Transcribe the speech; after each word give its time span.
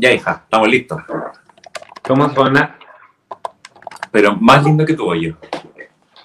Ya, 0.00 0.12
hija, 0.14 0.40
estamos 0.44 0.66
listos. 0.66 1.02
¿Cómo 2.02 2.30
suena? 2.30 2.78
Pero 4.10 4.34
más 4.36 4.64
lindo 4.64 4.86
que 4.86 4.94
tu 4.94 5.06
hoyo. 5.06 5.36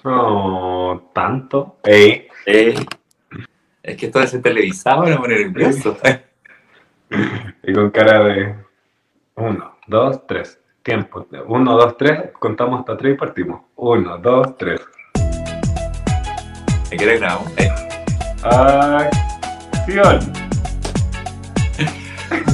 No, 0.02 1.10
tanto. 1.12 1.76
Ey. 1.84 2.26
Eh, 2.46 2.74
es 3.82 3.96
que 3.98 4.06
esto 4.06 4.18
de 4.18 4.28
ser 4.28 4.40
televisado 4.40 5.02
me 5.02 5.14
pone 5.18 5.36
nervioso. 5.44 5.94
Y 7.62 7.74
con 7.74 7.90
cara 7.90 8.24
de 8.24 8.54
uno, 9.34 9.76
dos, 9.86 10.26
tres. 10.26 10.58
Tiempo. 10.82 11.26
Uno, 11.46 11.76
dos, 11.76 11.98
tres. 11.98 12.30
Contamos 12.38 12.80
hasta 12.80 12.96
tres 12.96 13.12
y 13.12 13.18
partimos. 13.18 13.60
Uno, 13.76 14.16
dos, 14.16 14.56
tres. 14.56 14.80
¿Me 16.90 16.96
quieres 16.96 17.20
grabar? 17.20 17.44
Acción. 19.74 20.45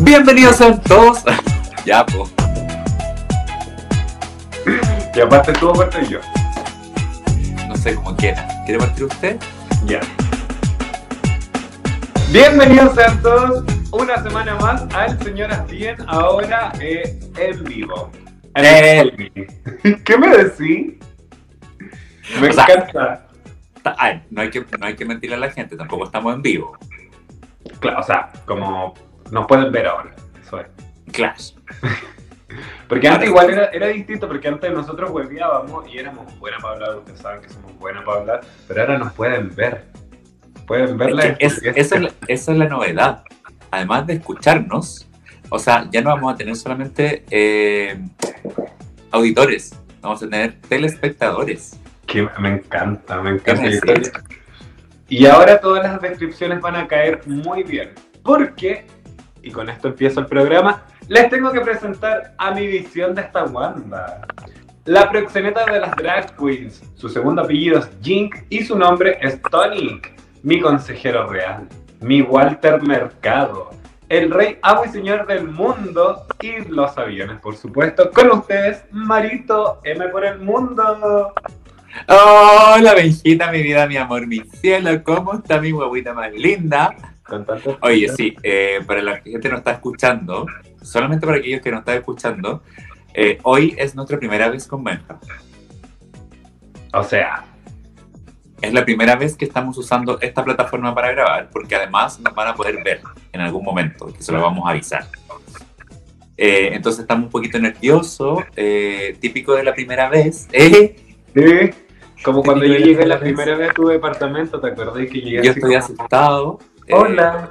Bienvenidos 0.00 0.60
a 0.60 0.78
todos. 0.80 1.24
ya, 1.84 2.04
pues. 2.06 2.32
Y 5.14 5.20
aparte 5.20 5.52
tú, 5.54 5.70
aparte 5.70 6.06
yo. 6.08 6.20
No 7.68 7.76
sé 7.76 7.94
cómo 7.94 8.16
quiera. 8.16 8.46
¿Quiere 8.64 8.78
partir 8.78 9.04
usted? 9.04 9.38
Ya. 9.86 10.00
Bienvenidos 12.30 12.96
a 12.98 13.20
todos 13.20 13.64
una 13.92 14.22
semana 14.22 14.54
más 14.56 14.82
al 14.94 15.22
Señoras 15.22 15.66
Bien, 15.70 15.96
ahora 16.06 16.72
eh, 16.80 17.18
en 17.36 17.64
vivo. 17.64 18.10
Eh. 18.54 19.30
¿Qué 20.04 20.18
me 20.18 20.28
decís? 20.28 20.94
Me 22.40 22.48
O 22.48 22.50
encanta. 22.50 23.26
Ay, 23.98 24.22
no, 24.30 24.42
hay 24.42 24.50
que, 24.50 24.64
no 24.78 24.86
hay 24.86 24.94
que 24.94 25.04
mentirle 25.04 25.36
a 25.36 25.40
la 25.40 25.50
gente, 25.50 25.76
tampoco 25.76 26.04
estamos 26.04 26.34
en 26.34 26.42
vivo. 26.42 26.78
Claro, 27.80 28.00
o 28.00 28.02
sea, 28.02 28.30
como 28.46 28.94
nos 29.32 29.46
pueden 29.46 29.72
ver 29.72 29.86
ahora. 29.86 30.14
Eso 30.40 30.60
es. 30.60 30.66
Clash. 31.10 31.52
Porque 32.86 33.08
antes 33.08 33.30
igual 33.30 33.48
era, 33.48 33.66
era 33.68 33.86
distinto, 33.86 34.28
porque 34.28 34.46
antes 34.46 34.70
nosotros 34.70 35.10
hueveábamos 35.10 35.88
y 35.88 35.96
éramos 35.96 36.38
buenas 36.38 36.60
para 36.60 36.74
hablar, 36.74 36.96
ustedes 36.98 37.20
saben 37.20 37.40
que 37.40 37.48
somos 37.48 37.78
buenas 37.78 38.04
para 38.04 38.20
hablar, 38.20 38.40
pero 38.68 38.82
ahora 38.82 38.98
nos 38.98 39.14
pueden 39.14 39.54
ver. 39.54 39.86
Pueden 40.66 40.98
ver 40.98 41.12
la 41.12 41.24
Es 41.38 41.62
esa, 41.62 41.96
es 41.96 42.02
la, 42.02 42.12
esa 42.28 42.52
es 42.52 42.58
la 42.58 42.68
novedad. 42.68 43.24
Además 43.70 44.06
de 44.06 44.12
escucharnos, 44.14 45.08
o 45.48 45.58
sea, 45.58 45.88
ya 45.90 46.02
no 46.02 46.10
vamos 46.10 46.34
a 46.34 46.36
tener 46.36 46.54
solamente 46.54 47.24
eh, 47.30 47.98
auditores, 49.10 49.74
vamos 50.02 50.22
a 50.22 50.28
tener 50.28 50.60
telespectadores. 50.60 51.80
que 52.06 52.28
me 52.38 52.50
encanta, 52.50 53.22
me 53.22 53.40
¿Qué 53.40 53.52
encanta. 53.52 54.22
Y 55.08 55.24
ahora 55.24 55.58
todas 55.58 55.82
las 55.82 56.02
descripciones 56.02 56.60
van 56.60 56.76
a 56.76 56.86
caer 56.86 57.22
muy 57.26 57.62
bien. 57.62 57.94
Porque, 58.22 58.86
y 59.42 59.50
con 59.50 59.68
esto 59.68 59.88
empiezo 59.88 60.20
el 60.20 60.26
programa, 60.26 60.84
les 61.08 61.28
tengo 61.28 61.50
que 61.50 61.60
presentar 61.60 62.34
a 62.38 62.52
mi 62.52 62.66
visión 62.66 63.14
de 63.14 63.22
esta 63.22 63.44
Wanda. 63.44 64.26
La 64.84 65.10
proxeneta 65.10 65.64
de 65.64 65.80
las 65.80 65.94
drag 65.96 66.36
queens. 66.36 66.82
Su 66.96 67.08
segundo 67.08 67.42
apellido 67.42 67.78
es 67.78 67.90
Jink 68.02 68.34
y 68.50 68.64
su 68.64 68.76
nombre 68.76 69.18
es 69.20 69.40
Tony. 69.42 70.00
Mi 70.42 70.60
consejero 70.60 71.28
real. 71.28 71.68
Mi 72.00 72.22
Walter 72.22 72.82
Mercado. 72.82 73.70
El 74.08 74.30
rey, 74.30 74.58
amo 74.62 74.84
y 74.84 74.88
señor 74.88 75.26
del 75.26 75.48
mundo 75.48 76.26
y 76.40 76.68
los 76.68 76.98
aviones, 76.98 77.40
por 77.40 77.56
supuesto. 77.56 78.10
Con 78.10 78.30
ustedes, 78.32 78.84
Marito 78.90 79.80
M 79.84 80.08
por 80.08 80.24
el 80.24 80.40
mundo. 80.40 81.32
Hola, 82.08 82.94
Benjita, 82.94 83.50
mi 83.52 83.62
vida, 83.62 83.86
mi 83.86 83.96
amor, 83.96 84.26
mi 84.26 84.40
cielo, 84.40 85.02
¿cómo 85.04 85.34
está 85.34 85.60
mi 85.60 85.72
huevita 85.72 86.12
más 86.12 86.32
linda? 86.32 86.94
Oye, 87.82 88.08
sí, 88.08 88.34
eh, 88.42 88.80
para 88.86 89.02
la 89.02 89.20
gente 89.20 89.40
que 89.40 89.48
nos 89.48 89.58
está 89.58 89.72
escuchando, 89.72 90.46
solamente 90.82 91.26
para 91.26 91.38
aquellos 91.38 91.60
que 91.60 91.70
nos 91.70 91.80
están 91.80 91.96
escuchando, 91.96 92.62
eh, 93.14 93.38
hoy 93.42 93.74
es 93.78 93.94
nuestra 93.94 94.18
primera 94.18 94.48
vez 94.48 94.66
con 94.66 94.82
Benja. 94.84 95.18
O 96.92 97.02
sea, 97.02 97.44
Es 98.60 98.72
la 98.72 98.84
primera 98.84 99.16
vez 99.16 99.36
que 99.36 99.44
estamos 99.44 99.76
usando 99.76 100.20
esta 100.20 100.44
plataforma 100.44 100.94
para 100.94 101.10
grabar, 101.10 101.50
porque 101.50 101.74
además 101.74 102.20
nos 102.20 102.32
van 102.32 102.46
a 102.46 102.54
poder 102.54 102.80
ver 102.84 103.00
en 103.32 103.40
algún 103.40 103.64
momento, 103.64 104.06
que 104.06 104.22
se 104.22 104.30
lo 104.30 104.40
vamos 104.40 104.64
a 104.66 104.70
avisar. 104.70 105.04
Eh, 106.36 106.70
entonces 106.72 107.02
estamos 107.02 107.24
un 107.24 107.30
poquito 107.30 107.58
nerviosos, 107.58 108.44
eh, 108.56 109.16
típico 109.20 109.54
de 109.54 109.64
la 109.64 109.74
primera 109.74 110.08
vez. 110.08 110.48
Eh, 110.52 110.94
sí, 111.34 111.70
como 112.22 112.42
cuando 112.42 112.64
yo 112.64 112.74
llegué 112.74 113.02
la 113.02 113.14
las 113.14 113.20
primera 113.20 113.56
vez 113.56 113.70
a 113.70 113.74
tu 113.74 113.88
departamento, 113.88 114.60
¿te 114.60 114.68
acordás 114.68 115.06
que 115.08 115.20
llegué 115.20 115.42
yo 115.42 115.50
estoy 115.50 115.62
como, 115.62 115.78
asustado. 115.78 116.58
Eh, 116.86 116.94
Hola. 116.94 117.50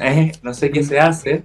eh, 0.00 0.32
no 0.42 0.54
sé 0.54 0.70
qué 0.70 0.82
se 0.82 0.98
hace. 0.98 1.44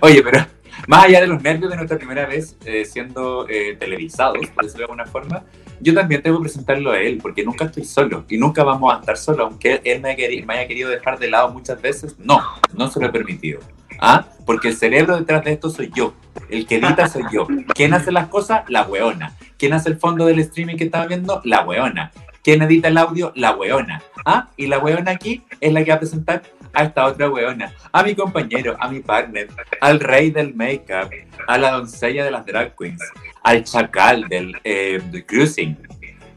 Oye, 0.00 0.22
pero 0.22 0.44
más 0.86 1.04
allá 1.04 1.20
de 1.20 1.26
los 1.26 1.42
nervios 1.42 1.70
de 1.70 1.76
nuestra 1.76 1.96
primera 1.98 2.26
vez 2.26 2.56
eh, 2.64 2.84
siendo 2.84 3.46
eh, 3.48 3.76
televisados, 3.78 4.46
por 4.48 4.64
decirlo 4.64 4.86
de 4.86 4.92
alguna 4.92 5.06
forma, 5.06 5.44
yo 5.80 5.94
también 5.94 6.22
tengo 6.22 6.38
que 6.38 6.42
presentarlo 6.44 6.92
a 6.92 7.00
él, 7.00 7.18
porque 7.20 7.44
nunca 7.44 7.64
estoy 7.64 7.84
solo 7.84 8.24
y 8.28 8.36
nunca 8.38 8.62
vamos 8.64 8.94
a 8.94 9.00
estar 9.00 9.16
solos, 9.16 9.48
aunque 9.50 9.80
él 9.84 10.00
me, 10.00 10.10
haya 10.10 10.28
queri- 10.28 10.44
me 10.44 10.54
haya 10.54 10.68
querido 10.68 10.90
dejar 10.90 11.18
de 11.18 11.30
lado 11.30 11.50
muchas 11.52 11.80
veces. 11.80 12.16
No, 12.18 12.40
no 12.74 12.88
se 12.90 13.00
lo 13.00 13.06
he 13.06 13.10
permitido. 13.10 13.60
¿Ah? 14.00 14.26
Porque 14.44 14.68
el 14.68 14.76
cerebro 14.76 15.16
detrás 15.16 15.44
de 15.44 15.52
esto 15.52 15.70
soy 15.70 15.90
yo. 15.94 16.14
El 16.48 16.66
que 16.66 16.76
edita 16.76 17.08
soy 17.08 17.22
yo. 17.32 17.46
¿Quién 17.74 17.94
hace 17.94 18.10
las 18.10 18.26
cosas? 18.28 18.62
La 18.68 18.82
weona. 18.82 19.36
¿Quién 19.58 19.72
hace 19.74 19.90
el 19.90 19.96
fondo 19.96 20.26
del 20.26 20.40
streaming 20.40 20.76
que 20.76 20.84
estaba 20.84 21.06
viendo? 21.06 21.40
La 21.44 21.62
weona. 21.64 22.10
¿Quién 22.42 22.60
edita 22.62 22.88
el 22.88 22.98
audio? 22.98 23.32
La 23.36 23.52
weona. 23.52 24.02
¿Ah? 24.24 24.48
Y 24.56 24.66
la 24.66 24.78
weona 24.78 25.12
aquí 25.12 25.42
es 25.60 25.72
la 25.72 25.84
que 25.84 25.90
va 25.90 25.96
a 25.96 26.00
presentar 26.00 26.42
a 26.72 26.84
esta 26.84 27.06
otra 27.06 27.28
weona, 27.28 27.72
a 27.92 28.02
mi 28.02 28.14
compañero, 28.14 28.76
a 28.80 28.88
mi 28.88 29.00
partner, 29.00 29.48
al 29.80 30.00
rey 30.00 30.30
del 30.30 30.54
make-up, 30.54 31.10
a 31.46 31.58
la 31.58 31.72
doncella 31.72 32.24
de 32.24 32.30
las 32.30 32.46
drag 32.46 32.74
queens, 32.76 33.02
al 33.42 33.62
chacal 33.64 34.26
del 34.28 34.56
eh, 34.64 35.00
cruising, 35.26 35.76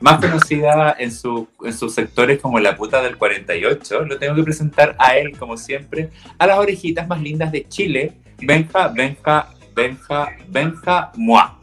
más 0.02 0.20
conocida 0.20 0.96
en, 1.00 1.12
su, 1.12 1.48
en 1.64 1.74
sus 1.74 1.94
sectores 1.94 2.42
como 2.42 2.60
la 2.60 2.76
puta 2.76 3.02
del 3.02 3.18
48, 3.18 4.02
lo 4.02 4.18
tengo 4.18 4.36
que 4.36 4.44
presentar 4.44 4.96
a 5.00 5.18
él, 5.18 5.38
como 5.38 5.58
siempre, 5.58 6.10
a 6.38 6.48
las 6.48 6.58
orejitas 6.58 7.08
más 7.08 7.22
lindas 7.22 7.52
de 7.52 7.66
Chile, 7.68 8.14
Benja, 8.38 8.90
Benja, 8.90 9.48
Benja, 9.74 10.36
Benja, 10.50 11.12
Mua. 11.16 11.58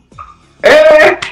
¡Eh! 0.63 1.32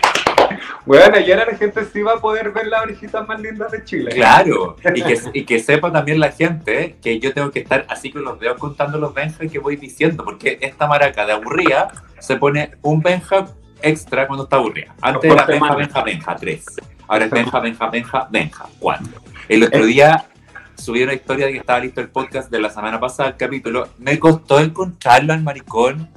Bueno, 0.86 1.18
y 1.18 1.30
ahora 1.30 1.46
la 1.52 1.56
gente 1.56 1.84
sí 1.84 2.02
va 2.02 2.14
a 2.14 2.20
poder 2.20 2.52
ver 2.52 2.66
las 2.66 2.82
orejitas 2.82 3.26
más 3.26 3.40
lindas 3.40 3.72
de 3.72 3.84
Chile. 3.84 4.12
Claro, 4.12 4.76
y 4.94 5.02
que, 5.02 5.20
y 5.32 5.44
que 5.44 5.60
sepa 5.60 5.92
también 5.92 6.20
la 6.20 6.32
gente 6.32 6.96
que 7.02 7.18
yo 7.18 7.32
tengo 7.32 7.50
que 7.50 7.60
estar 7.60 7.86
así 7.88 8.10
con 8.10 8.24
los 8.24 8.38
dedos 8.40 8.58
contando 8.58 8.98
los 8.98 9.14
Benja 9.14 9.46
que 9.46 9.58
voy 9.58 9.76
diciendo, 9.76 10.24
porque 10.24 10.58
esta 10.60 10.86
maraca 10.86 11.26
de 11.26 11.32
aburrida 11.32 11.92
se 12.18 12.36
pone 12.36 12.72
un 12.82 13.00
Benja 13.00 13.46
extra 13.82 14.26
cuando 14.26 14.44
está 14.44 14.56
aburrida. 14.56 14.94
Antes 15.00 15.30
era 15.30 15.44
Benja, 15.44 15.52
semana. 15.52 15.76
Benja, 15.76 16.02
Benja 16.02 16.36
3. 16.36 16.64
Ahora 17.08 17.24
es 17.24 17.30
Benja, 17.30 17.60
Benja, 17.60 17.90
Benja, 17.90 18.28
Benja 18.30 18.66
4. 18.78 19.06
El 19.48 19.64
otro 19.64 19.84
día 19.84 20.26
subí 20.76 21.02
una 21.02 21.14
historia 21.14 21.46
de 21.46 21.52
que 21.52 21.58
estaba 21.58 21.80
listo 21.80 22.00
el 22.00 22.08
podcast 22.08 22.50
de 22.50 22.60
la 22.60 22.70
semana 22.70 22.98
pasada, 22.98 23.30
el 23.30 23.36
capítulo. 23.36 23.88
Me 23.98 24.18
costó 24.18 24.60
encontrarlo 24.60 25.32
al 25.32 25.42
maricón. 25.42 26.08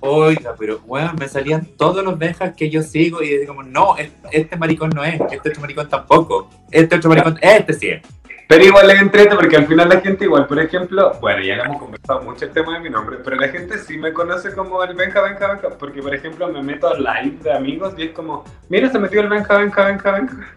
Oiga, 0.00 0.54
pero 0.58 0.78
bueno, 0.80 1.12
me 1.18 1.28
salían 1.28 1.66
todos 1.76 2.02
los 2.04 2.18
Benjas 2.18 2.54
que 2.56 2.70
yo 2.70 2.82
sigo 2.82 3.22
y 3.22 3.44
como, 3.46 3.62
no, 3.62 3.96
es- 3.98 4.10
este 4.32 4.56
maricón 4.56 4.90
no 4.94 5.04
es, 5.04 5.20
este 5.30 5.50
otro 5.50 5.60
maricón 5.60 5.88
tampoco, 5.88 6.48
este 6.70 6.96
otro 6.96 7.10
maricón, 7.10 7.38
este 7.42 7.72
sí 7.74 7.88
es. 7.90 8.02
Pero 8.48 8.64
igual 8.64 8.90
es 8.90 9.00
entrete 9.00 9.36
porque 9.36 9.56
al 9.56 9.66
final 9.68 9.88
la 9.88 10.00
gente 10.00 10.24
igual, 10.24 10.46
por 10.48 10.58
ejemplo, 10.58 11.12
bueno, 11.20 11.40
ya 11.42 11.54
hemos 11.56 11.78
conversado 11.78 12.22
mucho 12.22 12.46
el 12.46 12.50
tema 12.50 12.74
de 12.74 12.80
mi 12.80 12.90
nombre, 12.90 13.18
pero 13.22 13.36
la 13.36 13.48
gente 13.48 13.78
sí 13.78 13.96
me 13.96 14.12
conoce 14.12 14.52
como 14.54 14.82
el 14.82 14.94
Benja, 14.96 15.20
Benja, 15.22 15.48
Benja, 15.52 15.68
porque 15.78 16.02
por 16.02 16.12
ejemplo 16.14 16.48
me 16.48 16.60
meto 16.62 16.88
a 16.88 16.98
live 16.98 17.36
de 17.44 17.52
amigos 17.52 17.94
y 17.96 18.04
es 18.04 18.10
como, 18.10 18.44
mira, 18.68 18.90
se 18.90 18.98
metió 18.98 19.20
el 19.20 19.28
Benja, 19.28 19.56
Benja, 19.58 19.84
Benja, 19.84 20.10
Benja. 20.12 20.54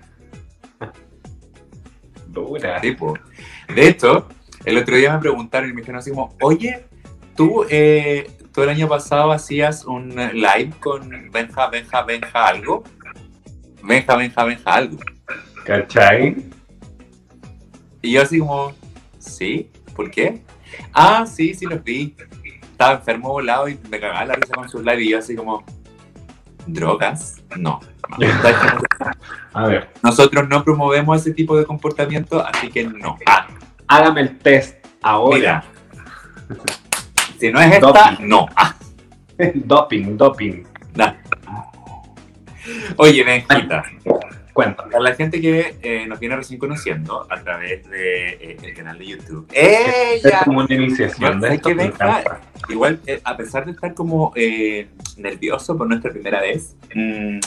Dura. 2.27 2.81
Tipo. 2.81 3.13
De 3.75 3.87
hecho, 3.89 4.27
el 4.65 4.77
otro 4.77 4.95
día 4.95 5.13
me 5.13 5.19
preguntaron 5.19 5.69
y 5.69 5.73
me 5.73 5.81
dijeron 5.81 5.99
así 5.99 6.09
como, 6.09 6.35
oye, 6.41 6.85
tú, 7.35 7.65
eh, 7.69 8.27
tú 8.53 8.61
el 8.61 8.69
año 8.69 8.87
pasado 8.87 9.31
hacías 9.31 9.85
un 9.85 10.09
live 10.15 10.71
con 10.79 11.09
Benja, 11.31 11.67
Benja, 11.67 12.03
Benja 12.03 12.47
algo. 12.47 12.83
Benja, 13.81 14.15
Benja, 14.15 14.43
Benja 14.43 14.73
algo. 14.73 14.97
¿Cachai? 15.65 16.35
Y 18.01 18.11
yo 18.11 18.21
así 18.21 18.39
como, 18.39 18.73
¿sí? 19.17 19.71
¿Por 19.95 20.11
qué? 20.11 20.43
Ah, 20.93 21.25
sí, 21.25 21.53
sí 21.53 21.65
los 21.65 21.83
vi. 21.83 22.15
Estaba 22.71 22.95
enfermo 22.95 23.29
volado 23.29 23.67
y 23.67 23.79
me 23.89 23.99
cagaba 23.99 24.25
la 24.25 24.35
risa 24.35 24.53
con 24.53 24.69
sus 24.69 24.83
live 24.83 25.03
y 25.03 25.09
yo 25.09 25.19
así 25.19 25.35
como, 25.35 25.63
¿drogas? 26.67 27.41
No. 27.57 27.79
A 29.53 29.67
ver, 29.67 29.89
Nosotros 30.01 30.47
no 30.49 30.63
promovemos 30.63 31.21
ese 31.21 31.31
tipo 31.31 31.57
de 31.57 31.65
comportamiento, 31.65 32.45
así 32.45 32.69
que 32.69 32.83
no. 32.83 33.17
Ah, 33.25 33.47
hágame 33.87 34.21
el 34.21 34.37
test 34.39 34.85
ahora. 35.01 35.37
mira. 35.37 35.63
Si 37.43 37.51
no 37.51 37.59
es 37.59 37.73
esta, 37.73 37.87
Doping. 37.87 38.25
no. 38.29 38.47
Ah, 38.55 38.73
doping, 39.53 40.15
doping. 40.15 40.63
nah. 40.95 41.13
Oye, 42.95 43.21
Benjita, 43.21 43.83
Cuéntame. 44.53 44.91
Para 44.93 45.03
la 45.03 45.13
gente 45.13 45.41
que 45.41 45.75
eh, 45.81 46.05
nos 46.07 46.21
viene 46.21 46.37
recién 46.37 46.57
conociendo 46.57 47.27
a 47.29 47.41
través 47.43 47.83
del 47.89 48.55
de, 48.61 48.73
canal 48.73 48.97
de 48.97 49.07
YouTube. 49.07 49.45
¡Ella! 49.51 50.21
Es 50.23 50.43
como 50.45 50.59
una 50.59 50.73
iniciación 50.73 51.41
de 51.41 51.55
esto. 51.55 51.67
Que 51.67 51.75
venga, 51.75 52.39
igual, 52.69 53.01
eh, 53.07 53.19
a 53.25 53.35
pesar 53.35 53.65
de 53.65 53.73
estar 53.73 53.93
como 53.93 54.31
eh, 54.37 54.87
nervioso 55.17 55.77
por 55.77 55.85
nuestra 55.89 56.11
primera 56.11 56.39
vez, 56.39 56.77
mmm, 56.95 57.39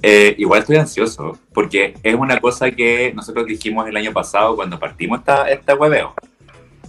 eh, 0.00 0.36
igual 0.38 0.60
estoy 0.60 0.76
ansioso, 0.76 1.36
porque 1.52 1.94
es 2.04 2.14
una 2.14 2.38
cosa 2.38 2.70
que 2.70 3.12
nosotros 3.16 3.46
dijimos 3.46 3.88
el 3.88 3.96
año 3.96 4.12
pasado 4.12 4.54
cuando 4.54 4.78
partimos 4.78 5.18
esta, 5.18 5.50
esta 5.50 5.74
webeo, 5.74 6.14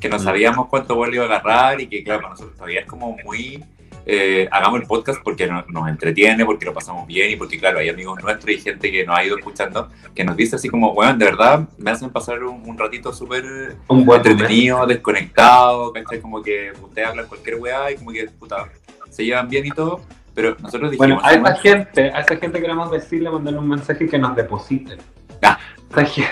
que 0.02 0.10
no 0.10 0.20
sabíamos 0.20 0.68
cuánto 0.68 0.96
vuelo 0.96 1.16
iba 1.16 1.24
a 1.24 1.28
agarrar 1.28 1.80
y 1.80 1.88
que, 1.88 2.04
claro, 2.04 2.22
para 2.22 2.32
nosotros 2.32 2.56
todavía 2.56 2.82
es 2.82 2.86
como 2.86 3.16
muy. 3.24 3.64
Eh, 4.04 4.50
hagamos 4.52 4.82
el 4.82 4.88
podcast 4.88 5.22
porque 5.24 5.46
nos, 5.46 5.68
nos, 5.70 5.88
entretiene, 5.88 6.44
porque 6.44 6.66
lo 6.66 6.74
pasamos 6.74 7.06
bien 7.06 7.32
y 7.32 7.36
porque, 7.36 7.60
claro, 7.60 7.78
hay 7.78 7.88
amigos 7.88 8.22
nuestros 8.24 8.56
y 8.56 8.60
gente 8.60 8.92
que 8.92 9.06
nos 9.06 9.16
ha 9.16 9.24
ido 9.24 9.38
escuchando 9.38 9.90
que 10.16 10.24
nos 10.24 10.36
dice 10.36 10.56
así 10.56 10.70
como, 10.70 10.94
bueno, 10.96 11.14
de 11.14 11.26
verdad 11.26 11.70
me 11.78 11.92
hacen 11.92 12.10
pasar 12.10 12.44
un, 12.44 12.68
un 12.68 12.78
ratito 12.80 13.14
súper 13.14 13.78
entretenido, 13.88 14.78
momento. 14.78 14.94
desconectado, 14.96 15.94
¿cachai? 15.94 16.20
Como 16.20 16.42
que 16.42 16.74
ustedes 16.82 17.08
hablan 17.08 17.28
cualquier 17.28 17.58
weá 17.58 17.92
y 17.92 17.96
como 17.98 18.12
que, 18.12 18.26
puta, 18.26 18.66
se 19.12 19.24
llevan 19.24 19.48
bien 19.48 19.68
y 19.68 19.70
todo 19.70 20.02
pero 20.34 20.56
nosotros 20.60 20.92
dijimos... 20.92 21.22
Bueno, 21.22 21.22
a 21.24 21.34
esa 21.34 21.56
gente, 21.62 22.12
a 22.12 22.22
esa 22.22 22.38
gente 22.38 22.62
queremos 22.62 22.92
decirle, 22.92 23.30
mandarle 23.30 23.60
un 23.60 23.70
mensaje 23.70 24.08
que 24.08 24.18
nos 24.18 24.36
depositen. 24.36 25.00
Ah, 25.42 25.58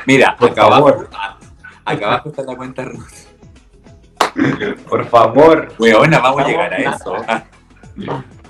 mira, 0.06 0.36
acá 0.39 0.63
abajo, 0.63 1.07
acá 1.86 2.06
abajo 2.06 2.30
está 2.30 2.44
la 2.44 2.56
cuenta 2.56 2.86
Ruth. 2.86 3.28
Por 4.89 5.06
favor. 5.06 5.74
Weona, 5.77 6.19
vamos 6.19 6.44
a 6.44 6.47
llegar 6.47 6.74
a 6.74 6.77
eso. 6.77 7.15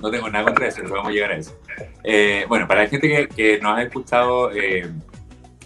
No 0.01 0.09
tengo 0.09 0.29
nada 0.29 0.45
contra 0.45 0.67
eso, 0.67 0.77
pero 0.81 0.95
vamos 0.95 1.09
a 1.09 1.11
llegar 1.11 1.31
a 1.33 1.35
eso. 1.35 1.59
Eh, 2.05 2.45
bueno, 2.47 2.65
para 2.69 2.83
la 2.83 2.89
gente 2.89 3.09
que, 3.09 3.27
que 3.27 3.59
nos 3.59 3.77
ha 3.77 3.83
escuchado 3.83 4.49
eh, 4.53 4.89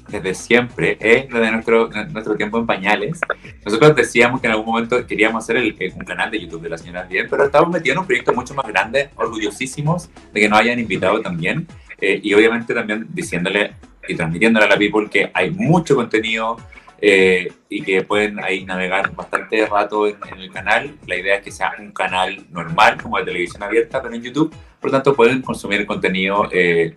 desde 0.08 0.34
siempre, 0.34 0.98
es 1.00 1.30
desde 1.30 1.52
nuestro, 1.52 1.90
nuestro 2.12 2.36
tiempo 2.36 2.58
en 2.60 2.66
pañales. 2.66 3.20
Nosotros 3.66 3.96
decíamos 3.96 4.42
que 4.42 4.48
en 4.48 4.54
algún 4.54 4.68
momento 4.68 5.06
queríamos 5.06 5.44
hacer 5.44 5.58
el, 5.58 5.76
un 5.96 6.06
canal 6.06 6.30
de 6.32 6.42
YouTube 6.42 6.62
de 6.62 6.70
las 6.70 6.82
señoras 6.82 7.08
bien, 7.10 7.28
pero 7.30 7.46
estamos 7.46 7.70
metidos 7.70 7.96
en 7.96 8.00
un 8.00 8.06
proyecto 8.08 8.34
mucho 8.34 8.54
más 8.54 8.68
grande, 8.68 9.10
orgullosísimos 9.16 10.10
de 10.34 10.42
que 10.42 10.50
nos 10.50 10.60
hayan 10.60 10.80
invitado 10.80 11.22
también, 11.22 11.68
eh, 12.00 12.20
y 12.22 12.34
obviamente 12.34 12.74
también 12.74 13.08
diciéndole 13.10 13.74
y 14.08 14.16
transmitiéndole 14.16 14.66
a 14.66 14.70
la 14.70 14.78
people 14.78 15.10
que 15.10 15.32
hay 15.34 15.52
mucho 15.52 15.96
contenido 15.96 16.58
eh, 17.06 17.52
y 17.68 17.84
que 17.84 18.02
pueden 18.04 18.42
ahí 18.42 18.64
navegar 18.64 19.14
bastante 19.14 19.66
rato 19.66 20.08
en, 20.08 20.16
en, 20.32 20.40
el 20.40 20.50
canal. 20.50 20.96
La 21.06 21.18
idea 21.18 21.36
es 21.36 21.44
que 21.44 21.52
sea 21.52 21.74
un 21.78 21.92
canal 21.92 22.46
normal, 22.50 22.96
como 23.02 23.18
de 23.18 23.26
televisión 23.26 23.62
abierta, 23.62 24.02
pero 24.02 24.16
en 24.16 24.22
YouTube. 24.22 24.56
Por 24.80 24.90
lo 24.90 24.98
tanto, 24.98 25.14
pueden 25.14 25.42
consumir 25.42 25.82
el 25.82 25.86
contenido 25.86 26.48
eh, 26.50 26.94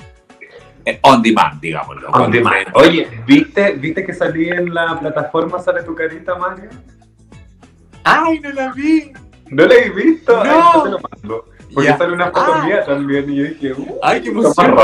on 1.03 1.23
demand, 1.23 1.61
digámoslo. 1.61 2.09
On 2.11 2.31
demand. 2.31 2.69
Oye, 2.75 3.09
¿viste, 3.27 3.73
¿viste 3.73 4.07
que 4.07 4.15
salí 4.15 4.49
en 4.49 4.73
la 4.73 4.97
plataforma 5.01 5.59
Sale 5.59 5.83
tu 5.83 5.97
carita, 5.97 6.37
Mario? 6.37 6.71
¡Ay, 8.05 8.39
no 8.39 8.53
la 8.53 8.73
vi! 8.73 9.13
¿No 9.49 9.67
la 9.67 9.75
he 9.75 9.91
visto? 9.91 10.45
No. 10.45 10.73
Ay, 10.73 10.83
te 10.85 10.91
lo 10.91 11.01
mando. 11.01 11.45
Porque 11.75 11.89
ya. 11.89 11.99
sale 11.99 12.13
una 12.13 12.27
foto 12.27 12.55
ah. 12.55 12.65
mía 12.65 12.85
también 12.85 13.29
y 13.29 13.37
yo 13.37 13.45
dije, 13.45 13.73
uh, 13.73 13.99
¡ay, 14.05 14.23
qué 14.23 14.29
emoción! 14.29 14.77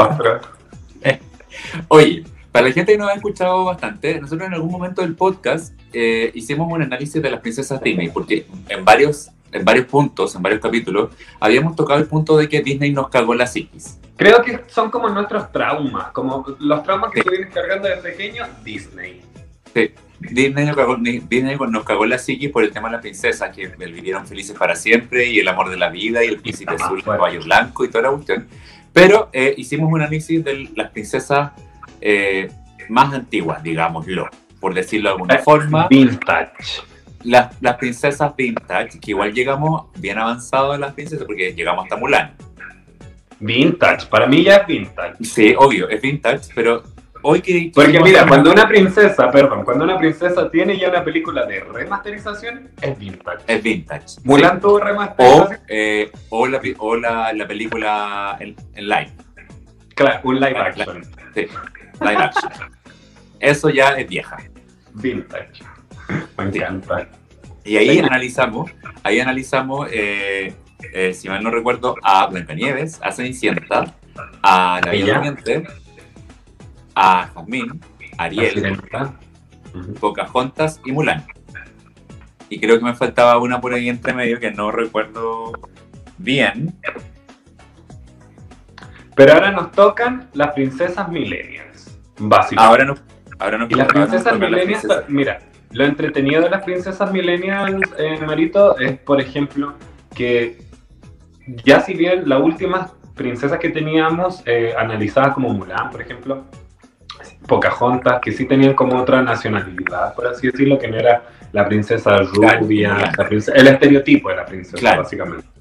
Eh. 1.03 1.21
Oye, 1.89 2.25
para 2.53 2.69
la 2.69 2.73
gente 2.73 2.93
que 2.93 2.99
nos 2.99 3.09
ha 3.09 3.15
escuchado 3.15 3.65
bastante, 3.65 4.21
nosotros 4.21 4.47
en 4.47 4.53
algún 4.53 4.71
momento 4.71 5.01
del 5.01 5.15
podcast 5.15 5.75
eh, 5.95 6.31
hicimos 6.35 6.71
un 6.71 6.83
análisis 6.83 7.21
de 7.21 7.31
las 7.31 7.41
princesas 7.41 7.83
Disney, 7.83 8.11
porque 8.11 8.47
en 8.69 8.85
varios, 8.85 9.31
en 9.51 9.65
varios 9.65 9.87
puntos, 9.87 10.35
en 10.35 10.43
varios 10.43 10.61
capítulos, 10.61 11.11
habíamos 11.41 11.75
tocado 11.75 11.99
el 11.99 12.07
punto 12.07 12.37
de 12.37 12.51
que 12.51 12.61
Disney 12.61 12.93
nos 12.93 13.09
cagó 13.09 13.35
la 13.35 13.47
psiquis. 13.47 13.99
Creo 14.17 14.43
que 14.43 14.61
son 14.69 14.91
como 14.91 15.09
nuestros 15.09 15.51
traumas, 15.51 16.13
como 16.13 16.45
los 16.61 16.83
traumas 16.83 17.11
que 17.11 17.21
sí. 17.21 17.25
tú 17.25 17.31
vienes 17.31 17.55
cargando 17.55 17.89
desde 17.89 18.03
pequeño, 18.03 18.45
Disney. 18.63 19.23
Sí. 19.75 19.91
Disney 20.21 20.67
nos, 20.67 20.77
cagó, 20.77 20.97
Disney 20.97 21.57
nos 21.57 21.85
cagó 21.85 22.05
la 22.05 22.19
psiquis 22.19 22.51
por 22.51 22.63
el 22.63 22.71
tema 22.71 22.89
de 22.91 22.97
la 22.97 23.01
princesa, 23.01 23.51
que 23.51 23.67
vivieron 23.69 24.27
felices 24.27 24.57
para 24.57 24.77
siempre, 24.77 25.27
y 25.27 25.41
el 25.41 25.49
amor 25.49 25.71
de 25.71 25.79
la 25.79 25.89
vida, 25.89 26.23
y 26.23 26.29
el 26.29 26.37
príncipe 26.39 26.75
azul, 26.75 26.99
el 26.99 27.05
caballo 27.05 27.43
blanco, 27.43 27.85
y 27.85 27.89
toda 27.89 28.03
la 28.03 28.11
cuestión. 28.11 28.47
Pero 28.93 29.31
eh, 29.33 29.55
hicimos 29.57 29.91
un 29.91 30.03
análisis 30.03 30.45
de 30.45 30.71
las 30.77 30.91
princesas 30.91 31.53
eh, 32.03 32.51
más 32.89 33.15
antiguas, 33.15 33.63
digámoslo, 33.63 34.29
por 34.61 34.75
decirlo 34.75 35.09
de 35.11 35.13
alguna 35.15 35.39
forma. 35.39 35.89
Vintage. 35.89 36.83
Las, 37.25 37.57
las 37.63 37.77
princesas 37.77 38.35
vintage, 38.37 38.99
que 38.99 39.13
igual 39.13 39.33
llegamos 39.33 39.87
bien 39.97 40.19
avanzados 40.19 40.75
a 40.75 40.79
las 40.79 40.93
princesas, 40.93 41.25
porque 41.25 41.55
llegamos 41.55 41.85
hasta 41.85 41.97
Mulan. 41.97 42.35
Vintage, 43.39 44.07
para 44.07 44.27
mí 44.27 44.43
ya 44.45 44.57
es 44.57 44.67
vintage. 44.67 45.25
Sí, 45.25 45.55
obvio, 45.57 45.89
es 45.89 46.01
vintage, 46.01 46.51
pero 46.55 46.83
hoy 47.23 47.41
que... 47.41 47.71
Porque 47.75 48.01
mira, 48.01 48.27
cuando 48.27 48.51
una 48.53 48.67
princesa, 48.67 49.31
perdón, 49.31 49.65
cuando 49.65 49.85
una 49.85 49.99
princesa 49.99 50.51
tiene 50.51 50.79
ya 50.79 50.89
una 50.89 51.05
película 51.05 51.47
de 51.47 51.61
remasterización, 51.61 52.71
es 52.81 52.99
vintage. 52.99 53.45
Es 53.47 53.63
vintage. 53.63 54.07
Mulan 54.25 54.57
sí. 54.57 54.61
tuvo 54.63 54.79
remasterización. 54.81 55.55
O, 55.55 55.61
eh, 55.69 56.11
o, 56.29 56.47
la, 56.47 56.61
o 56.79 56.97
la, 56.97 57.33
la 57.33 57.47
película 57.47 58.37
en, 58.41 58.57
en, 58.75 58.89
live. 58.89 59.13
Claro, 59.95 60.21
un 60.25 60.41
live 60.41 60.59
action. 60.59 61.03
Sí, 61.35 61.47
live 62.01 62.17
action. 62.17 62.53
Eso 63.41 63.71
ya 63.71 63.91
es 63.91 64.09
vieja. 64.09 64.37
Vintage. 64.95 65.65
Me 66.37 66.45
encanta. 66.45 67.09
Y 67.65 67.77
ahí 67.77 67.99
analizamos, 67.99 68.71
ahí 69.03 69.21
analizamos... 69.21 69.89
Eh, 69.93 70.55
eh, 70.93 71.15
si 71.15 71.29
mal 71.29 71.43
no 71.43 71.51
recuerdo, 71.51 71.97
a 72.03 72.27
Blancanieves, 72.27 73.01
a 73.03 73.13
Cenicienta, 73.13 73.95
a 74.43 74.81
La 74.85 74.91
Bella 74.91 75.23
a 76.95 77.31
Jazmín, 77.35 77.81
Ariel, 78.19 78.79
Pocahontas 80.01 80.81
y 80.85 80.93
Mulan. 80.93 81.25
Y 82.49 82.61
creo 82.61 82.79
que 82.79 82.85
me 82.85 82.95
faltaba 82.95 83.39
una 83.39 83.61
por 83.61 83.73
ahí 83.73 83.89
entre 83.89 84.13
medio 84.13 84.39
que 84.39 84.51
no 84.51 84.71
recuerdo 84.71 85.53
bien. 86.19 86.75
Pero 89.15 89.35
ahora 89.35 89.51
nos 89.51 89.73
tocan 89.73 90.29
las 90.33 90.53
princesas 90.53 91.09
millennials, 91.09 91.99
básicamente. 92.19 92.69
Ahora 92.69 92.85
nos, 92.85 93.03
ahora 93.39 93.59
nos 93.59 93.71
y 93.71 93.75
las 93.75 93.89
princesas 93.89 94.39
millennials, 94.39 94.81
princesas. 94.81 95.09
mira, 95.09 95.39
lo 95.71 95.85
entretenido 95.85 96.43
de 96.43 96.51
las 96.51 96.63
princesas 96.63 97.13
millennials, 97.13 97.81
eh, 97.99 98.19
Marito, 98.25 98.79
es, 98.79 98.99
por 98.99 99.21
ejemplo, 99.21 99.75
que 100.15 100.63
ya 101.65 101.81
si 101.81 101.95
bien 101.95 102.29
la 102.29 102.39
última 102.39 102.91
princesa 103.15 103.59
que 103.59 103.71
teníamos 103.71 104.43
eh, 104.47 104.75
analizadas 104.79 105.35
como 105.35 105.51
Mulan, 105.51 105.91
por 105.91 106.01
ejemplo, 106.01 106.45
Pocahontas, 107.47 108.21
que 108.21 108.33
sí 108.33 108.47
tenían 108.47 108.75
como 108.75 109.01
otra 109.01 109.23
nacionalidad, 109.23 110.15
por 110.15 110.27
así 110.27 110.49
decirlo, 110.49 110.79
que 110.79 110.89
no 110.89 110.97
era 110.97 111.23
la 111.53 111.67
princesa 111.67 112.17
rubia, 112.19 112.95
claro. 112.95 113.13
la 113.19 113.29
princesa, 113.29 113.59
el 113.59 113.67
estereotipo 113.69 114.29
de 114.31 114.37
la 114.37 114.47
princesa, 114.47 114.79
claro. 114.79 115.03
básicamente. 115.03 115.52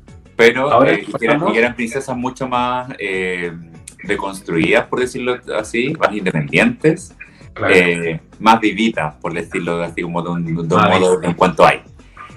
Pero 0.41 0.71
Ahora, 0.71 0.93
eh, 0.93 1.05
eran, 1.21 1.47
eran, 1.55 1.75
princesas 1.75 2.17
mucho 2.17 2.47
más 2.47 2.91
eh, 2.97 3.51
deconstruidas, 4.03 4.87
por 4.87 4.99
decirlo 4.99 5.37
así, 5.55 5.93
más 5.99 6.11
independientes, 6.13 7.15
claro. 7.53 7.73
eh, 7.75 8.19
más 8.39 8.59
vivitas, 8.59 9.15
por 9.15 9.33
decirlo 9.33 9.83
así, 9.83 10.01
como 10.01 10.23
de 10.23 10.29
un, 10.29 10.45
de 10.45 10.75
un 10.75 10.81
modo 10.81 11.21
en 11.21 11.33
cuanto 11.35 11.63
hay. 11.63 11.81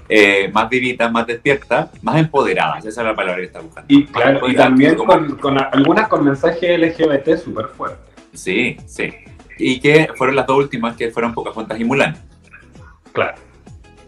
Eh, 0.07 0.51
más 0.53 0.69
vivitas, 0.69 1.11
más 1.11 1.27
despiertas, 1.27 1.89
más 2.03 2.17
empoderadas, 2.19 2.85
esa 2.85 3.01
es 3.01 3.07
la 3.07 3.17
palabra 3.17 3.41
que 3.41 3.47
está 3.47 3.61
buscando. 3.61 3.87
Y, 3.89 4.05
claro, 4.05 4.47
y 4.51 4.55
también 4.55 4.97
como... 4.97 5.13
con, 5.15 5.37
con, 5.37 5.59
algunas 5.59 6.09
con 6.09 6.25
mensaje 6.25 6.77
LGBT 6.77 7.39
súper 7.43 7.69
fuerte. 7.69 7.97
Sí, 8.35 8.77
sí. 8.87 9.15
Y 9.59 9.81
que 9.81 10.09
fueron 10.15 10.37
las 10.37 10.47
dos 10.47 10.59
últimas 10.59 10.95
que 10.95 11.11
fueron 11.11 11.33
Pocahontas 11.33 11.81
y 11.81 11.85
Mulan. 11.85 12.15
Claro. 13.13 13.37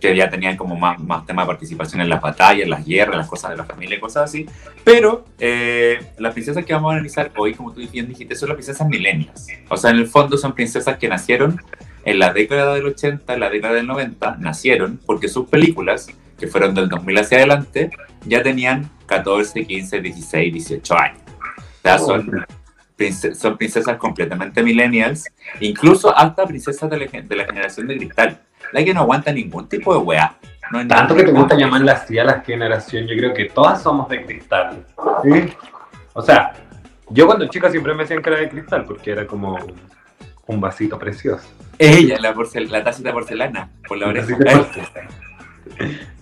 Que 0.00 0.14
ya 0.14 0.28
tenían 0.28 0.56
como 0.56 0.76
más, 0.76 0.98
más 1.00 1.24
tema 1.26 1.42
de 1.42 1.48
participación 1.48 2.00
en 2.00 2.08
las 2.08 2.20
batallas, 2.20 2.68
las 2.68 2.84
guerras, 2.84 3.16
las 3.16 3.28
cosas 3.28 3.50
de 3.52 3.56
la 3.56 3.64
familia 3.64 3.96
y 3.96 4.00
cosas 4.00 4.24
así. 4.24 4.46
Pero 4.84 5.24
eh, 5.38 5.98
las 6.18 6.32
princesas 6.32 6.64
que 6.64 6.72
vamos 6.72 6.90
a 6.90 6.94
analizar 6.94 7.32
hoy, 7.36 7.54
como 7.54 7.72
tú 7.72 7.80
bien 7.90 8.08
dijiste, 8.08 8.34
son 8.34 8.50
las 8.50 8.56
princesas 8.56 8.86
milenias. 8.88 9.46
O 9.68 9.76
sea, 9.76 9.90
en 9.90 9.96
el 9.98 10.06
fondo 10.06 10.36
son 10.36 10.54
princesas 10.54 10.98
que 10.98 11.08
nacieron 11.08 11.60
en 12.04 12.18
la 12.20 12.32
década 12.32 12.74
del 12.74 12.86
80, 12.86 13.34
en 13.34 13.40
la 13.40 13.50
década 13.50 13.74
del 13.74 13.86
90, 13.86 14.36
nacieron 14.38 15.00
porque 15.04 15.28
sus 15.28 15.48
películas, 15.48 16.08
que 16.38 16.46
fueron 16.46 16.74
del 16.74 16.88
2000 16.88 17.18
hacia 17.18 17.38
adelante, 17.38 17.90
ya 18.24 18.42
tenían 18.42 18.88
14, 19.06 19.66
15, 19.66 20.00
16, 20.00 20.52
18 20.52 20.98
años. 20.98 21.20
O 21.26 21.82
sea, 21.82 21.98
son, 21.98 22.46
princes, 22.96 23.38
son 23.38 23.56
princesas 23.56 23.96
completamente 23.96 24.62
millennials, 24.62 25.26
incluso 25.60 26.16
hasta 26.16 26.46
princesas 26.46 26.88
de 26.88 26.98
la, 26.98 27.06
de 27.06 27.36
la 27.36 27.44
generación 27.44 27.86
de 27.88 27.96
cristal, 27.96 28.40
la 28.72 28.84
que 28.84 28.94
no 28.94 29.00
aguanta 29.00 29.32
ningún 29.32 29.68
tipo 29.68 29.92
de 29.92 30.00
weá. 30.00 30.36
No 30.70 30.86
Tanto 30.86 31.14
que 31.14 31.22
te 31.22 31.30
gusta 31.30 31.56
llamarla 31.56 31.92
así 31.92 32.18
a 32.18 32.24
la 32.24 32.40
generación, 32.40 33.06
yo 33.06 33.16
creo 33.16 33.32
que 33.32 33.46
todas 33.46 33.82
somos 33.82 34.08
de 34.08 34.24
cristal. 34.24 34.84
¿Sí? 35.22 35.54
O 36.12 36.22
sea, 36.22 36.52
yo 37.08 37.26
cuando 37.26 37.46
chica 37.46 37.70
siempre 37.70 37.94
me 37.94 38.02
decían 38.02 38.20
que 38.20 38.30
era 38.30 38.40
de 38.40 38.48
cristal 38.48 38.84
porque 38.84 39.12
era 39.12 39.26
como 39.26 39.56
un 40.46 40.60
vasito 40.60 40.98
precioso. 40.98 41.46
Ella, 41.78 42.18
la, 42.20 42.34
porcel 42.34 42.70
la 42.70 42.82
tacita 42.82 43.10
de 43.10 43.12
porcelana, 43.12 43.70
por 43.86 43.98
la 43.98 44.08
oreja. 44.08 44.36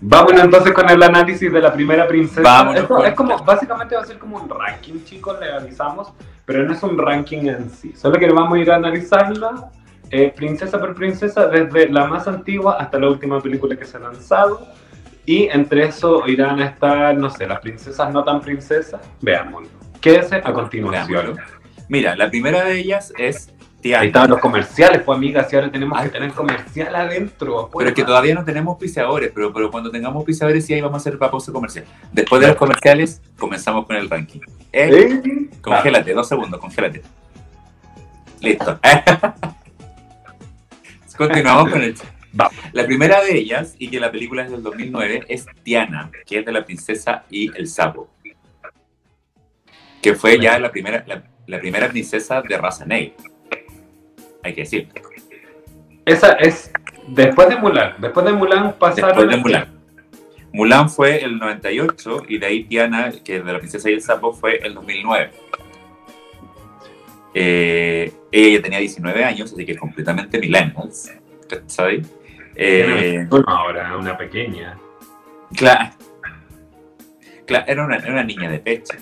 Vámonos 0.00 0.44
entonces 0.44 0.72
con 0.72 0.90
el 0.90 1.02
análisis 1.02 1.52
de 1.52 1.60
la 1.60 1.72
primera 1.72 2.06
princesa. 2.08 2.42
Vámonos 2.42 2.82
Esto 2.82 3.04
es 3.04 3.14
como, 3.14 3.38
básicamente 3.44 3.94
va 3.94 4.02
a 4.02 4.04
ser 4.04 4.18
como 4.18 4.36
un 4.36 4.48
ranking, 4.48 5.04
chicos, 5.04 5.38
le 5.40 5.52
avisamos. 5.52 6.12
pero 6.44 6.64
no 6.64 6.72
es 6.72 6.82
un 6.82 6.98
ranking 6.98 7.46
en 7.46 7.70
sí. 7.70 7.94
Solo 7.96 8.18
que 8.18 8.28
vamos 8.30 8.58
a 8.58 8.60
ir 8.60 8.70
a 8.70 8.76
analizarla 8.76 9.70
eh, 10.10 10.32
princesa 10.34 10.78
por 10.78 10.94
princesa, 10.94 11.48
desde 11.48 11.88
la 11.88 12.06
más 12.06 12.26
antigua 12.28 12.76
hasta 12.78 12.98
la 12.98 13.08
última 13.08 13.40
película 13.40 13.76
que 13.76 13.84
se 13.84 13.96
ha 13.96 14.00
lanzado. 14.00 14.66
Y 15.26 15.44
entre 15.48 15.86
eso 15.86 16.26
irán 16.28 16.60
a 16.60 16.66
estar, 16.66 17.16
no 17.16 17.30
sé, 17.30 17.46
las 17.46 17.60
princesas 17.60 18.12
no 18.12 18.22
tan 18.24 18.40
princesas. 18.40 19.00
Veámoslo. 19.22 19.68
Quédese 20.00 20.36
a 20.36 20.52
continuación. 20.52 21.38
Mira, 21.88 22.14
la 22.14 22.28
primera 22.28 22.64
de 22.64 22.78
ellas 22.78 23.12
es 23.16 23.50
Tiana. 23.80 24.02
Ahí 24.02 24.06
estaban 24.08 24.30
los 24.30 24.38
comerciales, 24.38 25.02
pues 25.02 25.16
amigas, 25.16 25.50
y 25.52 25.56
ahora 25.56 25.70
tenemos 25.70 26.00
que 26.02 26.08
tener 26.08 26.32
comercial 26.32 26.94
adentro. 26.94 27.70
Pero 27.76 27.88
es 27.88 27.94
que 27.94 28.04
todavía 28.04 28.34
no 28.34 28.44
tenemos 28.44 28.78
piseadores, 28.78 29.30
pero, 29.34 29.52
pero 29.52 29.70
cuando 29.70 29.90
tengamos 29.90 30.24
piseadores 30.24 30.64
sí 30.66 30.74
ahí 30.74 30.80
vamos 30.80 30.96
a 30.96 31.00
hacer 31.08 31.18
pausa 31.18 31.52
comercial. 31.52 31.84
Después 32.12 32.40
de 32.40 32.48
los 32.48 32.56
comerciales, 32.56 33.22
comenzamos 33.38 33.86
con 33.86 33.96
el 33.96 34.08
ranking. 34.08 34.40
¿Eh? 34.72 35.20
¿Eh? 35.22 35.50
Congélate, 35.60 36.12
dos 36.12 36.28
segundos, 36.28 36.60
congélate. 36.60 37.02
Listo. 38.40 38.78
Continuamos 41.16 41.70
con 41.70 41.82
el 41.82 41.94
La 42.72 42.84
primera 42.84 43.22
de 43.22 43.36
ellas, 43.36 43.76
y 43.78 43.88
que 43.88 44.00
la 44.00 44.10
película 44.10 44.42
es 44.42 44.50
del 44.50 44.62
2009, 44.62 45.24
es 45.28 45.46
Tiana, 45.62 46.10
que 46.26 46.38
es 46.38 46.44
de 46.44 46.52
la 46.52 46.64
princesa 46.64 47.24
y 47.30 47.56
el 47.56 47.68
sapo. 47.68 48.10
Que 50.02 50.14
fue 50.14 50.38
ya 50.40 50.58
la 50.58 50.70
primera, 50.70 51.04
la, 51.46 51.60
primera 51.60 51.88
princesa 51.88 52.42
de 52.42 52.58
raza 52.58 52.84
negra. 52.84 53.14
Hay 54.42 54.54
que 54.54 54.62
decir. 54.62 54.88
Esa 56.04 56.32
es 56.32 56.70
después 57.08 57.48
de 57.48 57.56
Mulan. 57.56 57.94
Después 57.98 58.26
de 58.26 58.32
Mulan 58.32 58.74
pasaron. 58.78 59.10
Después 59.10 59.30
de 59.30 59.36
Mulan. 59.38 59.74
Mulan 60.52 60.90
fue 60.90 61.24
el 61.24 61.38
98 61.38 62.24
y 62.28 62.38
de 62.38 62.46
ahí 62.46 62.64
Tiana, 62.64 63.12
que 63.24 63.38
es 63.38 63.44
de 63.44 63.52
la 63.52 63.58
princesa 63.58 63.90
y 63.90 63.94
el 63.94 64.02
sapo, 64.02 64.32
fue 64.32 64.58
el 64.58 64.74
2009. 64.74 65.30
Eh, 67.34 68.12
ella 68.30 68.58
ya 68.58 68.62
tenía 68.62 68.78
19 68.78 69.24
años, 69.24 69.52
así 69.52 69.66
que 69.66 69.76
completamente 69.76 70.38
millennials, 70.38 71.12
¿sabes? 71.66 72.06
Eh, 72.54 73.26
ahora, 73.46 73.96
una 73.96 74.16
pequeña. 74.16 74.78
Claro, 75.56 75.90
claro 77.44 77.64
era, 77.66 77.84
una, 77.84 78.22
niña 78.22 78.48
de 78.48 78.58
pecho. 78.60 78.94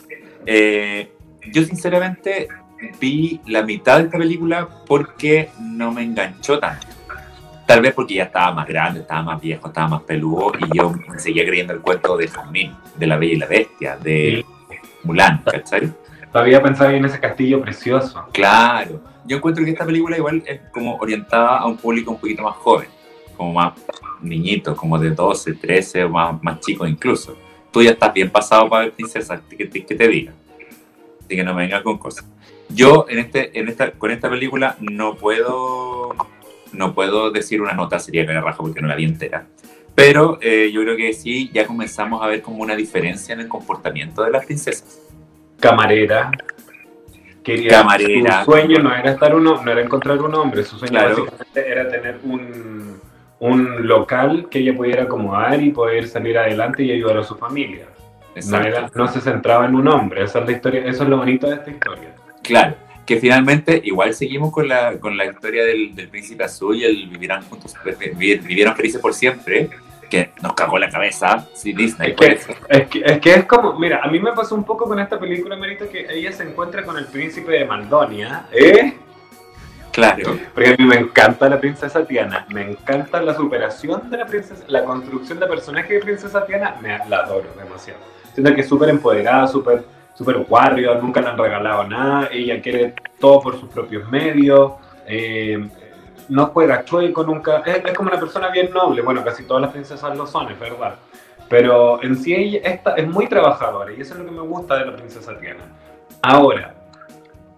Eh, 0.46 1.12
yo 1.50 1.62
sinceramente 1.64 2.48
vi 2.98 3.40
la 3.46 3.62
mitad 3.62 3.98
de 3.98 4.04
esta 4.04 4.18
película 4.18 4.68
porque 4.86 5.50
no 5.60 5.92
me 5.92 6.02
enganchó 6.02 6.58
tanto. 6.58 6.86
Tal 7.66 7.80
vez 7.80 7.94
porque 7.94 8.14
ya 8.14 8.24
estaba 8.24 8.52
más 8.52 8.66
grande, 8.66 9.00
estaba 9.00 9.22
más 9.22 9.40
viejo, 9.40 9.68
estaba 9.68 9.88
más 9.88 10.02
peludo 10.02 10.52
y 10.58 10.76
yo 10.76 10.92
me 11.08 11.18
seguía 11.18 11.44
creyendo 11.44 11.72
el 11.74 11.80
cuento 11.80 12.16
de 12.16 12.28
Jamín, 12.28 12.74
de 12.96 13.06
la 13.06 13.16
Bella 13.16 13.32
y 13.32 13.36
la 13.36 13.46
Bestia, 13.46 13.96
de 13.96 14.44
Mulan, 15.04 15.42
¿cachai? 15.44 15.92
Todavía 16.32 16.62
pensaba 16.62 16.94
en 16.94 17.04
ese 17.04 17.20
castillo 17.20 17.60
precioso. 17.60 18.26
Claro. 18.32 19.00
Yo 19.26 19.36
encuentro 19.36 19.62
que 19.64 19.70
esta 19.70 19.84
película 19.84 20.16
igual 20.16 20.42
es 20.46 20.62
como 20.72 20.96
orientada 20.96 21.58
a 21.58 21.66
un 21.66 21.76
público 21.76 22.10
un 22.10 22.18
poquito 22.18 22.42
más 22.42 22.56
joven, 22.56 22.88
como 23.36 23.52
más 23.52 23.74
niñitos, 24.22 24.74
como 24.76 24.98
de 24.98 25.10
12, 25.10 25.52
13 25.54 26.04
o 26.04 26.08
más, 26.08 26.42
más 26.42 26.60
chicos 26.60 26.88
incluso. 26.88 27.36
Tú 27.70 27.82
ya 27.82 27.90
estás 27.90 28.14
bien 28.14 28.30
pasado 28.30 28.68
para 28.68 28.84
ver 28.84 28.94
princesa, 28.94 29.42
que 29.46 29.66
te, 29.66 29.84
que 29.84 29.94
te 29.94 30.08
diga. 30.08 30.32
Así 31.20 31.36
que 31.36 31.44
no 31.44 31.52
me 31.54 31.62
vengas 31.62 31.82
con 31.82 31.98
cosas. 31.98 32.24
Yo 32.70 33.04
en 33.10 33.18
este, 33.18 33.58
en 33.58 33.68
esta, 33.68 33.92
con 33.92 34.10
esta 34.10 34.30
película 34.30 34.76
no 34.80 35.16
puedo, 35.16 36.14
no 36.72 36.94
puedo 36.94 37.30
decir 37.30 37.60
una 37.60 37.74
nota, 37.74 37.98
sería 37.98 38.26
que 38.26 38.32
raja 38.32 38.56
porque 38.56 38.80
no 38.80 38.88
la 38.88 38.96
vi 38.96 39.04
entera. 39.04 39.46
Pero 39.94 40.38
eh, 40.40 40.70
yo 40.72 40.80
creo 40.80 40.96
que 40.96 41.12
sí, 41.12 41.50
ya 41.52 41.66
comenzamos 41.66 42.22
a 42.22 42.26
ver 42.26 42.40
como 42.40 42.62
una 42.62 42.74
diferencia 42.74 43.34
en 43.34 43.40
el 43.40 43.48
comportamiento 43.48 44.22
de 44.22 44.30
las 44.30 44.46
princesas 44.46 45.11
camarera. 45.62 46.30
Quería, 47.42 47.70
camarera. 47.70 48.44
Su 48.44 48.52
sueño 48.52 48.78
no 48.82 48.94
era 48.94 49.12
estar 49.12 49.34
uno, 49.34 49.62
no 49.62 49.70
era 49.70 49.80
encontrar 49.80 50.20
un 50.20 50.34
hombre, 50.34 50.64
su 50.64 50.76
sueño 50.78 51.00
básicamente 51.00 51.70
era 51.70 51.88
tener 51.88 52.20
un, 52.22 53.00
un, 53.40 53.86
local 53.86 54.48
que 54.50 54.58
ella 54.58 54.76
pudiera 54.76 55.04
acomodar 55.04 55.60
y 55.62 55.70
poder 55.70 56.06
salir 56.06 56.38
adelante 56.38 56.84
y 56.84 56.92
ayudar 56.92 57.18
a 57.18 57.24
su 57.24 57.36
familia. 57.36 57.86
No, 58.46 58.58
no, 58.94 59.08
se 59.08 59.20
centraba 59.20 59.66
en 59.66 59.74
un 59.74 59.88
hombre, 59.88 60.24
esa 60.24 60.40
es 60.40 60.46
la 60.46 60.52
historia, 60.52 60.84
eso 60.86 61.02
es 61.02 61.08
lo 61.08 61.18
bonito 61.18 61.48
de 61.48 61.56
esta 61.56 61.70
historia. 61.70 62.14
Claro, 62.42 62.74
que 63.04 63.18
finalmente 63.18 63.80
igual 63.84 64.14
seguimos 64.14 64.52
con 64.52 64.68
la, 64.68 64.98
con 64.98 65.16
la 65.16 65.26
historia 65.26 65.64
del, 65.64 65.94
del 65.94 66.08
príncipe 66.08 66.44
azul 66.44 66.76
y 66.76 66.84
el 66.84 67.08
vivirán 67.08 67.42
juntos, 67.42 67.74
vivieron 68.16 68.74
felices 68.74 69.00
por 69.00 69.12
siempre, 69.12 69.68
que 70.12 70.30
nos 70.42 70.52
cagó 70.52 70.78
la 70.78 70.90
cabeza, 70.90 71.48
sí, 71.54 71.72
Disney. 71.72 72.10
Es 72.10 72.16
que, 72.16 72.26
es 72.68 72.86
que, 72.88 73.02
es 73.02 73.18
que, 73.18 73.34
es 73.34 73.44
como, 73.46 73.72
mira, 73.78 74.02
a 74.04 74.08
mí 74.08 74.20
me 74.20 74.32
pasó 74.32 74.54
un 74.54 74.62
poco 74.62 74.84
con 74.84 75.00
esta 75.00 75.18
película, 75.18 75.56
Merita, 75.56 75.86
que 75.86 76.06
ella 76.06 76.30
se 76.32 76.42
encuentra 76.42 76.84
con 76.84 76.98
el 76.98 77.06
príncipe 77.06 77.52
de 77.52 77.64
Maldonia, 77.64 78.44
¿eh? 78.52 78.92
Claro. 79.90 80.38
Porque 80.52 80.68
a 80.68 80.76
mí 80.76 80.84
me 80.84 80.96
encanta 80.96 81.48
la 81.48 81.58
princesa 81.58 82.04
Tiana, 82.04 82.44
me 82.52 82.72
encanta 82.72 83.22
la 83.22 83.34
superación 83.34 84.10
de 84.10 84.18
la 84.18 84.26
princesa, 84.26 84.62
la 84.68 84.84
construcción 84.84 85.40
de 85.40 85.46
personaje 85.46 85.94
de 85.94 86.00
princesa 86.00 86.44
Tiana, 86.44 86.76
me 86.82 86.98
la 87.08 87.20
adoro 87.20 87.48
demasiado. 87.56 88.00
Siento 88.34 88.54
que 88.54 88.60
es 88.60 88.68
súper 88.68 88.90
empoderada, 88.90 89.46
súper 89.46 89.82
super 90.12 90.44
warrior, 90.46 91.02
nunca 91.02 91.22
le 91.22 91.28
han 91.28 91.38
regalado 91.38 91.84
nada, 91.84 92.28
ella 92.30 92.60
quiere 92.60 92.94
todo 93.18 93.40
por 93.40 93.58
sus 93.58 93.70
propios 93.70 94.06
medios. 94.10 94.72
Eh, 95.06 95.66
no 96.32 96.46
juega 96.46 96.82
chueco 96.82 97.24
nunca, 97.24 97.58
es, 97.58 97.92
como 97.92 98.08
una 98.08 98.18
persona 98.18 98.48
bien 98.48 98.70
noble, 98.70 99.02
bueno, 99.02 99.22
casi 99.22 99.44
todas 99.44 99.60
las 99.60 99.70
princesas 99.70 100.16
lo 100.16 100.26
son, 100.26 100.50
es 100.50 100.58
verdad. 100.58 100.94
Pero 101.50 102.02
en 102.02 102.16
sí 102.16 102.34
ella 102.34 102.60
esta 102.64 102.94
es 102.94 103.06
muy 103.06 103.26
trabajadora 103.26 103.92
y 103.92 104.00
eso 104.00 104.14
es 104.14 104.20
lo 104.20 104.24
que 104.24 104.30
me 104.30 104.40
gusta 104.40 104.78
de 104.78 104.86
la 104.86 104.96
princesa 104.96 105.38
Tiana. 105.38 105.60
Ahora, 106.22 106.74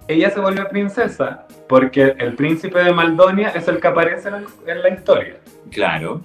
ella 0.08 0.28
se 0.30 0.40
vuelve 0.40 0.64
princesa 0.64 1.46
porque 1.68 2.16
el 2.18 2.34
príncipe 2.34 2.82
de 2.82 2.92
Maldonia 2.92 3.50
es 3.50 3.68
el 3.68 3.78
que 3.78 3.86
aparece 3.86 4.28
en, 4.66 4.82
la 4.82 4.88
historia. 4.88 5.36
Claro. 5.70 6.20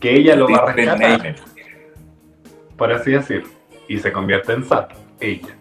Que 0.00 0.14
ella 0.14 0.34
lo 0.34 0.48
va 0.48 0.56
a 0.56 0.72
rescatar. 0.72 1.36
Por 2.78 2.90
así 2.90 3.10
decir. 3.10 3.44
Y 3.86 3.98
se 3.98 4.10
convierte 4.10 4.54
en 4.54 4.64
sapo, 4.64 4.96
ella. 5.20 5.54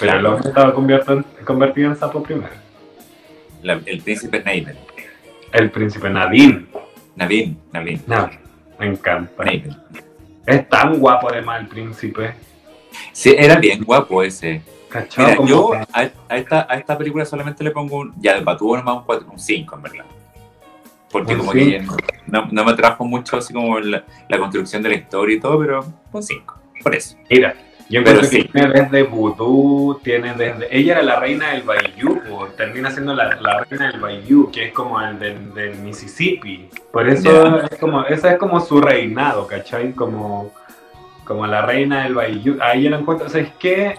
Pero 0.00 0.18
el 0.18 0.26
hombre 0.26 0.48
estaba 0.48 0.72
convertido 0.72 1.90
en, 1.90 1.96
sapo 1.96 2.22
primero. 2.22 2.54
el 3.62 4.00
príncipe 4.00 4.42
Neymar. 4.42 4.85
El 5.56 5.70
príncipe 5.70 6.10
Nadine. 6.10 6.66
Nadine, 7.14 7.56
Nadine. 7.72 8.02
me 8.78 8.86
encanta. 8.86 9.42
Es 10.46 10.68
tan 10.68 10.98
guapo 10.98 11.30
además 11.30 11.62
el 11.62 11.68
príncipe. 11.68 12.34
Sí, 13.10 13.34
era 13.36 13.56
bien 13.56 13.82
guapo 13.82 14.22
ese. 14.22 14.60
Mira, 15.16 15.38
yo 15.46 15.72
a, 15.72 16.36
esta, 16.36 16.66
a 16.68 16.76
esta 16.76 16.98
película 16.98 17.24
solamente 17.24 17.64
le 17.64 17.70
pongo 17.70 18.00
un. 18.00 18.14
Ya, 18.20 18.34
de 18.34 18.42
Patúo 18.42 18.76
nomás 18.76 19.02
un 19.26 19.38
5, 19.38 19.76
en 19.76 19.82
verdad. 19.82 20.04
Porque 21.10 21.36
como 21.38 21.52
que 21.52 21.82
no, 22.26 22.48
no, 22.50 22.64
me 22.64 22.74
trajo 22.74 23.04
mucho 23.06 23.38
así 23.38 23.54
como 23.54 23.78
la, 23.80 24.04
la, 24.28 24.38
construcción 24.38 24.82
de 24.82 24.90
la 24.90 24.94
historia 24.96 25.36
y 25.36 25.40
todo, 25.40 25.58
pero 25.58 25.86
un 26.12 26.22
5. 26.22 26.54
Por 26.82 26.94
eso. 26.94 27.16
Mira, 27.30 27.56
yo 27.88 28.04
creo 28.04 28.20
que 28.20 28.44
tiene 28.44 28.68
desde 28.68 29.02
Voodoo, 29.04 30.00
tiene 30.02 30.34
desde... 30.34 30.76
Ella 30.76 30.94
era 30.94 31.02
la 31.02 31.20
reina 31.20 31.52
del 31.52 31.62
Bayou, 31.62 32.15
termina 32.56 32.90
siendo 32.90 33.14
la, 33.14 33.64
reina 33.68 33.90
del 33.90 34.00
Bayou, 34.00 34.50
que 34.50 34.66
es 34.66 34.72
como 34.72 35.00
el 35.00 35.18
del, 35.18 35.76
Mississippi. 35.78 36.68
Por 36.92 37.08
eso 37.08 37.58
es 37.58 37.78
como, 37.78 38.04
esa 38.04 38.32
es 38.32 38.38
como 38.38 38.60
su 38.60 38.80
reinado, 38.80 39.46
¿cachai? 39.46 39.92
Como, 39.92 40.52
como 41.24 41.46
la 41.46 41.62
reina 41.62 42.04
del 42.04 42.14
Bayou. 42.14 42.56
Ahí 42.60 42.84
yo 42.84 42.90
la 42.90 42.98
encuentro, 42.98 43.26
o 43.26 43.30
sea, 43.30 43.42
es 43.42 43.52
que 43.54 43.96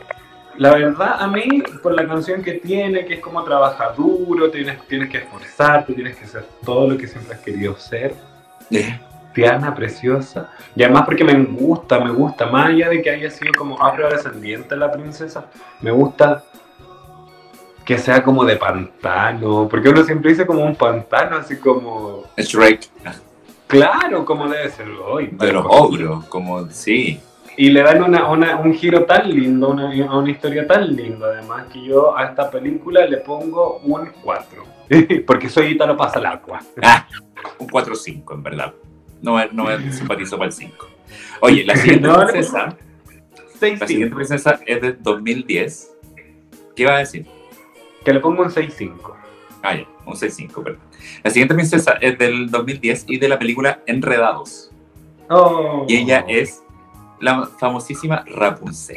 la 0.58 0.74
verdad 0.74 1.22
a 1.22 1.28
mí, 1.28 1.62
por 1.84 1.94
la 1.94 2.08
canción 2.08 2.42
que 2.42 2.54
tiene, 2.54 3.06
que 3.06 3.16
es 3.16 3.20
como 3.20 3.44
trabaja 3.44 3.92
duro, 3.96 4.50
tienes, 4.50 4.82
tienes 4.88 5.10
que 5.10 5.20
esforzarte, 5.20 5.94
tienes 5.94 6.18
que 6.18 6.26
ser 6.26 6.46
todo 6.66 6.90
lo 6.90 6.98
que 6.98 7.08
siempre 7.08 7.36
has 7.36 7.42
querido 7.42 7.76
ser. 7.78 8.16
Tiana, 9.34 9.76
preciosa. 9.76 10.50
Y 10.76 10.82
además 10.82 11.04
porque 11.06 11.24
me 11.24 11.36
gusta, 11.44 12.00
me 12.00 12.10
gusta, 12.10 12.48
más 12.48 12.70
allá 12.70 12.90
de 12.90 13.04
que 13.04 13.10
haya 13.12 13.30
sido 13.30 13.52
como 13.56 13.80
afrodescendiente 13.80 14.76
la 14.76 14.92
princesa, 14.92 15.46
me 15.80 15.92
gusta 15.92 16.44
que 17.88 17.98
sea 17.98 18.22
como 18.22 18.44
de 18.46 18.58
pantano, 18.58 19.68
porque 19.70 19.90
uno 19.90 20.04
siempre 20.04 20.32
dice 20.32 20.46
como 20.46 20.64
un 20.64 20.76
pantano, 20.76 21.38
así 21.38 21.58
como... 21.58 22.26
Shrek. 22.38 22.82
Claro, 23.66 24.26
como 24.26 24.48
debe 24.48 24.70
ser 24.70 24.90
hoy. 24.90 25.30
De 25.32 25.54
los 25.54 25.66
ogros, 25.68 26.26
como, 26.26 26.70
sí. 26.70 27.20
Y 27.56 27.70
le 27.70 27.82
dan 27.82 28.04
una, 28.04 28.58
un 28.58 28.74
giro 28.74 29.06
tan 29.06 29.30
lindo, 29.30 29.70
una, 29.70 29.90
una 30.16 30.30
historia 30.30 30.68
tan 30.68 30.96
linda, 30.96 31.28
además, 31.28 31.66
que 31.72 31.84
yo 31.84 32.16
a 32.16 32.26
esta 32.26 32.52
película 32.52 33.06
le 33.08 33.18
pongo 33.18 33.80
un 33.84 34.12
4. 34.22 34.64
porque 35.26 35.50
soy 35.50 35.68
Italo 35.68 35.98
pasa 35.98 36.20
el 36.20 36.26
agua. 36.26 36.60
Ah, 36.84 37.08
un 37.58 37.68
4-5, 37.68 38.34
en 38.34 38.44
verdad 38.44 38.74
no, 39.22 39.46
no 39.52 39.64
me 39.66 39.92
simpatizo 39.92 40.38
para 40.38 40.48
el 40.48 40.54
5. 40.54 40.88
Oye, 41.42 41.66
la 41.66 41.76
siguiente 41.76 42.10
princesa. 42.32 42.78
la 43.62 43.88
siguiente 43.88 44.16
princesa 44.16 44.60
es 44.66 44.82
de 44.82 44.94
2010. 44.94 45.92
¿Qué 46.76 46.86
va 46.86 46.96
a 46.96 47.00
decir? 47.00 47.26
Que 48.08 48.14
le 48.14 48.22
pongo 48.22 48.42
un 48.42 48.50
6-5. 48.50 49.16
Ah, 49.62 49.76
ya, 49.76 49.86
un 50.06 50.14
6-5, 50.14 50.64
perdón. 50.64 50.80
La 51.26 51.30
siguiente 51.30 51.54
princesa 51.54 51.98
es 52.00 52.18
del 52.18 52.50
2010 52.50 53.04
y 53.10 53.18
de 53.18 53.28
la 53.28 53.38
película 53.38 53.82
Enredados. 53.86 54.72
Oh. 55.30 55.84
Y 55.90 55.98
ella 55.98 56.24
es 56.26 56.64
la 57.20 57.46
famosísima 57.60 58.24
Rapunzel. 58.26 58.96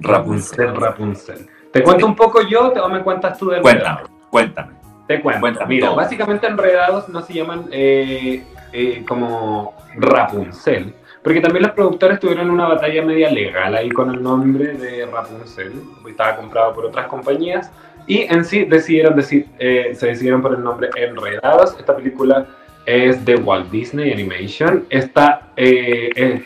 Rapunzel, 0.00 0.74
Rapunzel. 0.74 1.46
¿Te 1.70 1.84
cuento 1.84 2.04
un 2.06 2.16
poco 2.16 2.42
yo 2.42 2.72
o 2.72 2.88
me 2.88 3.04
cuentas 3.04 3.38
tú 3.38 3.50
del 3.50 3.62
Cuéntame, 3.62 4.00
cuéntame. 4.30 4.72
Te 5.06 5.20
cuento. 5.20 5.40
Cuéntame 5.40 5.68
Mira, 5.68 5.86
todo. 5.86 5.96
básicamente 5.96 6.48
enredados 6.48 7.08
no 7.08 7.22
se 7.22 7.34
llaman 7.34 7.68
eh, 7.70 8.42
eh, 8.72 9.04
como 9.06 9.76
Rapunzel. 9.94 10.92
Porque 11.22 11.40
también 11.40 11.62
los 11.62 11.72
productores 11.72 12.18
tuvieron 12.18 12.50
una 12.50 12.66
batalla 12.66 13.00
media 13.04 13.30
legal 13.30 13.76
ahí 13.76 13.90
con 13.90 14.12
el 14.12 14.20
nombre 14.20 14.74
de 14.74 15.06
Rapunzel. 15.06 15.72
Estaba 16.08 16.34
comprado 16.34 16.74
por 16.74 16.86
otras 16.86 17.06
compañías. 17.06 17.70
Y 18.06 18.22
en 18.22 18.44
sí 18.44 18.64
decidieron 18.64 19.16
decir, 19.16 19.46
eh, 19.58 19.92
se 19.94 20.08
decidieron 20.08 20.42
por 20.42 20.54
el 20.54 20.62
nombre 20.62 20.90
Enredados. 20.96 21.76
Esta 21.78 21.96
película 21.96 22.46
es 22.86 23.24
de 23.24 23.36
Walt 23.36 23.70
Disney 23.70 24.12
Animation. 24.12 24.84
Está 24.90 25.52
eh, 25.56 26.10
eh, 26.14 26.44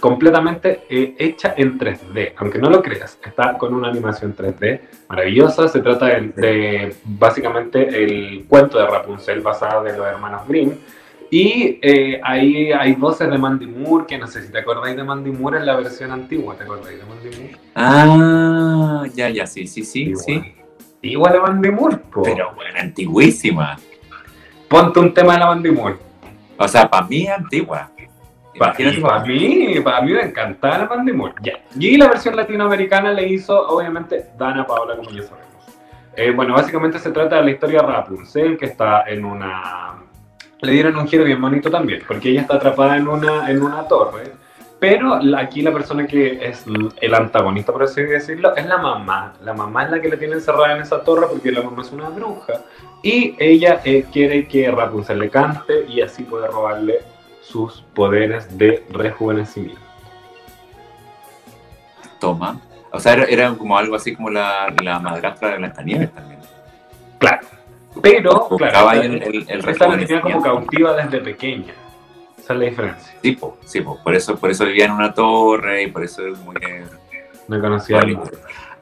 completamente 0.00 0.82
eh, 0.90 1.14
hecha 1.18 1.54
en 1.56 1.78
3D, 1.78 2.32
aunque 2.36 2.58
no 2.58 2.68
lo 2.68 2.82
creas. 2.82 3.18
Está 3.24 3.56
con 3.56 3.74
una 3.74 3.88
animación 3.88 4.36
3D 4.36 4.80
maravillosa. 5.08 5.68
Se 5.68 5.80
trata 5.80 6.06
de, 6.06 6.28
de 6.36 6.94
básicamente 7.04 7.88
el 7.88 8.44
cuento 8.46 8.78
de 8.78 8.86
Rapunzel 8.86 9.40
basado 9.40 9.82
de 9.82 9.96
los 9.96 10.06
hermanos 10.06 10.46
Grimm. 10.46 10.72
Y 11.30 11.80
eh, 11.82 12.20
ahí 12.22 12.70
hay 12.70 12.94
voces 12.94 13.28
de 13.28 13.38
Mandy 13.38 13.66
Moore, 13.66 14.04
que 14.06 14.18
no 14.18 14.26
sé 14.26 14.42
si 14.42 14.52
te 14.52 14.58
acordáis 14.58 14.94
de 14.94 15.02
Mandy 15.02 15.32
Moore 15.32 15.58
en 15.58 15.66
la 15.66 15.76
versión 15.76 16.12
antigua. 16.12 16.54
¿Te 16.56 16.64
acordáis 16.64 16.98
de 16.98 17.04
Mandy 17.04 17.36
Moore? 17.36 17.56
Ah, 17.74 19.04
ya, 19.14 19.30
ya, 19.30 19.46
sí, 19.46 19.66
sí, 19.66 19.84
sí, 19.84 20.14
sí. 20.14 20.54
Igual 21.04 21.36
a 21.36 21.40
Mandy 21.42 21.70
Moore, 21.70 21.96
po. 21.96 22.22
Pero 22.22 22.52
bueno, 22.54 22.78
antiguísima. 22.80 23.76
Ponte 24.68 24.98
un 25.00 25.12
tema 25.12 25.34
de 25.34 25.40
la 25.40 25.46
Mandy 25.46 25.70
Moore. 25.70 25.96
O 26.56 26.66
sea, 26.66 26.88
para 26.88 27.06
mí 27.06 27.22
es 27.22 27.30
antigua. 27.30 27.90
Para 28.58 28.74
Imagínate. 28.80 29.28
mí, 29.28 29.80
para 29.80 30.00
mí 30.00 30.12
me 30.12 30.22
encantaba 30.22 30.78
la 30.78 30.86
Mandy 30.86 31.12
Moore. 31.12 31.34
Ya. 31.42 31.52
Y 31.78 31.96
la 31.96 32.08
versión 32.08 32.36
latinoamericana 32.36 33.12
le 33.12 33.28
hizo, 33.28 33.68
obviamente, 33.68 34.30
Dana 34.38 34.66
Paola, 34.66 34.96
como 34.96 35.10
ya 35.10 35.22
sabemos. 35.24 35.44
Eh, 36.16 36.30
bueno, 36.30 36.54
básicamente 36.54 36.98
se 36.98 37.10
trata 37.10 37.36
de 37.36 37.42
la 37.44 37.50
historia 37.50 37.80
de 37.80 37.86
Rapunzel, 37.86 38.56
que 38.56 38.66
está 38.66 39.02
en 39.06 39.24
una... 39.24 39.96
Le 40.60 40.72
dieron 40.72 40.96
un 40.96 41.06
giro 41.06 41.24
bien 41.24 41.40
bonito 41.40 41.70
también, 41.70 42.02
porque 42.06 42.30
ella 42.30 42.42
está 42.42 42.54
atrapada 42.54 42.96
en 42.96 43.08
una, 43.08 43.50
en 43.50 43.62
una 43.62 43.86
torre. 43.86 44.32
Pero 44.86 45.18
aquí 45.38 45.62
la 45.62 45.72
persona 45.72 46.06
que 46.06 46.46
es 46.46 46.66
el 47.00 47.14
antagonista, 47.14 47.72
por 47.72 47.84
así 47.84 48.02
decirlo, 48.02 48.54
es 48.54 48.66
la 48.66 48.76
mamá. 48.76 49.32
La 49.42 49.54
mamá 49.54 49.84
es 49.84 49.90
la 49.90 49.98
que 50.02 50.10
la 50.10 50.18
tiene 50.18 50.34
encerrada 50.34 50.76
en 50.76 50.82
esa 50.82 51.02
torre 51.02 51.26
porque 51.26 51.50
la 51.50 51.62
mamá 51.62 51.80
es 51.80 51.90
una 51.90 52.10
bruja. 52.10 52.60
Y 53.02 53.34
ella 53.38 53.80
eh, 53.82 54.04
quiere 54.12 54.46
que 54.46 54.70
Rapunzel 54.70 55.20
le 55.20 55.30
cante 55.30 55.86
y 55.88 56.02
así 56.02 56.24
puede 56.24 56.48
robarle 56.48 57.00
sus 57.40 57.80
poderes 57.94 58.58
de 58.58 58.84
rejuvenecimiento. 58.90 59.80
Toma. 62.20 62.60
O 62.90 63.00
sea, 63.00 63.14
era, 63.14 63.24
era 63.24 63.54
como 63.54 63.78
algo 63.78 63.96
así 63.96 64.14
como 64.14 64.28
la, 64.28 64.66
la 64.82 64.98
madrastra 64.98 65.52
de 65.52 65.56
Blancanieves 65.58 66.12
también. 66.12 66.40
Claro. 67.18 67.46
Pero, 68.02 68.48
claro, 68.58 69.00
el, 69.00 69.22
el, 69.22 69.46
el 69.48 69.78
tenía 69.78 70.20
como 70.20 70.42
cautiva 70.42 70.92
desde 70.92 71.20
pequeña. 71.20 71.72
Esa 72.44 72.52
es 72.52 72.58
la 72.58 72.66
diferencia. 72.66 73.14
Sí, 73.22 73.32
po, 73.32 73.56
sí, 73.64 73.80
po. 73.80 73.98
por 74.04 74.14
eso, 74.14 74.36
por 74.36 74.50
eso 74.50 74.66
vivía 74.66 74.84
en 74.84 74.90
una 74.90 75.14
torre 75.14 75.84
y 75.84 75.86
por 75.86 76.04
eso 76.04 76.26
es 76.26 76.38
muy 76.40 76.54
No 77.48 77.58
conocía. 77.58 78.02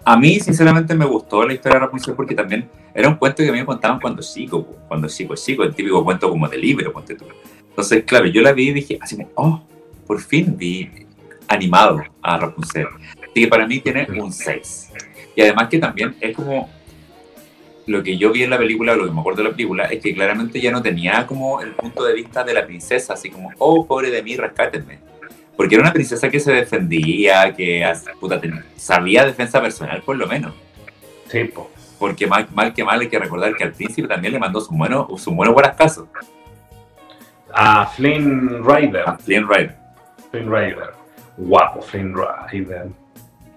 A 0.05 0.17
mí, 0.17 0.41
sinceramente, 0.41 0.97
me 0.97 1.05
gustó 1.05 1.47
la 1.47 1.53
historia 1.53 1.79
de 1.79 1.85
Rapunzel 1.85 2.15
porque 2.15 2.35
también 2.35 2.69
era 2.93 3.09
un 3.09 3.15
cuento 3.15 3.41
que 3.41 3.51
a 3.51 3.53
mí 3.53 3.61
me 3.61 3.65
contaban 3.65 4.01
cuando 4.01 4.21
chico, 4.21 4.65
cuando 4.89 5.07
chico, 5.07 5.37
chico, 5.37 5.63
el 5.63 5.77
típico 5.77 6.03
cuento 6.03 6.29
como 6.29 6.49
de 6.49 6.59
libro, 6.59 6.93
ponte 6.93 7.15
tú. 7.15 7.25
Entonces, 7.69 8.03
claro, 8.03 8.27
yo 8.27 8.43
la 8.43 8.53
vi 8.53 8.71
y 8.71 8.73
dije, 8.73 8.99
así 9.01 9.15
como, 9.15 9.31
oh, 9.37 9.63
por 10.09 10.21
fin 10.21 10.57
vi 10.57 10.91
animado 11.47 12.03
a 12.21 12.39
Rapunzel. 12.39 12.89
Así 13.15 13.43
que 13.43 13.47
para 13.47 13.65
mí 13.65 13.79
tiene 13.79 14.09
un 14.21 14.33
6. 14.33 14.93
Y 15.37 15.41
además 15.41 15.69
que 15.69 15.79
también 15.79 16.17
es 16.21 16.35
como 16.35 16.69
lo 17.87 18.03
que 18.03 18.17
yo 18.17 18.31
vi 18.33 18.43
en 18.45 18.51
la 18.51 18.59
película, 18.59 18.95
lo 18.95 19.07
que 19.07 19.11
me 19.13 19.21
acuerdo 19.21 19.43
de 19.43 19.49
la 19.51 19.55
película, 19.57 19.85
es 19.87 20.01
que 20.03 20.15
claramente 20.15 20.61
ya 20.61 20.71
no 20.71 20.83
tenía 20.83 21.27
como 21.27 21.61
el 21.61 21.73
punto 21.73 22.05
de 22.05 22.15
vista 22.15 22.45
de 22.45 22.55
la 22.55 22.65
princesa, 22.65 23.15
así 23.15 23.31
como, 23.31 23.51
oh, 23.59 23.87
pobre 23.87 24.11
de 24.11 24.23
mí, 24.23 24.37
rescátenme. 24.37 24.99
Porque 25.57 25.75
era 25.75 25.83
una 25.83 25.93
princesa 25.93 26.31
que 26.31 26.41
se 26.41 26.53
defendía, 26.53 27.53
que 27.55 27.85
puta, 28.21 28.41
ten- 28.41 28.65
sabía 28.77 29.25
defensa 29.25 29.61
personal 29.61 30.01
por 30.03 30.17
lo 30.17 30.27
menos. 30.27 30.55
Sí, 31.29 31.45
po. 31.45 31.71
Porque 31.99 32.27
mal, 32.27 32.49
mal 32.53 32.73
que 32.73 32.83
mal 32.85 33.01
hay 33.01 33.09
que 33.09 33.19
recordar 33.19 33.55
que 33.55 33.65
al 33.65 33.73
príncipe 33.73 34.09
también 34.09 34.33
le 34.33 34.39
mandó 34.41 34.61
su 34.61 34.73
bueno, 34.75 35.09
su 35.19 35.31
bueno 35.33 35.55
caso 35.77 36.09
A 37.53 37.87
Flynn 37.87 38.65
Rider. 38.65 39.03
a 39.07 39.17
Flynn 39.19 39.47
Rider. 39.49 39.77
Flynn 40.31 40.51
Rider. 40.51 40.91
Guapo, 41.37 41.83
Flynn 41.83 42.15
Rider. 42.15 42.87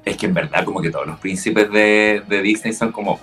Es 0.04 0.18
que 0.18 0.26
en 0.28 0.34
verdad 0.34 0.64
como 0.64 0.82
que 0.82 0.92
todos 0.92 1.08
los 1.08 1.20
príncipes 1.20 1.72
de, 1.72 2.22
de 2.28 2.42
Disney 2.42 2.74
son 2.74 2.92
como... 2.92 3.20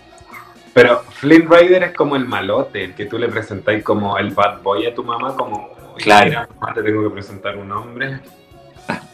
Pero 0.75 1.01
Flynn 1.11 1.49
Rider 1.51 1.83
es 1.83 1.93
como 1.93 2.17
el 2.17 2.27
malote, 2.27 2.85
el 2.85 2.95
que 2.95 3.05
tú 3.07 3.19
le 3.19 3.29
presentáis 3.29 3.85
como 3.85 4.17
el 4.19 4.31
bad 4.33 4.63
boy 4.63 4.87
a 4.87 4.95
tu 4.95 5.05
mamá, 5.05 5.37
como, 5.37 5.71
"Oye, 5.95 6.03
Claro. 6.05 6.25
mira, 6.27 6.49
mamá, 6.59 6.75
te 6.75 6.83
tengo 6.83 7.03
que 7.03 7.11
presentar 7.11 7.57
un 7.59 7.71
hombre. 7.73 8.21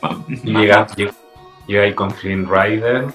"Mam- 0.01 0.25
Y 0.45 0.51
mamá". 0.53 0.87
llega, 1.67 1.83
ahí 1.83 1.95
con 1.95 2.11
Flynn 2.13 2.49
Rider. 2.49 3.07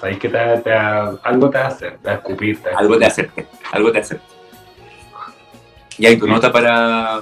Sabéis 0.00 0.18
que 0.18 0.28
te, 0.28 0.58
te- 0.58 0.72
algo 0.74 1.48
te 1.48 1.58
hacer, 1.58 1.98
te 2.02 2.12
escupir. 2.12 2.60
te 2.62 2.70
Algo 2.70 2.98
te 2.98 3.06
acepte, 3.06 3.46
algo 3.72 3.92
te 3.92 3.98
acepte. 4.00 4.26
Y 5.98 6.06
ahí 6.06 6.18
tu 6.18 6.26
nota 6.26 6.52
para... 6.52 7.20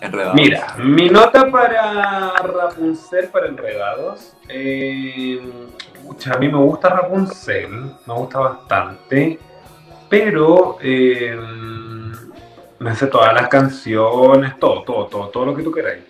Enredados. 0.00 0.34
Mira, 0.34 0.74
mi 0.78 1.08
nota 1.10 1.48
para 1.50 2.32
Rapunzel, 2.42 3.28
para 3.28 3.48
Enredados. 3.48 4.34
Eh, 4.48 5.38
pucha, 6.02 6.34
a 6.34 6.38
mí 6.38 6.48
me 6.48 6.58
gusta 6.58 6.88
Rapunzel, 6.88 7.70
me 8.06 8.14
gusta 8.14 8.38
bastante, 8.38 9.38
pero 10.08 10.78
eh, 10.82 11.38
me 12.78 12.94
sé 12.94 13.06
todas 13.06 13.34
las 13.34 13.48
canciones, 13.48 14.58
todo, 14.58 14.82
todo, 14.82 15.06
todo, 15.06 15.28
todo 15.28 15.46
lo 15.46 15.54
que 15.54 15.62
tú 15.62 15.70
queráis. 15.72 16.02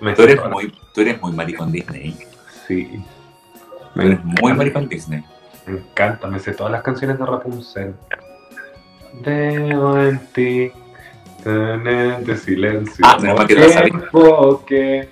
Me 0.00 0.14
Tú 0.14 0.22
eres 0.22 0.44
muy, 0.48 0.72
tú 0.94 1.00
eres 1.00 1.20
muy 1.20 1.32
maricón 1.32 1.72
Disney. 1.72 2.16
Sí. 2.66 3.02
Tú 3.94 4.00
eres 4.00 4.24
muy 4.24 4.52
maricón 4.52 4.88
Disney. 4.88 5.24
Me 5.66 5.78
encanta, 5.78 6.28
me 6.28 6.38
sé 6.38 6.52
todas 6.52 6.72
las 6.72 6.82
canciones 6.82 7.18
de 7.18 7.26
Rapunzel. 7.26 7.94
Debo 9.22 10.00
en 10.00 10.18
ti 10.32 10.72
de 11.44 12.36
silencio. 12.36 13.04
Ah, 13.06 13.16
que 13.46 13.54
la 13.54 13.68
sabía. 13.68 13.90
tiempo 13.90 14.64
que. 14.64 15.08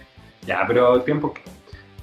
Ya, 0.46 0.64
pero 0.66 1.01
tiempo 1.03 1.33
que. 1.33 1.42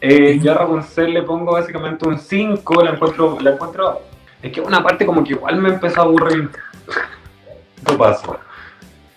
Eh, 0.05 0.37
yo 0.43 0.51
a 0.51 0.55
Rapunzel 0.55 1.13
le 1.13 1.23
pongo 1.23 1.53
básicamente 1.53 2.05
un 2.05 2.19
5, 2.19 2.83
la 2.83 2.91
encuentro, 2.91 3.37
la 3.39 3.51
encuentro. 3.51 4.01
Es 4.41 4.51
que 4.51 4.59
una 4.59 4.83
parte 4.83 5.05
como 5.05 5.23
que 5.23 5.31
igual 5.31 5.61
me 5.61 5.69
empezó 5.69 6.01
a 6.01 6.03
aburrir. 6.03 6.49
Esto 7.77 7.97
pasó. 7.97 8.37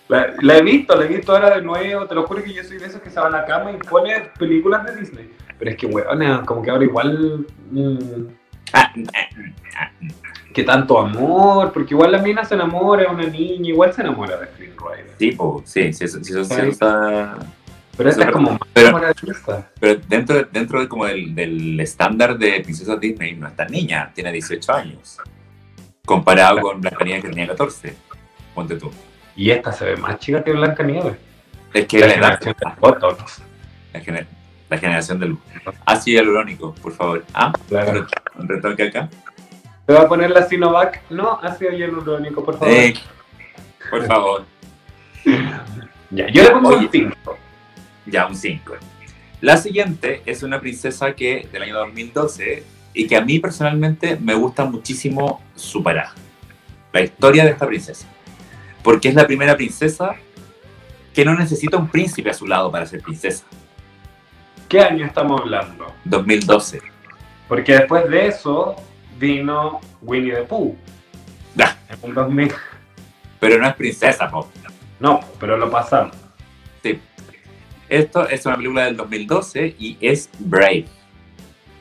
La, 0.07 0.33
la 0.41 0.57
he 0.57 0.61
visto, 0.61 0.95
la 0.95 1.03
he 1.03 1.09
visto 1.09 1.33
ahora 1.33 1.49
de 1.55 1.61
nuevo. 1.61 2.05
Te 2.05 2.15
lo 2.15 2.23
juro 2.25 2.41
que 2.41 2.53
yo 2.53 2.63
soy 2.63 2.77
de 2.77 2.85
esos 2.85 3.01
que 3.01 3.09
se 3.09 3.19
van 3.19 3.35
a 3.35 3.39
la 3.41 3.45
cama 3.45 3.71
y 3.73 3.77
pone 3.77 4.29
películas 4.39 4.85
de 4.85 4.95
Disney. 4.95 5.29
Pero 5.59 5.71
es 5.71 5.75
que, 5.77 5.87
weón, 5.87 6.45
como 6.45 6.61
que 6.61 6.71
ahora 6.71 6.85
igual. 6.85 7.45
mm, 7.71 7.97
Ah, 8.73 8.91
ah, 8.95 9.27
ah, 9.79 9.89
que 10.53 10.63
tanto 10.63 10.99
amor, 10.99 11.71
porque 11.73 11.93
igual 11.93 12.11
la 12.13 12.17
mina 12.21 12.43
se 12.45 12.55
enamora, 12.55 13.03
es 13.03 13.09
una 13.09 13.23
niña, 13.27 13.69
igual 13.69 13.93
se 13.93 14.01
enamora 14.01 14.37
de 14.37 14.47
Flynn 14.47 14.71
Rider. 14.77 15.11
Sí, 15.19 15.31
po, 15.33 15.61
sí, 15.65 15.91
sí, 15.93 16.03
eso, 16.05 16.21
sí, 16.23 16.31
eso- 16.33 16.43
sí, 16.43 16.53
Sí. 16.53 16.61
eso 16.61 16.69
está... 16.69 17.35
Pero 17.97 18.09
esta 18.09 18.25
es 18.25 18.31
como 18.31 18.51
más 18.51 18.59
pero-. 18.73 18.99
Pero 19.79 20.01
dentro, 20.07 20.35
de- 20.35 20.47
dentro 20.51 20.79
de 20.79 20.87
como 20.87 21.05
del, 21.05 21.33
del 21.33 21.79
estándar 21.79 22.37
de 22.37 22.61
princesas 22.61 22.99
Disney 22.99 23.35
no 23.35 23.47
es 23.47 23.55
tan 23.55 23.71
niña, 23.71 24.11
tiene 24.13 24.31
18 24.31 24.71
años. 24.73 25.17
Comparado 26.05 26.61
con 26.61 26.79
Blancanieves 26.79 27.23
que 27.23 27.29
tenía 27.29 27.47
14. 27.47 27.95
Ponte 28.53 28.75
tú. 28.75 28.91
Y 29.35 29.49
esta 29.51 29.71
se 29.73 29.85
ve 29.85 29.97
más 29.97 30.19
chica 30.19 30.43
que 30.43 30.51
Blanca 30.51 30.83
Nieves. 30.83 31.15
Es 31.73 31.85
que 31.85 31.99
La 31.99 32.07
la, 32.07 32.13
edad, 32.13 32.39
generación 32.39 32.55
de 32.59 32.79
Botox. 32.79 33.41
la, 33.93 33.99
gener- 34.01 34.27
la 34.69 34.77
generación 34.77 35.19
del 35.19 35.37
ácido 35.85 36.15
hialurónico, 36.21 36.73
por 36.75 36.93
favor. 36.93 37.25
Ah, 37.33 37.51
Claro. 37.67 38.07
un 38.35 38.47
retoque 38.47 38.83
acá. 38.83 39.09
¿Te 39.85 39.93
va 39.93 40.01
a 40.01 40.07
poner 40.07 40.29
la 40.31 40.43
Sinovac? 40.47 41.01
No, 41.09 41.39
ácido 41.41 41.71
hialurónico, 41.71 42.43
por 42.43 42.57
favor. 42.57 42.73
Eh, 42.73 42.93
por 43.89 44.05
favor. 44.05 44.45
Ya, 46.09 46.29
yo 46.29 46.41
le 46.43 46.51
pongo 46.51 46.69
un 46.77 46.89
5. 46.89 47.37
Ya, 48.07 48.25
un 48.25 48.35
5. 48.35 48.75
La 49.41 49.57
siguiente 49.57 50.23
es 50.25 50.41
una 50.41 50.59
princesa 50.59 51.13
que 51.13 51.47
del 51.51 51.63
año 51.63 51.75
2012 51.75 52.63
y 52.93 53.07
que 53.07 53.15
a 53.15 53.21
mí 53.21 53.39
personalmente 53.39 54.17
me 54.19 54.33
gusta 54.33 54.65
muchísimo 54.65 55.41
su. 55.55 55.83
La 56.91 57.01
historia 57.01 57.43
de 57.43 57.51
esta 57.51 57.67
princesa. 57.67 58.07
Porque 58.81 59.09
es 59.09 59.15
la 59.15 59.27
primera 59.27 59.55
princesa 59.55 60.15
que 61.13 61.25
no 61.25 61.35
necesita 61.35 61.77
un 61.77 61.89
príncipe 61.89 62.29
a 62.29 62.33
su 62.33 62.47
lado 62.47 62.71
para 62.71 62.85
ser 62.85 63.01
princesa. 63.01 63.45
¿Qué 64.67 64.79
año 64.81 65.05
estamos 65.05 65.41
hablando? 65.41 65.93
2012. 66.05 66.81
Porque 67.47 67.73
después 67.73 68.09
de 68.09 68.27
eso 68.27 68.75
vino 69.19 69.79
Winnie 70.01 70.33
the 70.33 70.41
Pooh. 70.43 70.75
Ya. 71.55 71.77
En 71.89 71.97
un 72.01 72.15
2000. 72.15 72.53
Pero 73.39 73.59
no 73.59 73.67
es 73.67 73.75
princesa, 73.75 74.29
po. 74.29 74.49
No, 74.99 75.19
pero 75.39 75.57
lo 75.57 75.69
pasamos. 75.69 76.26
Esto 77.89 78.27
es 78.27 78.45
una 78.45 78.57
película 78.57 78.85
del 78.85 78.97
2012 78.97 79.75
y 79.79 79.97
es 80.01 80.29
Brave. 80.39 80.85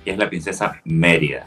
Y 0.05 0.11
es 0.11 0.19
la 0.19 0.29
princesa 0.29 0.81
Mérida. 0.85 1.47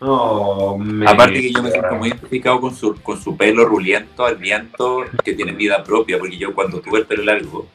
Oh, 0.00 0.82
Aparte 1.06 1.40
que 1.40 1.52
yo 1.52 1.62
me 1.62 1.70
siento 1.70 1.94
muy 1.94 2.08
identificado 2.08 2.60
con 2.60 2.74
su, 2.74 3.00
con 3.02 3.20
su 3.20 3.36
pelo 3.36 3.64
ruliento 3.64 4.24
al 4.24 4.36
viento, 4.36 5.04
que 5.24 5.34
tiene 5.34 5.52
vida 5.52 5.84
propia, 5.84 6.18
porque 6.18 6.36
yo 6.36 6.54
cuando 6.54 6.80
tuve 6.80 7.00
el 7.00 7.06
pelo 7.06 7.22
largo, 7.22 7.68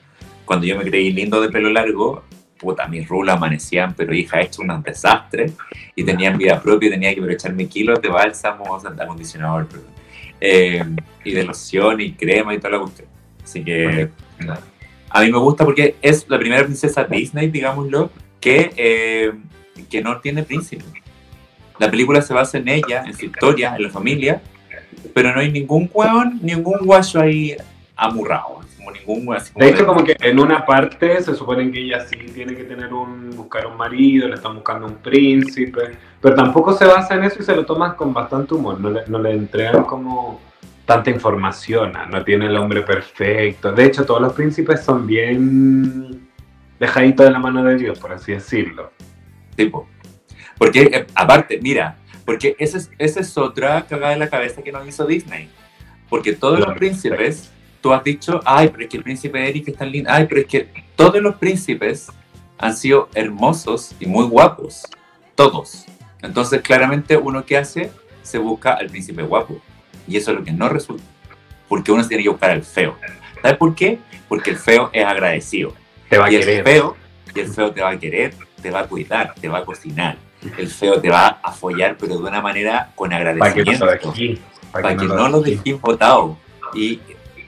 cuando 0.44 0.66
yo 0.66 0.78
me 0.78 0.84
creí 0.84 1.14
lindo 1.14 1.40
de 1.40 1.50
pelo 1.50 1.70
largo, 1.70 2.24
puta, 2.60 2.86
mis 2.88 3.08
rulas 3.08 3.38
amanecían, 3.38 3.94
pero 3.96 4.14
hija, 4.14 4.42
hecho 4.42 4.62
un 4.62 4.84
desastre, 4.84 5.54
y 5.96 6.04
tenían 6.04 6.38
vida 6.38 6.62
propia, 6.62 6.88
y 6.88 6.92
tenía 6.92 7.14
que 7.14 7.22
aprovecharme 7.22 7.68
kilos 7.68 8.02
de 8.02 8.10
bálsamo, 8.10 8.78
de 8.78 9.04
acondicionador, 9.04 9.68
eh, 10.42 10.84
y 11.24 11.32
de 11.32 11.44
loción 11.46 12.02
y 12.02 12.12
crema 12.14 12.54
y 12.54 12.58
toda 12.58 12.72
la 12.72 12.80
cuestión. 12.80 13.08
Así 13.42 13.64
que 13.64 14.10
a 15.10 15.22
mí 15.22 15.32
me 15.32 15.40
gusta 15.40 15.66
porque 15.66 15.96
es 16.02 16.28
la 16.30 16.38
primera 16.38 16.64
princesa 16.64 17.04
Disney, 17.04 17.50
digámoslo, 17.50 18.12
que, 18.40 18.72
eh, 18.76 19.34
que 19.90 20.02
no 20.02 20.20
tiene 20.20 20.44
príncipe. 20.44 20.84
La 21.80 21.90
película 21.90 22.22
se 22.22 22.34
basa 22.34 22.58
en 22.58 22.68
ella, 22.70 23.04
en 23.06 23.14
su 23.14 23.26
historia, 23.26 23.76
en 23.76 23.84
la 23.84 23.90
familia, 23.90 24.42
pero 25.14 25.34
no 25.34 25.40
hay 25.40 25.52
ningún 25.52 25.90
hueón, 25.94 26.40
ningún 26.42 26.80
guayo 26.82 27.22
ahí 27.22 27.56
amurrado. 27.96 28.62
Como 28.78 28.92
ningún 28.92 29.36
así 29.36 29.52
de 29.56 29.70
hecho, 29.70 29.86
como 29.86 30.04
que 30.04 30.16
en 30.20 30.40
una 30.40 30.66
parte 30.66 31.22
se 31.22 31.36
supone 31.36 31.72
que 31.72 31.82
ella 31.82 32.06
sí 32.08 32.16
tiene 32.34 32.56
que 32.56 32.64
tener 32.64 32.94
un, 32.94 33.32
buscar 33.36 33.68
un 33.68 33.78
marido, 33.78 34.28
le 34.28 34.36
están 34.36 34.56
buscando 34.56 34.88
un 34.88 34.96
príncipe, 34.96 35.98
pero 36.22 36.36
tampoco 36.36 36.74
se 36.74 36.86
basa 36.86 37.16
en 37.16 37.26
eso 37.26 37.38
y 37.40 37.44
se 37.44 37.56
lo 37.56 37.66
toman 37.66 37.96
con 37.96 38.14
bastante 38.14 38.54
humor, 38.54 38.80
no 38.80 38.90
le, 38.90 39.02
no 39.08 39.20
le 39.20 39.32
entregan 39.32 39.84
como 39.84 40.40
tanta 40.88 41.10
información, 41.10 41.92
no 42.10 42.24
tiene 42.24 42.46
el 42.46 42.56
hombre 42.56 42.82
perfecto. 42.82 43.74
De 43.74 43.86
hecho, 43.86 44.06
todos 44.06 44.22
los 44.22 44.32
príncipes 44.32 44.86
son 44.86 45.06
bien 45.06 46.30
dejaditos 46.80 47.26
de 47.26 47.32
la 47.34 47.40
mano 47.40 47.62
de 47.62 47.76
Dios, 47.76 48.00
por 48.00 48.14
así 48.14 48.32
decirlo. 48.32 48.94
Tipo. 49.58 49.86
Porque, 50.58 50.84
eh, 50.84 51.08
aparte, 51.14 51.60
mira, 51.62 51.98
porque 52.24 52.56
esa 52.58 52.78
es, 52.78 52.90
esa 52.98 53.20
es 53.20 53.38
otra 53.38 53.86
cagada 53.86 54.14
de 54.14 54.20
la 54.20 54.30
cabeza 54.30 54.62
que 54.62 54.72
nos 54.72 54.88
hizo 54.88 55.06
Disney. 55.06 55.50
Porque 56.10 56.32
todos 56.32 56.58
los 56.62 56.74
príncipes, 56.78 57.52
tú 57.82 57.92
has 57.92 58.02
dicho, 58.02 58.40
ay, 58.46 58.70
pero 58.70 58.84
es 58.84 58.90
que 58.90 58.96
el 58.96 59.04
príncipe 59.04 59.46
Eric 59.46 59.68
es 59.68 59.76
tan 59.76 59.92
lindo. 59.92 60.10
Ay, 60.10 60.26
pero 60.26 60.40
es 60.40 60.48
que 60.48 60.70
todos 60.96 61.22
los 61.22 61.36
príncipes 61.36 62.08
han 62.58 62.74
sido 62.74 63.10
hermosos 63.14 63.94
y 64.00 64.06
muy 64.06 64.26
guapos. 64.26 64.84
Todos. 65.36 65.86
Entonces, 66.22 66.62
claramente, 66.62 67.18
uno 67.18 67.46
que 67.46 67.58
hace, 67.58 67.92
se 68.22 68.38
busca 68.38 68.76
al 68.76 68.88
príncipe 68.88 69.22
guapo. 69.22 69.60
Y 70.08 70.18
eso 70.18 70.32
es 70.32 70.38
lo 70.38 70.44
que 70.44 70.52
no 70.52 70.70
resulta. 70.70 71.04
Porque 71.68 71.92
uno 71.92 72.02
se 72.04 72.10
tiene 72.10 72.24
que 72.24 72.30
buscar 72.30 72.52
al 72.52 72.64
feo. 72.64 72.98
¿Sabes 73.42 73.58
por 73.58 73.76
qué? 73.76 74.00
Porque 74.28 74.52
el 74.52 74.58
feo 74.58 74.90
es 74.94 75.06
agradecido. 75.06 75.74
Te 76.10 76.18
va 76.18 76.26
a 76.26 76.32
y 76.32 76.40
querer. 76.40 76.60
El 76.60 76.64
feo, 76.64 76.98
y 77.36 77.40
el 77.40 77.48
feo 77.48 77.72
te 77.72 77.82
va 77.82 77.90
a 77.90 78.00
querer, 78.00 78.34
te 78.62 78.72
va 78.72 78.80
a 78.82 78.88
cuidar, 78.88 79.34
te 79.40 79.48
va 79.48 79.60
a 79.60 79.66
cocinar. 79.66 80.18
El 80.58 80.68
feo 80.68 81.02
te 81.02 81.10
va 81.10 81.40
a 81.42 81.52
follar, 81.52 81.98
pero 82.00 82.18
de 82.18 82.24
una 82.24 82.42
manera 82.42 82.92
con 82.96 83.12
agradecimiento. 83.12 83.86
Para 83.86 84.00
que, 84.00 84.40
para 84.72 84.96
que, 84.96 85.06
no, 85.06 85.28
lo 85.28 85.42
dejes 85.42 85.82
botado. 85.82 86.38
Y 86.74 87.00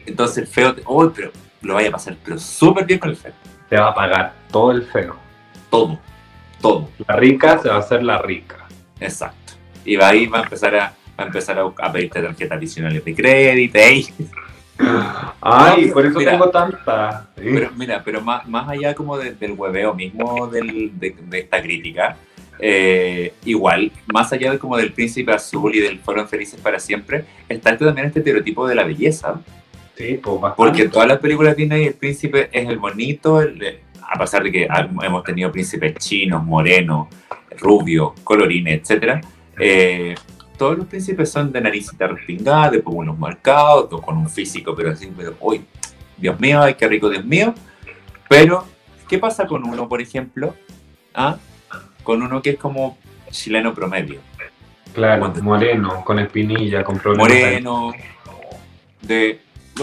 entonces 0.06 0.39
el 0.39 0.48
feo, 0.48 0.76
te, 0.76 0.82
oh, 0.86 1.10
pero 1.10 1.32
lo 1.62 1.76
vaya 1.76 1.89
a 1.89 1.91
pasar, 1.91 2.17
pero 2.24 2.38
súper 2.38 2.86
bien 2.86 3.00
con 3.00 3.10
el 3.10 3.15
feo. 3.15 3.34
Te 3.69 3.78
va 3.78 3.89
a 3.89 3.93
pagar 3.93 4.34
todo 4.52 4.72
el 4.72 4.84
feo. 4.84 5.15
Todo, 5.69 6.00
todo. 6.60 6.89
La 7.08 7.15
rica 7.15 7.60
se 7.60 7.69
va 7.69 7.76
a 7.76 7.80
hacer 7.80 8.04
la 8.04 8.17
rica. 8.17 8.67
Exacto. 9.00 9.54
Y 9.86 9.95
va 9.95 10.10
ahí 10.10 10.26
va 10.26 10.39
a 10.39 10.43
empezar 10.43 10.76
a 10.76 10.93
a 11.19 11.25
empezar 11.25 11.60
a, 11.60 11.91
pedirte 11.91 12.21
tarjetas 12.21 12.58
adicionales 12.58 13.03
de 13.03 13.15
crédito. 13.15 13.79
Ay, 15.41 15.91
por 15.91 16.05
eso 16.05 16.19
tengo 16.19 16.49
tanta. 16.49 17.27
Pero 17.36 17.71
mira, 17.75 18.01
pero 18.03 18.21
más, 18.21 18.47
más 18.47 18.69
allá 18.69 18.95
como 18.95 19.17
del 19.17 19.53
hueveo 19.58 19.93
mismo 19.93 20.47
del, 20.47 20.97
de, 20.97 21.15
esta 21.34 21.62
crítica, 21.62 22.17
eh, 22.60 23.34
igual, 23.45 23.91
más 24.08 24.32
allá 24.32 24.51
de 24.51 24.60
como 24.60 24.77
del 24.77 24.93
príncipe 24.93 25.34
azul 25.34 25.75
y 25.75 25.79
del 25.79 25.99
fueron 25.99 26.27
felices 26.27 26.60
para 26.60 26.79
siempre, 26.79 27.25
está 27.47 27.71
este 27.71 27.86
también 27.86 28.08
este 28.08 28.19
estereotipo 28.19 28.67
de 28.67 28.75
la 28.75 28.84
belleza. 28.84 29.41
Sí, 29.95 30.19
pues 30.21 30.53
Porque 30.55 30.88
todas 30.88 31.10
las 31.10 31.19
películas 31.19 31.58
de 31.58 31.63
Disney 31.63 31.88
el 31.88 31.93
príncipe 31.95 32.49
es 32.53 32.69
el 32.69 32.77
bonito, 32.77 33.39
a 33.39 34.17
pesar 34.17 34.43
de 34.43 34.51
que 34.51 34.67
hemos 35.03 35.23
tenido 35.25 35.51
príncipes 35.51 35.95
chinos, 35.95 36.41
morenos, 36.45 37.10
rubios, 37.60 38.13
colorines, 38.23 38.89
etc 38.89 39.21
todos 40.60 40.78
los 40.78 40.88
príncipes 40.88 41.32
son 41.32 41.54
de 41.54 41.62
naricita 41.62 42.06
respingada, 42.06 42.69
de 42.69 42.84
unos 42.86 43.17
marcados, 43.17 44.02
con 44.02 44.17
un 44.17 44.30
físico, 44.30 44.76
pero 44.76 44.91
así, 44.91 45.12
pero, 45.15 45.36
uy, 45.39 45.65
Dios 46.17 46.38
mío, 46.38 46.62
ay, 46.62 46.76
qué 46.76 46.88
rico, 46.88 47.10
Dios 47.10 47.24
mío. 47.24 47.56
Pero, 48.28 48.65
¿qué 49.08 49.17
pasa 49.17 49.48
con 49.48 49.63
uno, 49.63 49.88
por 49.88 50.02
ejemplo? 50.02 50.54
¿Ah? 51.15 51.38
Con 52.04 52.22
uno 52.22 52.41
que 52.41 52.52
es 52.52 52.58
como 52.58 52.98
chileno 53.32 53.74
promedio. 53.74 54.19
Claro, 54.93 55.34
moreno, 55.41 56.04
con 56.04 56.19
espinilla, 56.19 56.84
con 56.84 57.00
problemas. 57.00 57.30
Moreno, 57.30 57.93
de, 59.02 59.39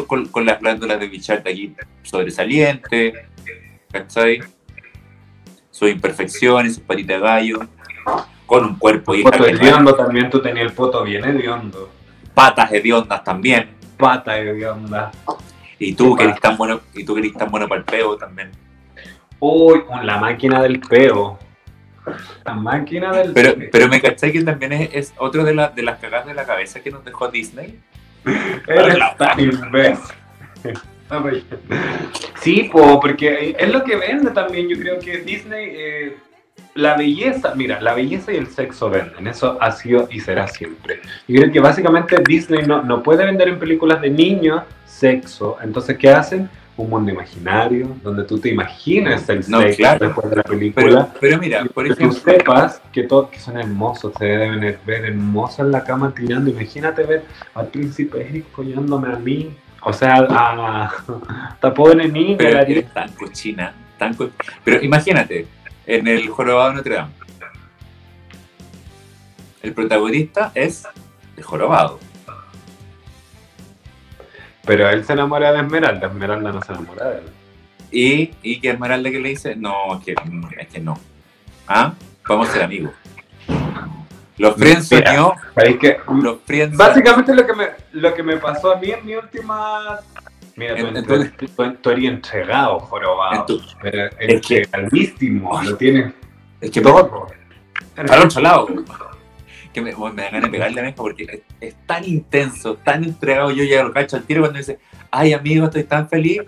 con, 0.06 0.26
con, 0.26 0.44
las 0.44 0.60
glándulas 0.60 1.00
de 1.00 1.08
Bichart 1.08 1.46
aquí 1.46 1.74
sobresaliente, 2.02 3.14
¿cachai? 3.90 4.40
Sus 5.70 5.88
imperfecciones, 5.90 6.74
sus 6.74 6.82
patitas 6.82 7.16
de 7.16 7.26
gallo 7.26 7.68
con 8.46 8.64
un 8.64 8.76
cuerpo 8.76 9.14
y 9.14 9.22
hediondo 9.22 9.94
también, 9.94 10.30
tú 10.30 10.40
tenías 10.40 10.66
el 10.66 10.72
poto 10.72 11.02
bien 11.02 11.24
hediondo. 11.24 11.90
Patas 12.32 12.72
hediondas 12.72 13.22
también. 13.24 13.70
Patas 13.96 14.38
hediondas. 14.38 15.14
Y 15.78 15.94
tú 15.94 16.16
que 16.16 16.24
eres 16.24 16.40
tan 16.40 16.56
bueno, 16.56 16.80
y 16.94 17.04
tú 17.04 17.14
que 17.14 17.30
tan 17.30 17.50
bueno 17.50 17.68
para 17.68 17.80
el 17.80 17.84
peo 17.84 18.16
también. 18.16 18.50
Uy, 19.40 19.82
con 19.84 20.06
la 20.06 20.18
máquina 20.18 20.62
del 20.62 20.80
peo. 20.80 21.38
La 22.44 22.54
máquina 22.54 23.12
del 23.12 23.32
pero, 23.32 23.54
peo. 23.54 23.68
Pero 23.72 23.88
me 23.88 24.00
caché 24.00 24.32
que 24.32 24.42
también 24.42 24.72
es, 24.72 24.90
es 24.92 25.14
otro 25.18 25.44
de, 25.44 25.52
de 25.74 25.82
las 25.82 25.98
cagadas 25.98 26.26
de 26.26 26.34
la 26.34 26.46
cabeza 26.46 26.80
que 26.80 26.90
nos 26.90 27.04
dejó 27.04 27.28
Disney. 27.28 27.78
Eres 28.66 28.98
tan 29.18 29.40
imbécil. 29.40 30.14
Sí, 32.40 32.68
porque 32.72 33.54
es 33.56 33.72
lo 33.72 33.84
que 33.84 33.96
vende 33.96 34.32
también. 34.32 34.68
Yo 34.68 34.76
creo 34.76 34.98
que 34.98 35.18
Disney 35.18 35.70
eh, 35.72 36.16
la 36.76 36.96
belleza, 36.96 37.54
mira, 37.54 37.80
la 37.80 37.94
belleza 37.94 38.32
y 38.32 38.36
el 38.36 38.48
sexo 38.48 38.90
venden, 38.90 39.26
eso 39.26 39.58
ha 39.60 39.72
sido 39.72 40.08
y 40.10 40.20
será 40.20 40.46
siempre. 40.46 41.00
Yo 41.26 41.40
creo 41.40 41.52
que 41.52 41.60
básicamente 41.60 42.16
Disney 42.26 42.66
no, 42.66 42.82
no 42.82 43.02
puede 43.02 43.24
vender 43.24 43.48
en 43.48 43.58
películas 43.58 44.00
de 44.00 44.10
niños 44.10 44.62
sexo, 44.84 45.56
entonces 45.62 45.96
¿qué 45.98 46.10
hacen? 46.10 46.48
Un 46.76 46.90
mundo 46.90 47.10
imaginario, 47.10 47.96
donde 48.02 48.24
tú 48.24 48.38
te 48.38 48.50
imaginas 48.50 49.26
el 49.30 49.42
sexo 49.42 49.96
después 49.98 50.28
de 50.28 50.36
la 50.36 50.42
película. 50.42 51.08
Pero, 51.18 51.38
mira, 51.38 51.64
por 51.64 51.86
ejemplo... 51.86 52.22
Que 52.22 52.32
sepas 52.32 52.82
que 52.92 53.04
todos 53.04 53.30
que 53.30 53.38
son 53.38 53.56
hermosos, 53.56 54.12
se 54.18 54.26
deben 54.26 54.60
ver 54.84 55.06
hermosos 55.06 55.60
en 55.60 55.72
la 55.72 55.82
cama 55.82 56.12
tirando. 56.14 56.50
Imagínate 56.50 57.04
ver 57.04 57.24
al 57.54 57.68
príncipe 57.68 58.20
Eric 58.20 58.44
follándome 58.54 59.08
a 59.08 59.16
mí. 59.16 59.56
O 59.82 59.92
sea, 59.94 60.16
a, 60.28 60.90
a, 61.62 61.70
pobre 61.74 62.08
niña. 62.08 62.36
Pero 62.36 62.82
tan 62.92 63.10
cochina, 63.12 63.72
tan 63.96 64.14
Pero 64.62 64.82
imagínate, 64.82 65.46
en 65.86 66.06
el 66.08 66.28
jorobado 66.28 66.70
de 66.70 66.74
Notre 66.76 66.94
Dame. 66.94 67.12
El 69.62 69.72
protagonista 69.72 70.52
es 70.54 70.86
el 71.36 71.42
jorobado. 71.42 71.98
Pero 74.64 74.88
él 74.88 75.04
se 75.04 75.12
enamora 75.12 75.52
de 75.52 75.60
Esmeralda, 75.60 76.08
Esmeralda 76.08 76.52
no 76.52 76.62
se 76.62 76.72
enamora 76.72 77.10
de 77.10 77.18
él. 77.18 77.24
¿Y, 77.90 78.34
y 78.42 78.60
que 78.60 78.70
Esmeralda 78.70 79.10
que 79.10 79.20
le 79.20 79.28
dice? 79.30 79.54
No, 79.54 79.96
es 79.96 80.04
que, 80.04 80.14
es 80.58 80.68
que 80.68 80.80
no. 80.80 80.98
¿Ah? 81.68 81.94
Vamos 82.28 82.48
a 82.48 82.52
ser 82.52 82.62
amigos. 82.64 82.92
Los 84.38 84.54
friends 84.56 84.88
soñó. 84.88 85.34
Que, 85.80 85.98
los 86.20 86.38
friends 86.44 86.76
básicamente 86.76 87.34
lo 87.34 87.46
que, 87.46 87.54
me, 87.54 87.68
lo 87.92 88.14
que 88.14 88.22
me 88.22 88.36
pasó 88.36 88.72
a 88.72 88.76
mí 88.76 88.90
en 88.90 89.06
mi 89.06 89.14
última 89.14 90.00
Mira, 90.56 90.74
tú, 90.74 90.86
Entonces, 90.86 91.32
tú, 91.82 91.90
eres 91.90 92.04
entregado, 92.04 92.80
jorobado. 92.80 93.46
entregadísimo, 94.18 95.62
lo 95.62 95.76
tienes. 95.76 96.14
Es 96.62 96.70
que 96.70 96.80
todo. 96.80 97.28
Al 97.96 98.22
otro 98.22 98.40
lado. 98.40 98.66
Que 99.74 99.82
me, 99.82 99.92
me 99.92 100.22
da 100.22 100.30
ganas 100.30 100.42
de 100.42 100.48
pegarle 100.48 100.88
a 100.88 100.94
porque 100.94 101.44
es, 101.60 101.74
tan 101.84 102.04
intenso, 102.04 102.76
tan 102.76 103.04
entregado. 103.04 103.50
Yo 103.50 103.64
ya 103.64 103.82
lo 103.82 103.92
cacho 103.92 104.16
al 104.16 104.24
tiro 104.24 104.40
cuando 104.40 104.56
dice, 104.56 104.78
ay 105.10 105.34
amigo, 105.34 105.66
estoy 105.66 105.84
tan 105.84 106.08
feliz. 106.08 106.40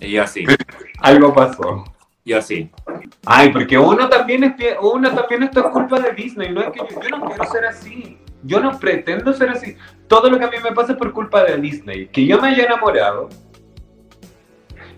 Y 0.00 0.12
yo 0.12 0.22
así. 0.22 0.46
Algo 1.00 1.34
pasó. 1.34 1.84
Yo 2.24 2.38
así. 2.38 2.70
Ay, 3.26 3.50
porque 3.50 3.78
uno 3.78 4.08
también 4.08 4.44
es 4.44 4.54
uno 4.80 5.14
también 5.14 5.42
esto 5.42 5.60
es 5.60 5.66
culpa 5.66 6.00
de 6.00 6.12
Disney, 6.14 6.50
no 6.50 6.62
es 6.62 6.70
que 6.70 6.78
yo, 6.78 7.02
yo 7.02 7.18
no 7.18 7.26
quiero 7.26 7.44
ser 7.44 7.66
así. 7.66 8.18
Yo 8.42 8.60
no 8.60 8.78
pretendo 8.78 9.32
ser 9.32 9.50
así. 9.50 9.76
Todo 10.08 10.30
lo 10.30 10.38
que 10.38 10.44
a 10.44 10.50
mí 10.50 10.56
me 10.62 10.72
pasa 10.72 10.92
es 10.92 10.98
por 10.98 11.12
culpa 11.12 11.44
de 11.44 11.56
Disney. 11.58 12.06
Que 12.08 12.26
yo 12.26 12.40
me 12.40 12.48
haya 12.48 12.64
enamorado 12.64 13.28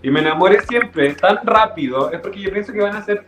y 0.01 0.09
me 0.09 0.19
enamore 0.19 0.61
siempre 0.61 1.13
tan 1.13 1.39
rápido 1.45 2.11
es 2.11 2.19
porque 2.19 2.41
yo 2.41 2.51
pienso 2.51 2.73
que 2.73 2.81
van 2.81 2.95
a 2.95 3.01
ser. 3.01 3.25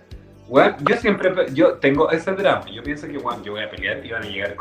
Bueno, 0.49 0.75
yo 0.87 0.95
siempre 0.97 1.33
yo 1.53 1.75
tengo 1.75 2.11
ese 2.11 2.33
drama. 2.33 2.65
Yo 2.69 2.83
pienso 2.83 3.07
que 3.07 3.17
bueno, 3.17 3.41
yo 3.43 3.53
voy 3.53 3.63
a 3.63 3.69
pelear 3.69 4.05
y 4.05 4.11
van 4.11 4.23
a 4.23 4.27
llegar 4.27 4.55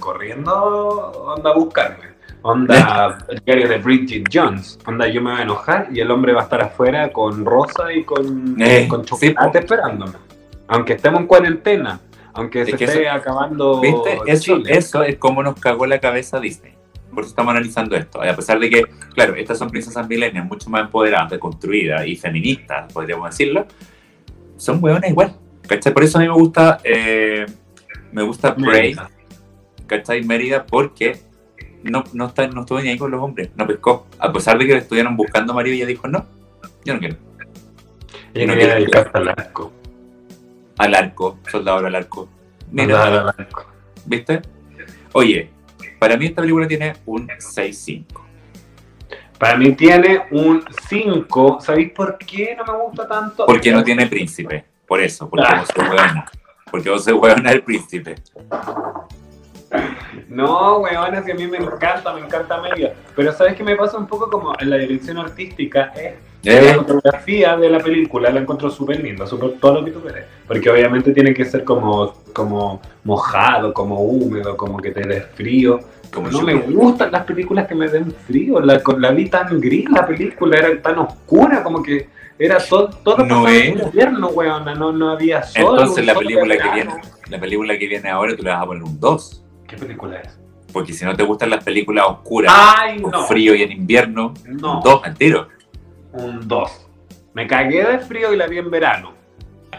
corriendo 0.00 0.52
onda 0.54 1.50
a 1.50 1.54
buscarme. 1.54 2.10
Onda 2.42 3.18
el 3.28 3.38
diario 3.44 3.68
de 3.68 3.78
Bridget 3.78 4.24
Jones. 4.32 4.78
Onda 4.86 5.06
yo 5.06 5.20
me 5.20 5.32
voy 5.32 5.40
a 5.40 5.42
enojar 5.42 5.88
y 5.92 6.00
el 6.00 6.10
hombre 6.10 6.32
va 6.32 6.40
a 6.40 6.44
estar 6.44 6.62
afuera 6.62 7.12
con 7.12 7.44
rosa 7.44 7.92
y 7.92 8.04
con, 8.04 8.56
eh, 8.60 8.88
con 8.88 9.04
chocolate 9.04 9.58
esperándome. 9.58 10.14
Aunque 10.66 10.94
estemos 10.94 11.20
en 11.20 11.26
cuarentena 11.26 12.00
Aunque 12.34 12.62
Es 12.62 12.70
se 12.70 12.76
que 12.76 12.84
esté 12.84 13.02
eso- 13.06 13.12
acabando. 13.12 13.80
¿Viste? 13.80 14.18
Eso, 14.26 14.56
Chile. 14.58 14.76
eso 14.76 15.02
es 15.02 15.16
como 15.16 15.42
nos 15.42 15.58
cagó 15.58 15.86
la 15.86 15.98
cabeza 16.00 16.38
Disney. 16.40 16.74
Por 17.12 17.20
eso 17.24 17.30
estamos 17.30 17.50
analizando 17.50 17.96
esto. 17.96 18.22
A 18.22 18.36
pesar 18.36 18.60
de 18.60 18.70
que, 18.70 18.84
claro, 19.14 19.34
estas 19.34 19.58
son 19.58 19.68
princesas 19.68 20.06
milenias 20.08 20.44
mucho 20.46 20.70
más 20.70 20.82
empoderadas, 20.82 21.30
deconstruidas 21.30 22.06
y 22.06 22.14
feministas, 22.16 22.92
podríamos 22.92 23.30
decirlo, 23.30 23.66
son 24.56 24.82
hueonas 24.82 25.10
igual. 25.10 25.34
¿Cachai? 25.66 25.92
Por 25.92 26.04
eso 26.04 26.18
a 26.18 26.20
mí 26.20 26.28
me 26.28 26.34
gusta, 26.34 26.78
eh, 26.84 27.46
me 28.12 28.22
gusta 28.22 28.54
Prey. 28.54 28.94
¿cachai? 29.86 30.22
Mérida, 30.22 30.64
porque 30.66 31.20
no, 31.82 32.04
no, 32.12 32.26
está, 32.26 32.46
no 32.46 32.60
estuvo 32.60 32.80
ni 32.80 32.90
ahí 32.90 32.98
con 32.98 33.10
los 33.10 33.20
hombres, 33.20 33.50
no 33.56 33.66
pescó. 33.66 34.06
A 34.18 34.32
pesar 34.32 34.56
de 34.58 34.66
que 34.66 34.72
le 34.74 34.78
estuvieron 34.78 35.16
buscando 35.16 35.52
marido, 35.52 35.74
ella 35.74 35.86
dijo, 35.86 36.06
no, 36.06 36.26
yo 36.84 36.94
no 36.94 37.00
quiero. 37.00 37.16
Ella 38.34 38.46
no 38.46 38.52
quería 38.54 38.74
dedicarse 38.76 39.10
al 39.14 39.28
arco. 39.28 39.72
Al 40.80 40.94
arco, 40.94 41.38
soldado 41.50 41.86
al 41.86 41.94
arco. 41.94 42.28
Mira, 42.70 43.02
al 43.04 43.28
arco. 43.28 43.66
¿viste? 44.06 44.40
Oye, 45.12 45.50
para 45.98 46.16
mí 46.16 46.26
esta 46.26 46.40
película 46.40 46.66
tiene 46.66 46.94
un 47.06 47.28
6-5. 47.28 48.06
Para 49.38 49.56
mí 49.56 49.72
tiene 49.72 50.22
un 50.30 50.64
5. 50.88 51.58
¿Sabéis 51.60 51.92
por 51.92 52.16
qué 52.18 52.56
no 52.56 52.64
me 52.72 52.78
gusta 52.82 53.06
tanto? 53.06 53.44
Porque 53.46 53.70
no 53.72 53.84
tiene 53.84 54.06
príncipe. 54.06 54.64
Por 54.86 55.00
eso, 55.00 55.28
porque 55.28 55.46
Ah. 55.48 55.58
vos 55.60 55.68
sos 55.68 55.88
hueona. 55.88 56.24
Porque 56.70 56.90
vos 56.90 57.04
sos 57.04 57.14
hueona 57.14 57.50
el 57.52 57.62
príncipe. 57.62 58.14
No, 60.28 60.78
weona, 60.78 61.22
si 61.22 61.30
a 61.30 61.34
mí 61.34 61.46
me 61.46 61.58
encanta, 61.58 62.12
me 62.14 62.20
encanta 62.20 62.60
Mérida. 62.60 62.92
Pero 63.14 63.32
¿sabes 63.32 63.54
qué 63.54 63.62
me 63.62 63.76
pasa 63.76 63.98
un 63.98 64.06
poco 64.06 64.30
como 64.30 64.52
en 64.58 64.70
la 64.70 64.76
dirección 64.76 65.18
artística? 65.18 65.92
Es 65.94 66.14
La 66.42 66.52
¿Eh? 66.54 66.74
fotografía 66.74 67.56
de 67.56 67.68
la 67.68 67.78
película 67.80 68.30
la 68.30 68.40
encuentro 68.40 68.70
súper 68.70 69.00
linda, 69.02 69.26
súper 69.26 69.52
todo 69.60 69.74
lo 69.80 69.84
que 69.84 69.90
tú 69.90 70.00
quieres. 70.00 70.24
Porque 70.46 70.70
obviamente 70.70 71.12
tiene 71.12 71.34
que 71.34 71.44
ser 71.44 71.64
como, 71.64 72.14
como 72.32 72.80
mojado, 73.04 73.74
como 73.74 74.00
húmedo, 74.00 74.56
como 74.56 74.78
que 74.78 74.90
te 74.90 75.06
des 75.06 75.24
frío. 75.34 75.80
Como 76.12 76.28
no 76.30 76.40
me 76.42 76.54
gustan 76.54 77.12
las 77.12 77.24
películas 77.24 77.68
que 77.68 77.74
me 77.74 77.88
den 77.88 78.10
frío. 78.26 78.58
La, 78.60 78.80
la 78.98 79.10
vi 79.12 79.28
tan 79.28 79.60
gris, 79.60 79.88
la 79.90 80.06
película 80.06 80.56
era 80.58 80.80
tan 80.82 80.98
oscura, 80.98 81.62
como 81.62 81.82
que 81.82 82.08
era 82.38 82.56
todo, 82.58 82.88
todo 83.04 83.24
No 83.26 83.46
era. 83.46 83.84
invierno, 83.84 84.28
weona, 84.28 84.74
no, 84.74 84.92
no 84.92 85.10
había 85.10 85.42
sol. 85.42 85.76
Entonces 85.78 86.06
la 86.06 86.14
película 86.14 86.56
que 86.56 86.70
viene, 86.70 86.94
la 87.28 87.38
película 87.38 87.78
que 87.78 87.86
viene 87.86 88.08
ahora 88.08 88.34
tú 88.34 88.42
le 88.42 88.50
vas 88.50 88.62
a 88.62 88.66
poner 88.66 88.82
un 88.82 88.98
2. 88.98 89.44
¿Qué 89.68 89.76
película 89.76 90.16
es? 90.20 90.38
Porque 90.72 90.92
si 90.94 91.04
no 91.04 91.14
te 91.14 91.22
gustan 91.22 91.50
las 91.50 91.62
películas 91.62 92.06
oscuras, 92.08 92.52
Ay, 92.56 93.00
con 93.02 93.10
no. 93.12 93.24
frío 93.24 93.54
y 93.54 93.62
en 93.62 93.72
invierno, 93.72 94.32
No. 94.46 94.78
un 94.78 94.82
2 94.82 95.00
al 95.04 95.14
tiro. 95.16 95.48
Un 96.12 96.46
2. 96.48 96.86
Me 97.34 97.46
cagué 97.46 97.84
de 97.84 97.98
frío 98.00 98.32
y 98.32 98.36
la 98.36 98.46
vi 98.46 98.58
en 98.58 98.70
verano. 98.70 99.14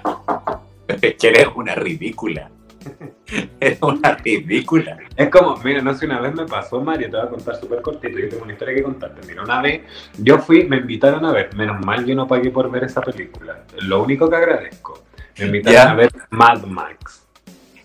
Es 1.01 1.15
que 1.15 1.29
eres 1.29 1.47
una 1.55 1.73
ridícula. 1.75 2.49
Eres 3.61 3.81
una 3.81 4.11
ridícula. 4.15 4.97
Es 5.15 5.29
como, 5.29 5.55
mira, 5.63 5.81
no 5.81 5.93
sé, 5.93 6.05
una 6.05 6.19
vez 6.19 6.33
me 6.33 6.45
pasó, 6.45 6.81
Mario, 6.81 7.09
te 7.09 7.15
voy 7.15 7.25
a 7.25 7.29
contar 7.29 7.55
súper 7.55 7.81
cortito, 7.81 8.19
yo 8.19 8.27
tengo 8.27 8.43
una 8.43 8.51
historia 8.53 8.75
que 8.75 8.83
contarte. 8.83 9.25
Mira, 9.25 9.43
una 9.43 9.61
vez 9.61 9.83
yo 10.17 10.39
fui, 10.39 10.65
me 10.67 10.77
invitaron 10.77 11.23
a 11.25 11.31
ver, 11.31 11.55
menos 11.55 11.79
mal 11.85 12.05
yo 12.05 12.13
no 12.13 12.27
pagué 12.27 12.49
por 12.49 12.69
ver 12.69 12.83
esa 12.83 12.99
película, 13.01 13.63
lo 13.83 14.03
único 14.03 14.29
que 14.29 14.35
agradezco. 14.35 15.01
Me 15.39 15.45
invitaron 15.45 15.73
Ya. 15.73 15.91
a 15.91 15.95
ver 15.95 16.11
Mad 16.31 16.63
Max, 16.65 17.25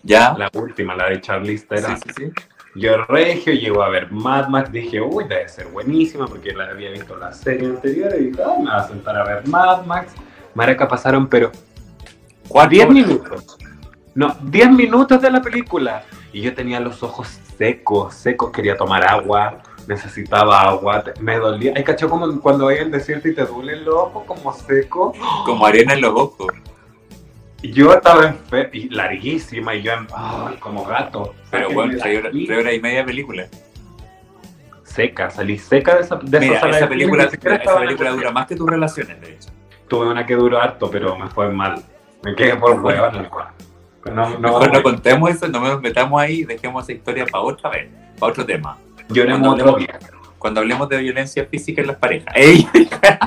¿Ya? 0.02 0.34
la 0.36 0.50
última, 0.54 0.96
la 0.96 1.10
de 1.10 1.20
Charlize 1.20 1.66
Theron. 1.66 1.96
Sí, 1.98 2.08
sí, 2.16 2.24
sí. 2.26 2.32
Yo 2.76 3.04
regio, 3.06 3.52
llego 3.52 3.82
a 3.82 3.88
ver 3.88 4.10
Mad 4.12 4.48
Max, 4.48 4.70
dije, 4.70 5.00
uy, 5.00 5.24
debe 5.24 5.48
ser 5.48 5.66
buenísima, 5.68 6.26
porque 6.26 6.52
la 6.52 6.64
había 6.64 6.90
visto 6.90 7.16
la 7.16 7.32
serie 7.32 7.66
anterior, 7.68 8.14
y 8.18 8.26
dije, 8.26 8.42
ah, 8.44 8.54
me 8.58 8.64
voy 8.64 8.74
a 8.74 8.86
sentar 8.86 9.16
a 9.16 9.24
ver 9.24 9.48
Mad 9.48 9.84
Max. 9.86 10.12
Maraca 10.54 10.86
pasaron, 10.86 11.26
pero 11.26 11.52
¿Cuánto? 12.48 12.70
10 12.70 12.90
minutos. 12.90 13.58
No, 14.14 14.34
10 14.42 14.70
minutos 14.70 15.20
de 15.20 15.30
la 15.30 15.42
película. 15.42 16.04
Y 16.32 16.42
yo 16.42 16.54
tenía 16.54 16.80
los 16.80 17.02
ojos 17.02 17.28
secos, 17.58 18.14
secos, 18.14 18.50
quería 18.50 18.76
tomar 18.76 19.04
agua, 19.04 19.62
necesitaba 19.86 20.60
agua, 20.62 21.04
me 21.20 21.36
dolía. 21.36 21.72
Ay, 21.76 21.84
cacho, 21.84 22.08
como 22.08 22.40
cuando 22.40 22.66
vais 22.66 22.80
al 22.80 22.90
desierto 22.90 23.28
y 23.28 23.34
te 23.34 23.44
duelen 23.44 23.84
los 23.84 23.94
ojos 23.94 24.24
como 24.26 24.52
seco. 24.52 25.12
Como 25.44 25.66
arena 25.66 25.94
en 25.94 26.02
los 26.02 26.12
ojos. 26.14 26.48
Y 27.66 27.72
yo 27.72 27.92
estaba 27.92 28.26
enfermo, 28.28 28.70
y 28.72 28.88
larguísima, 28.90 29.74
y 29.74 29.82
yo 29.82 29.92
en- 29.92 30.06
como 30.60 30.84
gato. 30.84 31.34
Pero 31.50 31.70
bueno, 31.70 31.94
tres 32.00 32.20
horas, 32.58 32.74
y 32.74 32.80
media 32.80 33.04
película. 33.04 33.46
Seca, 34.84 35.30
salí 35.30 35.58
seca 35.58 35.96
de 35.96 36.00
esa, 36.02 36.16
de 36.16 36.40
Mira, 36.40 36.54
esa 36.70 36.88
película, 36.88 37.24
esa 37.24 37.78
película 37.78 38.10
el- 38.10 38.16
dura 38.16 38.30
más 38.30 38.46
que 38.46 38.56
tus 38.56 38.68
relaciones, 38.68 39.20
de 39.20 39.32
hecho. 39.34 39.50
Tuve 39.88 40.08
una 40.08 40.24
que 40.24 40.34
duró 40.34 40.60
harto, 40.60 40.90
pero 40.90 41.16
me 41.18 41.28
fue 41.28 41.48
mal. 41.50 41.82
Me 42.22 42.34
quedé 42.34 42.56
por 42.56 42.80
huevón. 42.80 43.28
No, 44.06 44.12
no, 44.30 44.38
Mejor 44.38 44.68
no 44.68 44.72
no, 44.74 44.82
contemos 44.82 45.30
eso, 45.30 45.48
no 45.48 45.60
nos 45.60 45.80
metamos 45.82 46.20
ahí, 46.22 46.44
dejemos 46.44 46.84
esa 46.84 46.92
historia 46.92 47.26
para 47.26 47.42
otra 47.42 47.70
vez, 47.70 47.88
para 48.18 48.30
otro 48.32 48.46
tema. 48.46 48.78
lloremos 49.08 49.40
cuando 49.54 49.76
hablemos-. 49.76 50.10
Cuando 50.38 50.60
hablemos 50.60 50.88
de 50.88 50.98
violencia 50.98 51.44
física 51.46 51.80
en 51.80 51.88
las 51.88 51.96
parejas. 51.96 52.32
¡Ey! 52.36 52.68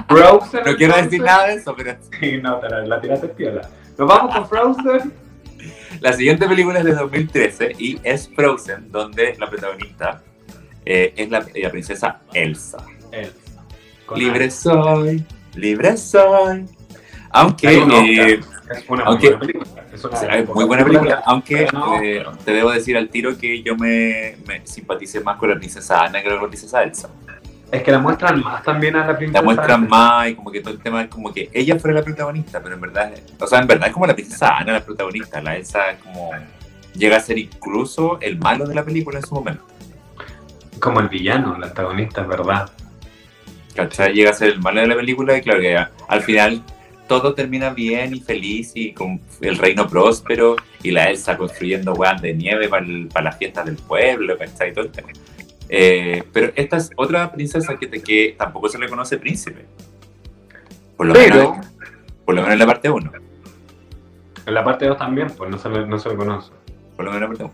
No 0.10 0.76
quiero 0.78 0.96
decir 0.96 1.22
nada 1.22 1.48
de 1.48 1.56
eso, 1.56 1.76
pero 1.76 1.96
Sí, 2.20 2.40
no, 2.42 2.58
te 2.60 2.70
la, 2.70 2.86
la 2.86 3.02
tiraste 3.02 3.28
piola. 3.30 3.62
Nos 4.00 4.08
vamos 4.08 4.34
con 4.36 4.48
Frozen. 4.48 5.14
la 6.00 6.14
siguiente 6.14 6.48
película 6.48 6.80
es 6.80 6.86
de 6.86 6.94
2013 6.94 7.76
y 7.78 8.00
es 8.04 8.30
Frozen, 8.34 8.90
donde 8.92 9.36
la 9.38 9.50
protagonista 9.50 10.24
eh, 10.86 11.14
es 11.18 11.30
la, 11.30 11.46
la 11.54 11.70
princesa 11.70 12.22
Elsa. 12.34 12.78
Elsa. 13.12 13.36
Libre 14.16 14.44
Anne. 14.46 14.52
soy, 14.52 15.26
libre 15.56 15.98
soy. 15.98 16.66
Aunque 17.32 17.68
eh. 17.68 18.40
Es 18.72 18.86
una 18.88 19.04
aunque- 19.04 19.32
muy 19.32 19.38
buena 19.38 19.40
película. 19.40 19.86
Es 19.94 20.06
una 20.06 20.54
muy 20.54 20.66
buena 20.66 20.86
película, 20.86 21.24
aunque 21.26 21.68
No. 21.74 22.02
eh, 22.02 22.24
te 22.46 22.52
debo 22.54 22.72
decir 22.72 22.96
al 22.98 23.10
tiro 23.10 23.38
que 23.38 23.62
yo 23.62 23.76
me, 23.76 24.38
me 24.48 24.66
simpaticé 24.66 25.20
más 25.20 25.38
con 25.38 25.50
la 25.50 25.56
princesa 25.58 26.04
Ana 26.06 26.22
que 26.24 26.30
con 26.30 26.42
la 26.42 26.48
princesa 26.48 26.84
Elsa. 26.84 27.10
Es 27.72 27.84
que 27.84 27.92
la 27.92 28.00
muestran 28.00 28.42
más 28.42 28.64
también 28.64 28.96
a 28.96 29.06
la 29.06 29.16
princesa. 29.16 29.40
La 29.40 29.46
muestran 29.46 29.88
más 29.88 30.30
y 30.30 30.36
como 30.36 30.52
que 30.52 30.62
todo 30.62 30.74
el 30.74 30.80
tema 30.80 31.04
es 31.04 31.08
como 31.10 31.32
que 31.32 31.50
ella 31.54 31.78
fuera 31.78 32.00
la 32.00 32.04
protagonista, 32.04 32.62
pero 32.62 32.76
en 32.76 32.82
verdad, 32.82 33.14
o 33.40 33.48
sea, 33.48 33.60
en 33.60 33.68
verdad 33.68 33.88
es 33.88 33.94
como 33.94 34.08
la 34.08 34.16
princesa 34.16 34.58
Ana 34.58 34.74
la 34.74 34.84
protagonista, 34.84 35.42
la 35.42 35.56
Elsa 35.56 35.92
es 35.92 36.00
como 36.00 36.32
llega 36.96 37.18
a 37.18 37.20
ser 37.20 37.38
incluso 37.38 38.20
el 38.22 38.38
malo 38.38 38.66
de 38.66 38.76
la 38.76 38.84
película 38.84 39.20
en 39.20 39.26
su 39.26 39.36
momento. 39.36 39.64
Como 40.80 41.00
el 41.00 41.10
villano, 41.10 41.56
el 41.56 41.64
antagonista, 41.64 42.22
es 42.22 42.28
verdad. 42.28 42.70
¿Cachai? 43.76 44.14
Llega 44.14 44.32
a 44.32 44.34
ser 44.34 44.50
el 44.50 44.60
malo 44.60 44.82
de 44.82 44.88
la 44.88 44.96
película 44.96 45.38
y 45.38 45.42
claro 45.42 45.60
que 45.60 45.78
al 45.78 46.22
final 46.22 46.64
todo 47.08 47.34
termina 47.34 47.72
bien 47.72 48.14
y 48.16 48.20
feliz 48.20 48.72
y 48.76 48.94
con 48.94 49.20
el 49.42 49.58
reino 49.58 49.88
próspero 49.88 50.56
y 50.84 50.92
la 50.92 51.10
Elsa 51.10 51.38
construyendo 51.38 51.94
weas 51.94 52.22
de 52.22 52.34
nieve 52.34 52.70
para, 52.70 52.86
las 53.24 53.38
fiestas 53.38 53.66
del 53.66 53.76
pueblo, 53.78 54.38
¿cachai? 54.38 54.74
Todo 54.74 54.86
el 54.86 54.92
tema. 54.92 55.10
Eh, 55.70 56.24
pero 56.34 56.52
esta 56.56 56.78
es 56.78 56.90
otra 56.96 57.32
princesa 57.32 57.78
que, 57.78 57.88
te- 57.88 58.02
que 58.02 58.36
tampoco 58.38 58.68
se 58.70 58.80
le 58.80 58.90
conoce 58.90 59.18
príncipe. 59.18 59.66
Por 60.98 61.08
lo, 61.08 61.14
Pero 61.14 61.52
menos, 61.54 61.68
por 62.26 62.36
lo 62.36 62.42
menos 62.42 62.54
en 62.54 62.60
la 62.60 62.66
parte 62.66 62.90
1. 62.90 63.12
en 64.48 64.54
la 64.54 64.64
parte 64.64 64.86
2 64.88 64.98
también, 64.98 65.28
pues 65.38 65.50
no 65.50 65.58
se 65.58 65.70
le, 65.70 65.86
no 65.86 66.00
se 66.00 66.10
le 66.10 66.16
conoce. 66.16 66.52
Por 66.96 67.06
lo 67.06 67.12
menos 67.12 67.16
en 67.16 67.22
la 67.22 67.28
parte 67.28 67.44
1. 67.44 67.54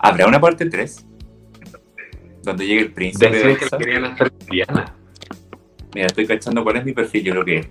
¿Habrá 0.00 0.26
una 0.26 0.40
parte 0.40 0.66
3? 0.68 1.06
Donde 2.42 2.66
llegue 2.66 2.80
el 2.82 2.92
príncipe 2.92 3.30
de 3.30 3.36
Decían 3.48 3.56
que 3.70 3.78
querían 3.78 4.04
hacer 4.04 4.32
lesbiana. 4.38 4.94
Mira, 5.94 6.06
estoy 6.06 6.26
cachando 6.26 6.62
cuál 6.62 6.76
es 6.76 6.84
mi 6.84 6.92
perfil, 6.92 7.24
yo 7.24 7.32
creo 7.32 7.44
que 7.44 7.56
es. 7.58 7.68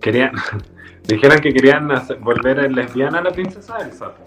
Querían, 0.00 0.32
dijeron 1.06 1.38
que 1.40 1.52
querían 1.52 1.90
hacer- 1.90 2.18
volver 2.18 2.60
a 2.60 2.68
lesbiana 2.68 3.18
a 3.18 3.22
la 3.22 3.30
princesa 3.32 3.76
Elsa. 3.84 4.14
po. 4.14 4.22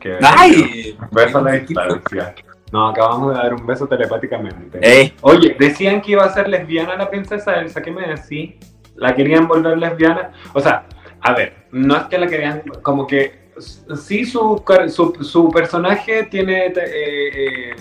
Que- 0.00 0.18
¡Ay! 0.22 0.96
Beso 1.12 1.38
a 1.38 1.42
la 1.42 1.52
distancia. 1.52 2.34
No, 2.72 2.88
acabamos 2.88 3.34
de 3.34 3.38
dar 3.42 3.54
un 3.54 3.66
beso 3.66 3.86
telepáticamente. 3.86 4.78
¡Ey! 4.80 5.14
Oye, 5.22 5.56
decían 5.58 6.00
que 6.00 6.12
iba 6.12 6.24
a 6.24 6.32
ser 6.32 6.48
lesbiana 6.48 6.96
la 6.96 7.10
princesa 7.10 7.54
Elsa, 7.60 7.82
¿qué 7.82 7.90
me 7.90 8.06
decís? 8.06 8.54
¿La 8.96 9.14
querían 9.14 9.46
volver 9.48 9.76
lesbiana? 9.78 10.32
O 10.54 10.60
sea, 10.60 10.86
a 11.20 11.32
ver, 11.34 11.66
no 11.72 11.96
es 11.96 12.04
que 12.04 12.18
la 12.18 12.26
querían, 12.26 12.62
como 12.82 13.06
que 13.06 13.50
sí 13.96 14.24
su, 14.24 14.62
su, 14.88 15.24
su 15.24 15.50
personaje 15.50 16.24
tiene... 16.24 16.66
eh, 16.66 16.72
eh, 16.76 17.76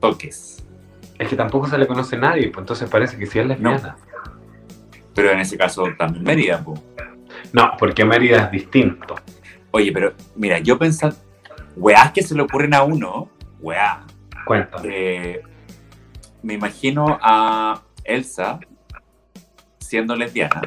Toques. 0.00 0.64
es 1.18 1.28
que 1.28 1.36
tampoco 1.36 1.66
se 1.68 1.78
le 1.78 1.86
conoce 1.86 2.16
a 2.16 2.18
nadie, 2.20 2.48
pues 2.48 2.62
entonces 2.62 2.88
parece 2.90 3.16
que 3.16 3.26
sí 3.26 3.38
es 3.38 3.46
lesbiana. 3.46 3.96
Pero 5.14 5.30
en 5.30 5.40
ese 5.40 5.56
caso 5.56 5.84
también 5.98 6.24
Mérida, 6.24 6.62
po. 6.62 6.74
No, 7.52 7.72
porque 7.78 8.04
Mérida 8.04 8.44
es 8.44 8.50
distinto. 8.50 9.14
Oye, 9.70 9.90
pero 9.92 10.12
mira, 10.36 10.58
yo 10.58 10.78
pensando, 10.78 11.16
weás 11.76 12.12
que 12.12 12.22
se 12.22 12.34
le 12.34 12.42
ocurren 12.42 12.74
a 12.74 12.82
uno, 12.82 13.28
weá. 13.60 14.04
Cuéntame. 14.46 14.88
eh, 14.90 15.42
me 16.42 16.54
imagino 16.54 17.18
a 17.22 17.80
Elsa 18.04 18.58
siendo 19.78 20.16
lesbiana. 20.16 20.62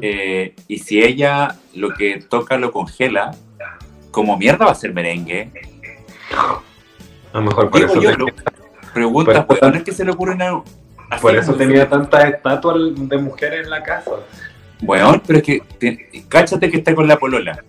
Eh, 0.00 0.54
y 0.68 0.78
si 0.78 1.02
ella 1.02 1.56
lo 1.74 1.92
que 1.94 2.20
toca 2.20 2.56
lo 2.58 2.70
congela, 2.70 3.32
como 4.12 4.36
mierda 4.36 4.66
va 4.66 4.70
a 4.72 4.74
ser 4.76 4.94
merengue. 4.94 5.50
a 7.32 7.38
lo 7.38 7.42
mejor 7.42 7.68
por 7.70 7.80
Digo 7.80 7.92
eso 7.92 8.00
yo, 8.02 8.10
te- 8.26 8.32
pero- 8.32 8.58
preguntas, 8.94 9.44
Pero- 9.48 9.60
weones 9.60 9.82
que 9.82 9.92
se 9.92 10.04
le 10.04 10.12
ocurren 10.12 10.40
a 10.42 10.62
Así 11.10 11.22
Por 11.22 11.34
eso 11.36 11.54
tenía 11.54 11.88
tantas 11.88 12.24
estatuas 12.26 12.76
de 12.94 13.18
mujeres 13.18 13.64
en 13.64 13.70
la 13.70 13.82
casa. 13.82 14.10
Weón, 14.82 15.22
pero 15.26 15.38
es 15.38 15.44
que, 15.44 15.60
te- 15.78 16.24
cáchate 16.28 16.70
que 16.70 16.76
está 16.78 16.94
con 16.94 17.08
la 17.08 17.18
polola. 17.18 17.64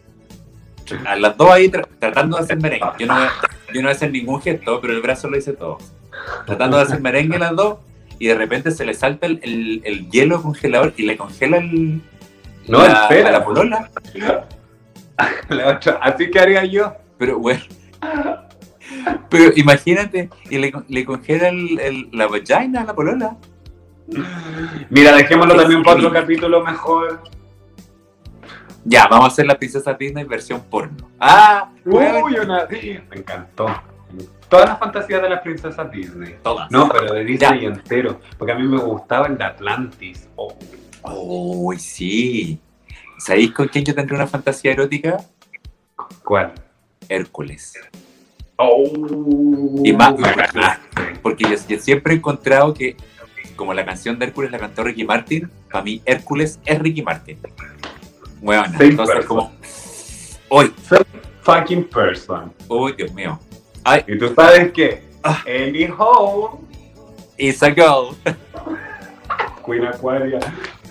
A 1.05 1.15
las 1.15 1.37
dos 1.37 1.49
ahí 1.51 1.69
tra- 1.69 1.87
tratando 1.99 2.37
de 2.37 2.43
hacer 2.43 2.61
merengue. 2.61 2.87
Yo 2.99 3.05
no, 3.07 3.15
voy 3.15 3.23
a, 3.23 3.31
yo 3.73 3.75
no 3.75 3.81
voy 3.81 3.89
a 3.89 3.91
hacer 3.95 4.11
ningún 4.11 4.41
gesto, 4.41 4.79
pero 4.81 4.93
el 4.93 5.01
brazo 5.01 5.29
lo 5.29 5.37
hice 5.37 5.53
todo. 5.53 5.77
Tratando 6.45 6.77
de 6.77 6.83
hacer 6.83 7.01
merengue 7.01 7.37
las 7.39 7.55
dos, 7.55 7.77
y 8.17 8.27
de 8.27 8.35
repente 8.35 8.71
se 8.71 8.85
le 8.85 8.93
salta 8.93 9.25
el, 9.27 9.39
el- 9.43 9.81
el 9.85 10.09
hielo 10.09 10.41
congelador 10.41 10.93
y 10.97 11.03
le 11.03 11.15
congela 11.17 11.57
el, 11.57 12.01
No, 12.67 12.79
la, 12.85 13.03
espera. 13.03 13.29
a 13.29 13.31
la 13.31 13.45
polola. 13.45 13.89
La 15.49 15.67
otra, 15.67 15.99
así 16.01 16.31
que 16.31 16.39
haría 16.39 16.63
yo. 16.63 16.93
Pero, 17.17 17.39
bueno. 17.39 17.61
Pero 19.29 19.51
imagínate, 19.55 20.29
y 20.49 20.57
le, 20.57 20.71
le 20.87 21.05
congela 21.05 21.49
el, 21.49 21.79
el- 21.79 22.09
la 22.13 22.27
vagina 22.27 22.81
a 22.81 22.85
la 22.85 22.95
polola. 22.95 23.35
Mira, 24.89 25.11
dejémoslo 25.15 25.55
también 25.55 25.83
para 25.83 25.97
otro 25.97 26.11
capítulo 26.11 26.63
mejor. 26.63 27.21
Ya, 28.85 29.07
vamos 29.07 29.25
a 29.25 29.27
hacer 29.27 29.45
la 29.45 29.57
princesa 29.57 29.93
Disney 29.93 30.23
versión 30.23 30.61
porno. 30.61 31.09
Ah. 31.19 31.69
Uy, 31.85 32.35
una... 32.41 32.65
Me 32.69 33.17
encantó. 33.17 33.67
Todas 34.47 34.69
las 34.69 34.79
fantasías 34.79 35.21
de 35.21 35.29
las 35.29 35.41
princesas 35.41 35.91
Disney. 35.91 36.35
Todas. 36.41 36.71
No, 36.71 36.89
pero 36.89 37.13
de 37.13 37.23
Disney 37.23 37.65
entero. 37.65 38.19
Porque 38.37 38.51
a 38.51 38.55
mí 38.55 38.67
me 38.67 38.77
gustaba 38.77 39.27
el 39.27 39.37
de 39.37 39.43
Atlantis. 39.43 40.27
Oh. 40.35 40.55
Uy, 41.03 41.77
sí. 41.77 42.59
¿Sabéis 43.19 43.51
con 43.51 43.67
quién 43.67 43.85
yo 43.85 43.93
tendría 43.93 44.15
una 44.17 44.27
fantasía 44.27 44.71
erótica? 44.71 45.17
¿Cuál? 46.23 46.53
Hércules. 47.07 47.73
Oh. 48.55 49.81
Y 49.83 49.93
más- 49.93 50.15
Porque 51.21 51.43
yo, 51.43 51.55
yo 51.67 51.79
siempre 51.79 52.13
he 52.13 52.17
encontrado 52.17 52.73
que, 52.73 52.95
como 53.55 53.73
la 53.73 53.85
canción 53.85 54.17
de 54.17 54.25
Hércules 54.25 54.51
la 54.51 54.57
cantó 54.57 54.83
Ricky 54.83 55.03
Martin, 55.03 55.49
para 55.71 55.83
mí 55.83 56.01
Hércules 56.05 56.59
es 56.65 56.79
Ricky 56.79 57.03
Martin. 57.03 57.37
Bueno, 58.41 58.63
Same 58.65 58.85
entonces 58.85 59.15
person. 59.17 59.27
como... 59.37 59.51
Uy, 60.49 60.73
Fucking 61.41 61.83
person. 61.85 62.53
uy, 62.67 62.93
Dios 62.93 63.13
mío. 63.13 63.39
Ay, 63.83 64.03
Y 64.07 64.17
tú 64.17 64.33
sabes 64.35 64.71
que 64.71 65.07
Ah. 65.23 65.41
Ellie 65.45 65.91
Ho, 65.97 66.61
it's 67.37 67.61
a 67.61 67.69
girl. 67.71 68.15
Queen 69.65 69.85
Aquaria. 69.85 70.39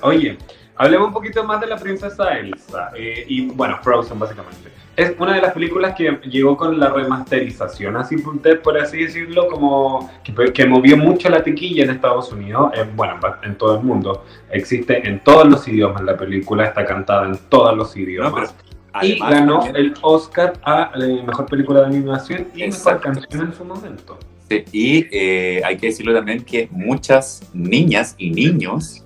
Oye, 0.03 0.37
hablemos 0.77 1.09
un 1.09 1.15
poquito 1.15 1.43
más 1.45 1.61
de 1.63 1.67
la 1.67 1.77
princesa 1.79 2.37
Elsa. 2.39 2.91
eh, 2.97 3.25
y 3.27 3.47
bueno, 3.49 3.79
Frozen 3.83 4.19
básicamente. 4.19 4.71
Es 4.99 5.15
una 5.17 5.37
de 5.37 5.41
las 5.41 5.53
películas 5.53 5.95
que 5.97 6.19
llegó 6.29 6.57
con 6.57 6.77
la 6.81 6.89
remasterización, 6.91 7.97
así 7.97 8.17
por 8.17 8.41
por 8.63 8.77
así 8.77 9.05
decirlo, 9.05 9.47
como 9.47 10.11
que, 10.25 10.53
que 10.53 10.67
movió 10.67 10.97
mucho 10.97 11.29
la 11.29 11.41
tequilla 11.41 11.85
en 11.85 11.91
Estados 11.91 12.33
Unidos, 12.33 12.73
en, 12.75 12.97
bueno, 12.97 13.15
en 13.45 13.55
todo 13.57 13.79
el 13.79 13.85
mundo. 13.85 14.25
Existe 14.51 15.09
en 15.09 15.23
todos 15.23 15.47
los 15.49 15.69
idiomas 15.69 16.03
la 16.03 16.17
película, 16.17 16.65
está 16.65 16.85
cantada 16.85 17.29
en 17.29 17.39
todos 17.49 17.77
los 17.77 17.97
idiomas. 17.97 18.53
No, 18.93 19.05
y 19.05 19.21
ganó 19.21 19.61
también- 19.61 19.77
el 19.77 19.95
Oscar 20.03 20.55
a 20.65 20.91
eh, 21.01 21.23
Mejor 21.25 21.47
Película 21.47 21.83
de 21.83 21.87
Animación 21.87 22.49
y 22.57 22.65
Mejor. 22.67 23.01
Canción 23.01 23.43
en 23.47 23.55
su 23.55 23.65
momento. 23.65 24.19
Sí, 24.51 24.65
y 24.73 25.07
eh, 25.13 25.61
hay 25.65 25.77
que 25.77 25.87
decirlo 25.87 26.13
también 26.13 26.43
que 26.43 26.67
muchas 26.73 27.49
niñas 27.55 28.17
y 28.19 28.31
niños, 28.31 29.05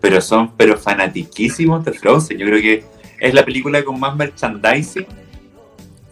pero 0.00 0.20
son 0.20 0.52
pero 0.56 0.76
fanatiquísimos 0.76 1.84
de 1.84 1.94
Frozen. 1.94 2.38
Yo 2.38 2.46
creo 2.46 2.60
que 2.60 2.99
es 3.20 3.34
la 3.34 3.44
película 3.44 3.84
con 3.84 4.00
más 4.00 4.16
merchandising 4.16 5.06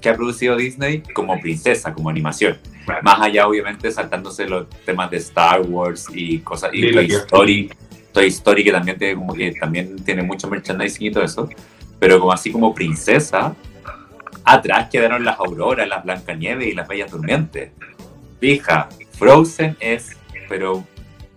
que 0.00 0.08
ha 0.08 0.14
producido 0.14 0.56
Disney 0.56 1.02
como 1.14 1.40
princesa, 1.40 1.92
como 1.92 2.08
animación. 2.08 2.58
Más 3.02 3.20
allá, 3.20 3.48
obviamente, 3.48 3.90
saltándose 3.90 4.46
los 4.46 4.68
temas 4.84 5.10
de 5.10 5.16
Star 5.18 5.62
Wars 5.62 6.06
y 6.14 6.38
cosas, 6.38 6.70
y 6.72 6.92
Toy. 6.92 7.06
Story, 7.06 7.70
Toy 8.12 8.26
Story 8.28 8.64
que 8.64 8.72
también 8.72 8.98
tiene 8.98 9.14
como 9.14 9.34
que 9.34 9.52
también 9.52 9.96
tiene 10.04 10.22
mucho 10.22 10.48
merchandising 10.48 11.06
y 11.06 11.10
todo 11.10 11.24
eso. 11.24 11.48
Pero 11.98 12.20
como 12.20 12.32
así 12.32 12.52
como 12.52 12.74
princesa, 12.74 13.54
atrás 14.44 14.88
quedaron 14.90 15.24
las 15.24 15.38
Auroras, 15.38 15.88
las 15.88 16.04
Blancanieves 16.04 16.68
y 16.68 16.72
las 16.72 16.86
Bellas 16.86 17.10
Durmientes. 17.10 17.72
Fija, 18.40 18.88
Frozen 19.18 19.76
es, 19.80 20.16
pero 20.48 20.86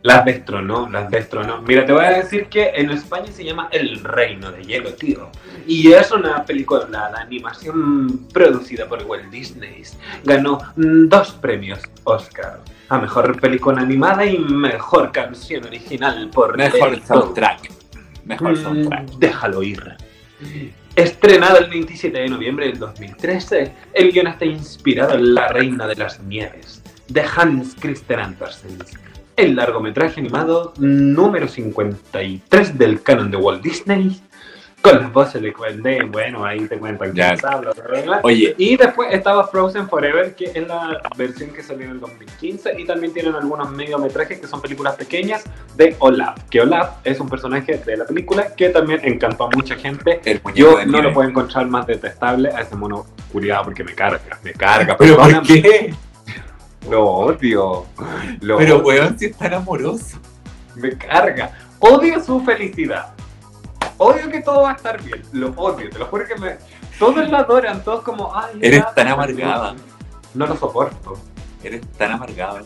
Las 0.04 0.26
destronó, 0.26 0.90
las 0.90 1.12
destronó. 1.12 1.62
Mira, 1.62 1.86
te 1.86 1.94
voy 1.94 2.04
a 2.04 2.10
decir 2.10 2.48
que 2.48 2.72
en 2.74 2.90
España 2.90 3.28
se 3.32 3.44
llama 3.44 3.70
El 3.72 4.04
Reino 4.04 4.52
de 4.52 4.64
Hielo, 4.64 4.94
tío. 4.94 5.30
Y 5.68 5.92
es 5.92 6.12
una 6.12 6.44
película 6.44 6.86
de 6.86 6.98
animación 7.20 8.28
producida 8.34 8.88
por 8.88 9.04
Walt 9.04 9.30
Disney. 9.30 9.84
Ganó 10.24 10.58
mm, 10.76 11.08
dos 11.08 11.34
premios 11.34 11.80
Oscar. 12.04 12.62
A 12.90 12.98
Mejor 12.98 13.40
Película 13.40 13.82
Animada 13.82 14.26
y 14.26 14.38
Mejor 14.40 15.12
Canción 15.12 15.64
Original 15.66 16.30
por 16.34 16.58
mejor 16.58 17.00
soundtrack. 17.06 17.72
Mejor 18.26 18.54
Mm, 18.54 18.64
soundtrack. 18.64 19.06
Déjalo 19.18 19.64
ir. 19.64 19.96
Estrenado 20.96 21.60
el 21.60 21.70
27 21.70 22.18
de 22.18 22.28
noviembre 22.28 22.68
del 22.68 22.80
2013, 22.80 23.72
el 23.94 24.12
guion 24.12 24.28
está 24.28 24.46
inspirado 24.46 25.14
en 25.14 25.34
La 25.34 25.48
Reina 25.48 25.88
de 25.88 25.96
las 25.96 26.20
Nieves, 26.22 26.82
de 27.08 27.22
Hans 27.22 27.76
Christian 27.80 28.20
Andersen. 28.20 28.78
El 29.42 29.56
largometraje 29.56 30.20
animado 30.20 30.72
número 30.78 31.48
53 31.48 32.78
del 32.78 33.02
canon 33.02 33.32
de 33.32 33.38
Walt 33.38 33.64
Disney, 33.64 34.22
con 34.84 35.00
las 35.00 35.12
voces 35.12 35.42
de 35.42 35.52
de, 35.82 36.04
bueno, 36.04 36.46
ahí 36.46 36.68
te 36.68 36.78
cuentan 36.78 37.12
Ya. 37.16 37.34
quién 37.36 37.52
habla, 37.52 37.72
bla, 37.72 37.84
bla, 37.88 38.02
bla. 38.04 38.20
Oye, 38.22 38.54
Y 38.60 38.78
después 38.78 39.12
estaba 39.12 39.48
Frozen 39.48 39.90
Forever, 39.90 40.36
que 40.36 40.52
es 40.54 40.68
la 40.68 41.02
versión 41.18 41.50
que 41.50 41.64
salió 41.64 41.86
en 41.86 41.92
el 41.94 42.00
2015, 42.00 42.80
y 42.80 42.86
también 42.86 43.14
tienen 43.14 43.34
algunos 43.34 43.72
mediometrajes 43.72 44.40
que 44.40 44.46
son 44.46 44.62
películas 44.62 44.96
pequeñas 44.96 45.44
de 45.76 45.96
Olaf, 45.98 46.38
que 46.52 46.62
Olaf 46.62 46.98
es 47.04 47.20
un 47.20 47.28
personaje 47.28 47.80
de 47.84 47.98
la 47.98 48.06
película 48.06 48.54
que 48.56 48.70
también 48.70 49.00
encantó 49.04 49.46
a 49.46 49.50
mucha 49.56 49.76
gente. 49.76 50.22
el 50.24 50.40
Yo 50.54 50.78
no 50.86 50.92
nieve. 50.92 51.02
lo 51.08 51.14
puedo 51.16 51.28
encontrar 51.28 51.66
más 51.66 51.88
detestable 51.88 52.50
a 52.50 52.62
ese 52.62 52.76
mono 52.76 53.08
curiado 53.32 53.64
porque 53.64 53.84
me 53.84 53.96
carga, 53.96 54.22
me 54.44 54.54
carga, 54.54 54.96
¿Pero 55.00 55.18
por 55.18 55.42
qué? 55.42 55.96
Lo 56.90 57.06
odio, 57.06 57.86
lo 58.42 58.58
Pero 58.58 58.76
odio, 58.78 58.86
weón, 58.86 59.20
si 59.20 59.26
es 59.26 59.38
tan 59.38 59.54
amoroso. 59.54 60.18
me 60.76 60.98
carga, 60.98 61.52
odio 61.80 62.24
su 62.24 62.42
felicidad. 62.42 63.14
Odio 63.98 64.30
que 64.32 64.42
todo 64.42 64.64
va 64.64 64.72
a 64.72 64.74
estar 64.74 65.02
bien, 65.02 65.22
lo 65.32 65.50
odio, 65.52 65.90
te 65.90 66.00
lo 66.00 66.06
juro 66.08 66.26
que 66.26 66.36
me... 66.36 66.58
Todos 66.98 67.30
lo 67.30 67.38
adoran, 67.38 67.84
todos 67.84 68.04
como, 68.04 68.36
ay, 68.36 68.58
Eres 68.62 68.84
tan 68.96 69.08
amargada. 69.08 69.76
No 70.34 70.46
lo 70.48 70.56
soporto. 70.56 71.18
Eres 71.64 71.82
tan 71.98 72.12
amargado. 72.12 72.60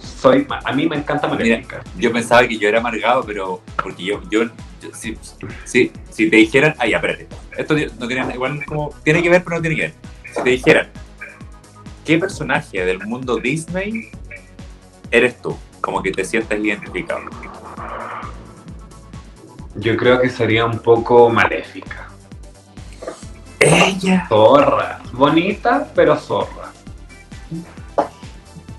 soy 0.00 0.46
a 0.64 0.72
mí 0.72 0.88
me 0.88 0.96
encanta 0.96 1.26
Maléfica. 1.28 1.82
Yo 1.96 2.12
pensaba 2.12 2.46
que 2.46 2.58
yo 2.58 2.68
era 2.68 2.78
amargado, 2.78 3.24
pero 3.24 3.60
porque 3.82 4.04
yo, 4.04 4.20
yo, 4.30 4.44
yo- 4.44 4.50
si, 4.94 5.16
si, 5.64 5.92
si 6.10 6.30
te 6.30 6.36
dijeran, 6.36 6.74
ay, 6.78 6.94
espérate, 6.94 7.28
esto 7.56 7.74
no 7.98 8.06
tiene 8.06 8.34
igual 8.34 8.64
como, 8.64 8.90
tiene 9.02 9.22
que 9.22 9.30
ver, 9.30 9.42
pero 9.42 9.56
no 9.56 9.62
tiene 9.62 9.76
que 9.76 9.82
ver. 9.82 9.94
Si 10.34 10.42
te 10.42 10.50
dijeran, 10.50 10.88
¿qué 12.06 12.16
personaje 12.18 12.84
del 12.84 13.00
mundo 13.06 13.36
Disney 13.36 14.10
eres 15.10 15.42
tú? 15.42 15.56
Como 15.80 16.02
que 16.02 16.12
te 16.12 16.24
sientas 16.24 16.58
identificado. 16.58 17.20
Yo 19.74 19.96
creo 19.96 20.20
que 20.20 20.30
sería 20.30 20.64
un 20.64 20.78
poco 20.78 21.28
Maléfica. 21.28 22.08
Ella. 23.60 24.26
Zorra. 24.28 25.00
Bonita, 25.12 25.90
pero 25.94 26.16
zorra. 26.16 26.72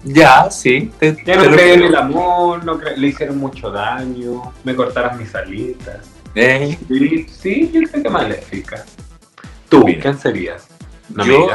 Ya, 0.04 0.50
sí. 0.50 0.92
Te, 0.98 1.18
Ya 1.26 1.36
no 1.36 1.52
creo 1.52 1.74
en 1.76 1.84
el 1.84 1.96
amor, 1.96 2.64
no 2.64 2.76
le 2.76 3.08
hicieron 3.08 3.38
mucho 3.38 3.70
daño, 3.70 4.54
me 4.64 4.76
cortaron 4.76 5.18
mis 5.18 5.36
alitas. 5.36 6.08
Eh, 6.34 6.78
Sí, 6.88 7.28
sí, 7.28 7.72
yo 7.74 7.82
creo 7.90 8.04
que 8.04 8.10
Maléfica. 8.10 8.86
¿Tú, 9.70 9.84
Mira. 9.84 10.02
quién 10.02 10.18
serías? 10.18 10.68
¿Una 11.14 11.26
yo, 11.26 11.48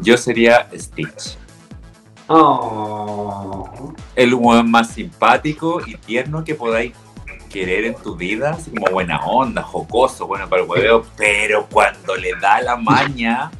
yo 0.00 0.16
sería 0.16 0.68
Stitch. 0.74 1.36
Oh. 2.26 3.92
el 4.16 4.32
weón 4.34 4.70
más 4.70 4.90
simpático 4.90 5.80
y 5.86 5.94
tierno 5.96 6.42
que 6.42 6.54
podáis 6.54 6.92
querer 7.50 7.84
en 7.84 7.94
tu 7.94 8.16
vida, 8.16 8.50
así 8.52 8.70
como 8.70 8.86
buena 8.90 9.18
onda, 9.26 9.62
jocoso, 9.62 10.26
bueno 10.26 10.48
para 10.48 10.62
el 10.62 10.68
hueveo, 10.68 11.04
pero 11.16 11.66
cuando 11.70 12.16
le 12.16 12.32
da 12.40 12.60
la 12.62 12.76
maña, 12.76 13.50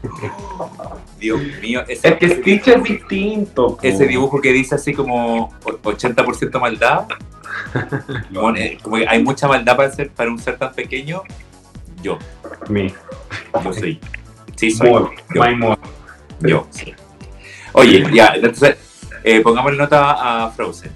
Dios 1.18 1.40
mío, 1.60 1.82
ese, 1.86 2.08
Es 2.08 2.14
que 2.16 2.26
ese 2.26 2.36
Stitch 2.40 2.68
es 2.68 2.82
distinto. 2.82 3.78
ese 3.82 4.06
dibujo 4.06 4.40
que 4.40 4.50
dice 4.52 4.74
así 4.74 4.92
como 4.94 5.44
o- 5.64 5.70
80% 5.82 6.58
maldad, 6.58 7.06
bueno, 8.30 8.56
eh, 8.58 8.78
como 8.82 8.96
que 8.96 9.06
hay 9.06 9.22
mucha 9.22 9.46
maldad 9.46 9.76
para 9.76 9.90
ser 9.92 10.10
para 10.10 10.30
un 10.30 10.38
ser 10.38 10.56
tan 10.58 10.72
pequeño, 10.72 11.22
yo, 12.02 12.18
Mi. 12.68 12.92
yo 13.62 13.72
soy, 13.74 14.00
sí 14.56 14.70
soy, 14.72 14.90
More. 14.90 15.16
yo, 15.34 15.40
My 15.44 15.54
more. 15.54 15.80
Yo, 16.40 16.66
sí. 16.70 16.94
Oye, 17.72 18.04
ya, 18.12 18.32
entonces, 18.34 18.76
eh, 19.24 19.40
pongámosle 19.40 19.78
nota 19.78 20.44
a 20.44 20.50
Frozen. 20.50 20.90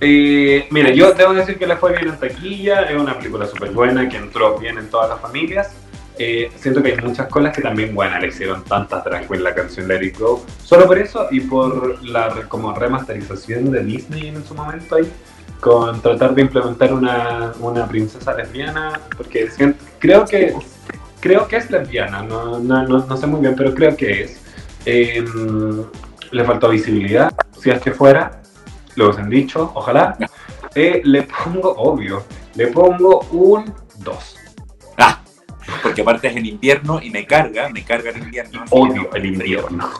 Eh, 0.00 0.66
mira, 0.70 0.90
yo 0.90 1.12
debo 1.12 1.34
decir 1.34 1.58
que 1.58 1.66
le 1.66 1.76
fue 1.76 1.92
bien 1.92 2.08
en 2.08 2.18
taquilla, 2.18 2.82
es 2.82 2.96
una 2.98 3.18
película 3.18 3.46
súper 3.46 3.70
buena 3.72 4.08
que 4.08 4.16
entró 4.16 4.58
bien 4.58 4.78
en 4.78 4.88
todas 4.88 5.10
las 5.10 5.20
familias. 5.20 5.70
eh, 6.22 6.50
siento 6.56 6.82
que 6.82 6.92
hay 6.92 6.98
muchas 6.98 7.28
colas 7.28 7.54
que 7.56 7.62
también, 7.62 7.94
bueno, 7.94 8.18
le 8.18 8.26
hicieron 8.28 8.62
tantas 8.64 9.02
drag 9.04 9.26
queen 9.26 9.42
la 9.42 9.54
canción 9.54 9.88
Let 9.88 10.02
It 10.04 10.18
Go. 10.18 10.44
Solo 10.62 10.86
por 10.86 10.98
eso 10.98 11.28
y 11.30 11.40
por 11.40 12.02
la 12.04 12.28
como 12.46 12.74
remasterización 12.74 13.70
de 13.70 13.82
Disney 13.82 14.28
en 14.28 14.44
su 14.44 14.54
momento 14.54 14.96
ahí, 14.96 15.10
con 15.60 15.98
tratar 16.02 16.34
de 16.34 16.42
implementar 16.42 16.92
una, 16.92 17.52
una 17.60 17.86
princesa 17.88 18.34
lesbiana, 18.34 19.00
porque 19.16 19.50
siento- 19.50 19.82
creo 19.98 20.26
que 20.26 20.54
creo 21.20 21.46
que 21.46 21.56
es 21.56 21.70
lesbiana, 21.70 22.22
no, 22.22 22.58
no, 22.58 22.82
no, 22.86 23.06
no 23.06 23.16
sé 23.16 23.26
muy 23.26 23.40
bien, 23.40 23.54
pero 23.56 23.74
creo 23.74 23.96
que 23.96 24.24
es. 24.24 24.40
Eh, 24.86 25.24
le 26.30 26.44
faltó 26.44 26.70
visibilidad, 26.70 27.32
si 27.58 27.70
es 27.70 27.80
que 27.80 27.92
fuera, 27.92 28.40
lo 28.96 29.06
hubiesen 29.06 29.28
dicho, 29.28 29.70
ojalá. 29.74 30.16
Eh, 30.74 31.02
le 31.04 31.22
pongo, 31.22 31.70
obvio, 31.76 32.24
le 32.54 32.68
pongo 32.68 33.20
un 33.32 33.72
2. 33.98 34.36
Ah, 34.98 35.20
porque 35.82 36.02
aparte 36.02 36.28
es 36.28 36.36
en 36.36 36.46
invierno 36.46 37.00
y 37.02 37.10
me 37.10 37.26
carga, 37.26 37.68
me 37.68 37.84
carga 37.84 38.10
el 38.10 38.18
invierno. 38.18 38.64
Odio 38.70 39.10
el 39.14 39.26
invierno. 39.26 39.90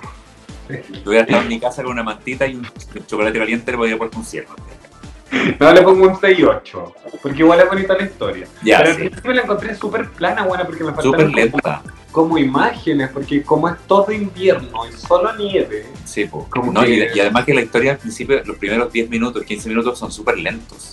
Si 0.68 1.02
hubiera 1.04 1.24
estado 1.24 1.42
en 1.42 1.48
mi 1.48 1.58
casa 1.58 1.82
con 1.82 1.92
una 1.92 2.04
mantita 2.04 2.46
y 2.46 2.54
un 2.54 2.66
chocolate 3.06 3.38
caliente, 3.38 3.72
le 3.72 3.76
podría 3.76 3.98
poner 3.98 4.16
un 4.16 4.24
cielo. 4.24 4.48
No, 5.60 5.72
le 5.72 5.82
pongo 5.82 6.08
un 6.08 6.14
6-8, 6.14 6.92
porque 7.22 7.38
igual 7.38 7.60
es 7.60 7.68
bonita 7.68 7.96
la 7.96 8.02
historia. 8.04 8.46
Ya, 8.62 8.78
Pero 8.78 8.90
al 8.90 8.96
sí. 8.96 9.02
principio 9.02 9.32
la 9.32 9.42
encontré 9.42 9.74
súper 9.76 10.08
plana, 10.10 10.44
buena, 10.44 10.64
porque 10.66 10.82
me 10.84 10.92
faltaron 10.92 11.14
como, 11.26 11.36
lenta. 11.36 11.82
como 12.10 12.38
imágenes, 12.38 13.10
porque 13.10 13.42
como 13.42 13.68
es 13.68 13.76
todo 13.86 14.10
invierno 14.12 14.86
y 14.88 14.92
solo 14.92 15.36
nieve, 15.36 15.86
Sí. 16.04 16.26
Como 16.28 16.72
No, 16.72 16.84
y, 16.86 17.02
además 17.20 17.44
que 17.44 17.54
la 17.54 17.60
historia 17.62 17.92
al 17.92 17.98
principio, 17.98 18.42
los 18.44 18.56
primeros 18.56 18.92
10 18.92 19.08
minutos, 19.08 19.44
15 19.44 19.68
minutos 19.68 19.98
son 19.98 20.10
súper 20.10 20.38
lentos. 20.38 20.92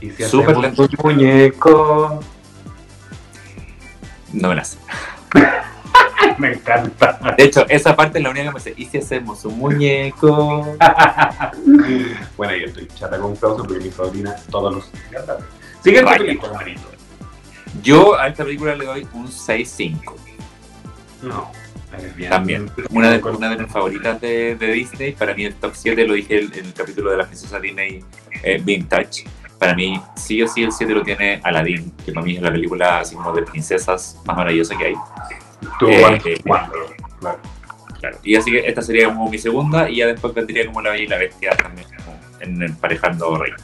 y 0.00 0.10
si 0.10 0.24
Súper 0.24 0.50
hacemos 0.56 0.62
lento. 0.62 0.82
un 0.82 0.88
muñeco, 1.14 2.20
No 4.32 4.48
me 4.48 4.54
la 4.56 4.64
sé. 4.64 4.78
me 6.38 6.52
encanta. 6.52 7.18
De 7.36 7.44
hecho, 7.44 7.66
esa 7.68 7.94
parte 7.94 8.18
es 8.18 8.24
la 8.24 8.30
única 8.30 8.46
que 8.46 8.54
me 8.54 8.60
sé. 8.60 8.74
¿Y 8.76 8.86
si 8.86 8.98
hacemos 8.98 9.44
un 9.44 9.58
muñeco? 9.58 10.76
bueno, 12.36 12.56
yo 12.56 12.66
estoy 12.66 12.88
chata 12.94 13.18
con 13.18 13.36
Frozen 13.36 13.66
porque 13.66 13.84
mi 13.84 13.90
sobrina 13.90 14.34
todos 14.50 14.74
los. 14.74 14.90
Siguiente 15.82 16.10
Vaya. 16.10 16.18
película, 16.18 16.52
Marito. 16.52 16.82
Yo 17.82 18.18
a 18.18 18.28
esta 18.28 18.44
película 18.44 18.74
le 18.74 18.84
doy 18.84 19.08
un 19.12 19.28
6-5. 19.28 20.14
No, 21.22 21.50
bien. 22.16 22.30
También. 22.30 22.70
Una 22.90 23.10
de, 23.10 23.22
una 23.22 23.50
de 23.50 23.62
mis 23.62 23.72
favoritas 23.72 24.20
de, 24.20 24.56
de 24.56 24.72
Disney. 24.72 25.12
Para 25.12 25.34
mí 25.34 25.44
el 25.44 25.54
top 25.54 25.72
7 25.74 26.06
lo 26.06 26.14
dije 26.14 26.40
en 26.40 26.52
el, 26.52 26.72
capítulo 26.72 27.10
de 27.10 27.18
la 27.18 27.26
princesa 27.26 27.60
Disney 27.60 28.02
eh, 28.42 28.60
Vintage. 28.62 29.24
Para 29.58 29.74
mí, 29.74 30.00
sí 30.14 30.40
o 30.42 30.48
sí, 30.48 30.62
el 30.62 30.70
7 30.72 30.92
lo 30.92 31.02
tiene 31.02 31.40
Aladdin, 31.42 31.92
que 32.04 32.12
para 32.12 32.24
mí 32.24 32.36
es 32.36 32.42
la 32.42 32.52
película 32.52 33.00
así 33.00 33.16
como 33.16 33.32
de 33.32 33.42
princesas 33.42 34.20
más 34.24 34.36
maravillosa 34.36 34.76
que 34.76 34.86
hay. 34.86 34.94
Tú, 35.78 35.88
Eh, 35.88 36.40
cuando, 36.46 36.74
claro. 37.20 37.40
Claro. 38.00 38.18
Y 38.22 38.36
así 38.36 38.52
que 38.52 38.60
esta 38.60 38.80
sería 38.80 39.06
como 39.06 39.28
mi 39.28 39.38
segunda, 39.38 39.90
y 39.90 39.96
ya 39.96 40.06
después 40.06 40.32
vendría 40.32 40.64
como 40.66 40.80
la 40.80 40.90
Bella 40.90 41.02
y 41.02 41.08
la 41.08 41.18
Bestia 41.18 41.50
también, 41.56 41.88
en 42.40 42.62
emparejando 42.62 43.36
reinas. 43.36 43.60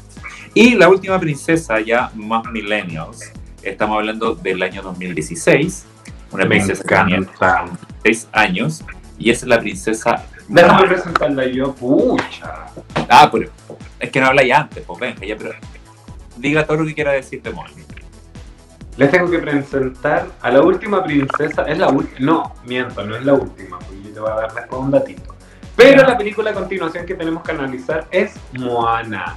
Y 0.54 0.74
la 0.74 0.88
última 0.88 1.20
princesa, 1.20 1.80
ya 1.80 2.10
más 2.14 2.44
millennials, 2.46 3.32
estamos 3.62 3.96
hablando 3.96 4.34
del 4.34 4.62
año 4.62 4.82
2016, 4.82 5.86
una 6.32 6.44
Me 6.44 6.48
princesa 6.50 6.82
que 6.82 6.94
tenía 6.94 7.16
encanta. 7.16 7.66
6 8.02 8.28
años, 8.32 8.84
y 9.18 9.30
es 9.30 9.44
la 9.44 9.60
princesa. 9.60 10.26
Déjame 10.48 10.88
presentarla 10.88 11.46
yo, 11.46 11.72
pucha. 11.74 12.66
Ah, 13.08 13.28
pero 13.30 13.50
es 14.00 14.10
que 14.10 14.20
no 14.20 14.26
habla 14.26 14.42
ya 14.42 14.62
antes, 14.62 14.82
pues 14.84 14.98
venga, 14.98 15.24
ya, 15.24 15.36
pero 15.36 15.52
diga 16.36 16.66
todo 16.66 16.78
lo 16.78 16.86
que 16.86 16.94
quiera 16.94 17.12
decir 17.12 17.40
de 17.40 17.50
Moana. 17.50 17.72
Les 18.96 19.10
tengo 19.10 19.28
que 19.28 19.38
presentar 19.38 20.26
a 20.40 20.50
la 20.50 20.62
última 20.62 21.02
princesa. 21.02 21.62
Es 21.62 21.78
la 21.78 21.88
última. 21.88 22.20
No, 22.20 22.54
miento, 22.64 23.04
no 23.04 23.16
es 23.16 23.24
la 23.24 23.34
última, 23.34 23.78
porque 23.78 24.02
yo 24.02 24.12
te 24.14 24.20
voy 24.20 24.30
a 24.30 24.34
dar 24.34 24.54
después 24.54 24.80
un 24.80 24.90
datito. 24.92 25.34
Pero 25.76 26.06
la 26.06 26.16
película 26.16 26.50
a 26.50 26.54
continuación 26.54 27.04
que 27.04 27.14
tenemos 27.14 27.42
que 27.42 27.50
analizar 27.50 28.06
es 28.12 28.34
Moana. 28.52 29.36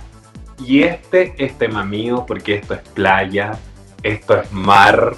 Y 0.63 0.83
este 0.83 1.33
es 1.37 1.57
tema 1.57 1.83
mío, 1.83 2.25
porque 2.27 2.55
esto 2.55 2.75
es 2.75 2.81
playa, 2.81 3.53
esto 4.03 4.39
es 4.39 4.51
mar, 4.51 5.15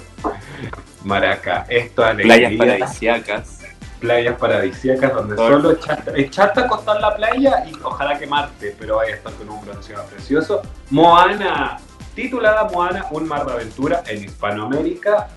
maraca, 1.04 1.66
esto 1.68 2.02
es 2.02 2.08
alegría, 2.08 2.36
Playas 2.36 2.58
paradisíacas. 2.58 3.60
playas 4.00 4.38
paradisíacas 4.38 5.14
donde 5.14 5.36
solo 5.36 5.72
echarte, 5.72 6.20
echarte 6.20 6.60
a 6.60 6.64
acostar 6.64 6.96
en 6.96 7.02
la 7.02 7.16
playa 7.16 7.64
y 7.66 7.72
ojalá 7.82 8.18
quemarte, 8.18 8.74
pero 8.78 8.96
vaya 8.96 9.14
a 9.14 9.16
estar 9.16 9.32
con 9.34 9.48
un 9.48 9.64
bronceado 9.64 10.04
precioso. 10.06 10.62
Moana, 10.90 11.78
titulada 12.20 12.64
Moana, 12.64 13.06
un 13.10 13.26
mar 13.26 13.46
de 13.46 13.52
aventura 13.52 14.02
en 14.06 14.24
Hispanoamérica 14.24 15.28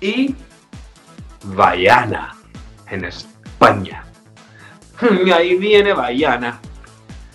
y 0.00 0.36
Bayana 1.44 2.36
en 2.88 3.04
España. 3.04 4.04
Y 5.24 5.30
ahí 5.30 5.56
viene 5.56 5.92
Bayana. 5.92 6.60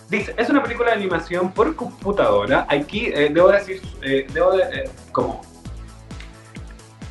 Dice, 0.10 0.34
es 0.38 0.50
una 0.50 0.62
película 0.64 0.92
de 0.92 0.98
animación 0.98 1.52
por 1.52 1.76
computadora. 1.76 2.66
Aquí 2.70 3.08
eh, 3.08 3.30
debo 3.32 3.50
decir, 3.50 3.82
eh, 4.02 4.28
debo 4.32 4.54
de, 4.54 4.64
eh, 4.64 4.90
como 5.12 5.42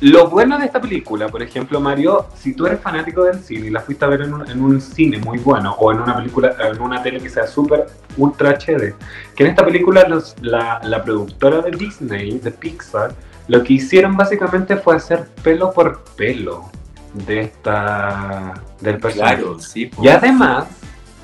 lo 0.03 0.29
bueno 0.29 0.57
de 0.59 0.65
esta 0.65 0.81
película, 0.81 1.27
por 1.29 1.41
ejemplo, 1.41 1.79
Mario, 1.79 2.27
si 2.35 2.53
tú 2.53 2.65
eres 2.65 2.79
fanático 2.81 3.23
del 3.23 3.39
cine 3.41 3.67
y 3.67 3.69
la 3.69 3.79
fuiste 3.81 4.03
a 4.05 4.07
ver 4.09 4.21
en 4.21 4.33
un, 4.33 4.49
en 4.49 4.61
un 4.61 4.81
cine 4.81 5.17
muy 5.19 5.37
bueno 5.39 5.73
o 5.79 5.91
en 5.91 6.01
una 6.01 6.15
película, 6.17 6.55
en 6.71 6.81
una 6.81 7.01
tele 7.01 7.19
que 7.21 7.29
sea 7.29 7.47
súper 7.47 7.87
ultra 8.17 8.51
HD, 8.51 8.93
que 9.35 9.43
en 9.43 9.49
esta 9.49 9.63
película 9.65 10.07
los- 10.07 10.35
la, 10.41 10.79
la 10.83 11.03
productora 11.03 11.61
de 11.61 11.71
Disney, 11.71 12.39
de 12.39 12.51
Pixar, 12.51 13.13
lo 13.47 13.63
que 13.63 13.73
hicieron 13.73 14.15
básicamente 14.17 14.77
fue 14.77 14.95
hacer 14.95 15.25
pelo 15.43 15.71
por 15.71 16.03
pelo 16.15 16.69
de 17.13 17.41
esta 17.41 18.53
del 18.81 18.97
personaje. 18.97 19.35
Claro, 19.37 19.59
sí. 19.59 19.89
Y 20.01 20.07
además, 20.07 20.65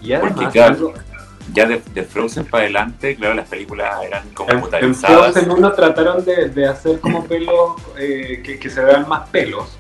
y 0.02 0.14
además 0.14 0.56
algo- 0.58 0.94
Ya 1.54 1.66
de, 1.66 1.82
de 1.94 2.04
Frozen 2.04 2.46
para 2.46 2.64
adelante, 2.64 3.16
claro, 3.16 3.34
las 3.34 3.48
películas 3.48 4.04
eran 4.04 4.24
En, 4.24 4.28
en 4.30 4.34
computarizadas. 4.34 5.34
Frozen 5.34 5.52
1 5.52 5.72
trataron 5.74 6.26
de, 6.26 6.50
de 6.50 6.68
hacer 6.68 7.00
como 7.00 7.26
pelos, 7.26 7.76
eh, 7.98 8.42
que, 8.44 8.60
que 8.60 8.70
se 8.70 8.84
vean 8.84 9.08
más 9.08 9.30
pelos. 9.30 9.78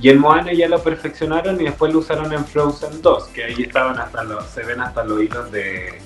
Y 0.00 0.10
en 0.10 0.18
Moana 0.18 0.52
ya 0.52 0.68
lo 0.68 0.82
perfeccionaron 0.82 1.58
y 1.60 1.64
después 1.64 1.92
lo 1.92 2.00
usaron 2.00 2.32
en 2.32 2.44
Frozen 2.44 3.00
2, 3.00 3.24
que 3.28 3.44
ahí 3.44 3.62
estaban 3.62 3.98
hasta 3.98 4.22
los, 4.24 4.44
se 4.46 4.62
ven 4.62 4.80
hasta 4.80 5.04
los 5.04 5.22
hilos 5.22 5.50
de, 5.50 6.00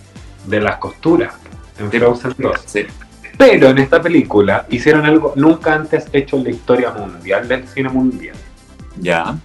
de 0.46 0.60
las 0.60 0.76
costuras 0.76 1.34
en 1.78 1.90
Sí. 1.90 1.98
Frozen 1.98 2.34
2. 2.38 2.60
Sí. 2.64 2.86
Pero 3.36 3.68
en 3.68 3.78
esta 3.78 4.00
película 4.02 4.66
hicieron 4.68 5.06
algo 5.06 5.32
nunca 5.36 5.74
antes 5.74 6.06
hecho 6.12 6.36
en 6.36 6.44
la 6.44 6.50
historia 6.50 6.90
mundial 6.90 7.48
del 7.48 7.66
cine 7.68 7.88
mundial. 7.88 8.36
Ya. 9.00 9.36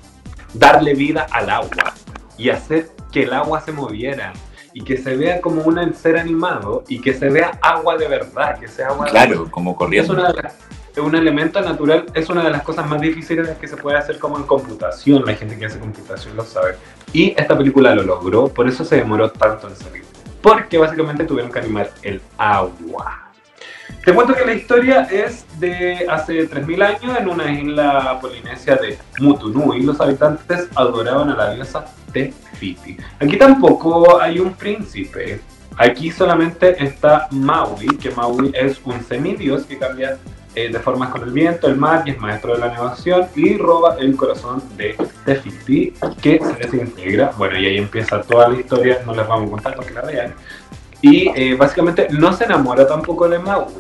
Darle 0.54 0.94
vida 0.94 1.26
al 1.32 1.50
agua 1.50 1.94
y 2.38 2.50
hacer 2.50 2.92
que 3.12 3.24
el 3.24 3.34
agua 3.34 3.62
se 3.62 3.72
moviera 3.72 4.34
y 4.74 4.84
que 4.84 4.98
se 4.98 5.16
vea 5.16 5.40
como 5.42 5.62
un 5.64 5.94
ser 5.94 6.18
animado 6.18 6.84
y 6.88 7.00
que 7.00 7.14
se 7.14 7.30
vea 7.30 7.58
agua 7.62 7.98
de 7.98 8.08
verdad, 8.08 8.60
que 8.60 8.68
sea 8.68 8.88
agua 8.90 9.06
de 9.06 9.12
Claro, 9.12 9.48
como 9.52 9.72
es 9.72 9.78
corriendo. 9.78 10.14
una 10.14 10.32
de 10.32 10.42
las- 10.44 10.56
un 10.98 11.16
elemento 11.16 11.60
natural, 11.62 12.06
es 12.14 12.30
una 12.30 12.44
de 12.44 12.52
las 12.52 12.62
cosas 12.62 12.88
más 12.88 13.02
difíciles 13.02 13.50
que 13.58 13.68
se 13.68 13.76
puede 13.78 13.98
hacer 13.98 14.20
como 14.20 14.38
en 14.38 14.44
computación. 14.44 15.24
La 15.26 15.34
gente 15.34 15.58
que 15.58 15.66
hace 15.66 15.80
computación 15.80 16.36
lo 16.38 16.44
sabe. 16.44 16.76
Y 17.12 17.34
esta 17.36 17.58
película 17.58 17.96
lo 17.96 18.04
logró, 18.04 18.48
por 18.48 18.68
eso 18.68 18.86
se 18.86 18.98
demoró 18.98 19.32
tanto 19.32 19.68
en 19.68 19.76
salir. 19.76 20.04
Porque 20.42 20.78
básicamente 20.78 21.24
tuvieron 21.24 21.52
que 21.52 21.60
animar 21.60 21.90
el 22.04 22.22
agua. 22.38 23.32
Te 24.04 24.14
cuento 24.14 24.36
que 24.36 24.44
la 24.46 24.54
historia 24.54 25.04
es 25.04 25.46
de 25.62 26.06
hace 26.10 26.50
3.000 26.50 26.84
años 26.84 27.18
en 27.18 27.30
una 27.30 27.50
isla 27.54 28.20
polinesia 28.20 28.76
de 28.76 28.98
Mutunui. 29.20 29.82
Los 29.82 30.02
habitantes 30.02 30.68
adoraban 30.76 31.30
a 31.30 31.36
la 31.38 31.54
diosa 31.54 31.86
Tefiti. 32.12 32.98
Aquí 33.22 33.38
tampoco 33.38 34.20
hay 34.20 34.40
un 34.40 34.56
príncipe. 34.56 35.40
Aquí 35.78 36.12
solamente 36.12 36.84
está 36.84 37.30
Maui, 37.32 37.88
que 37.98 38.12
Maui 38.12 38.52
es 38.54 38.82
un 38.84 39.02
semidios 39.06 39.64
que 39.64 39.80
cambia 39.80 40.18
eh, 40.54 40.70
de 40.70 40.80
formas 40.80 41.10
con 41.10 41.24
el 41.24 41.32
viento, 41.32 41.68
el 41.68 41.78
mar 41.78 42.04
y 42.06 42.12
es 42.12 42.20
maestro 42.20 42.56
de 42.56 42.60
la 42.60 42.68
navegación 42.68 43.28
y 43.38 43.56
roba 43.56 43.96
el 44.00 44.18
corazón 44.18 44.62
de 44.76 44.98
Tefiti 45.24 45.94
que 46.22 46.40
se 46.40 46.54
desintegra. 46.56 47.32
Bueno, 47.38 47.58
y 47.58 47.68
ahí 47.68 47.78
empieza 47.78 48.22
toda 48.22 48.50
la 48.50 48.60
historia, 48.60 49.02
no 49.06 49.16
les 49.16 49.26
vamos 49.26 49.48
a 49.48 49.52
contar 49.52 49.76
para 49.78 49.88
que 49.88 49.94
la 49.94 50.02
vean. 50.02 50.36
Y 51.02 51.30
eh, 51.36 51.56
básicamente 51.56 52.08
no 52.12 52.34
se 52.34 52.44
enamora 52.44 52.86
tampoco 52.86 53.30
de 53.30 53.40
Maui. 53.40 53.74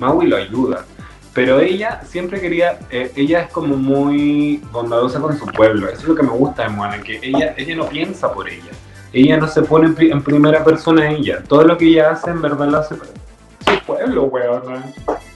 Maui 0.00 0.26
lo 0.26 0.36
ayuda. 0.36 0.84
Pero 1.32 1.60
ella 1.60 2.00
siempre 2.04 2.40
quería, 2.40 2.80
eh, 2.90 3.12
ella 3.14 3.42
es 3.42 3.52
como 3.52 3.76
muy 3.76 4.60
bondadosa 4.72 5.20
con 5.20 5.38
su 5.38 5.46
pueblo. 5.46 5.86
Eso 5.88 6.00
es 6.02 6.08
lo 6.08 6.16
que 6.16 6.24
me 6.24 6.30
gusta 6.30 6.64
de 6.64 6.70
Moana, 6.70 6.98
que 7.00 7.20
ella, 7.22 7.54
ella 7.56 7.76
no 7.76 7.86
piensa 7.88 8.32
por 8.32 8.48
ella. 8.48 8.72
Ella 9.12 9.36
no 9.36 9.46
se 9.46 9.62
pone 9.62 9.86
en, 9.86 9.94
pri- 9.94 10.10
en 10.10 10.22
primera 10.22 10.64
persona 10.64 11.08
ella. 11.08 11.42
Todo 11.46 11.62
lo 11.62 11.76
que 11.78 11.84
ella 11.86 12.10
hace 12.10 12.30
en 12.30 12.42
verdad 12.42 12.66
lo 12.68 12.78
hace 12.78 12.96
para 12.96 13.10
su 13.12 13.84
pueblo, 13.86 14.24
weón. 14.24 14.82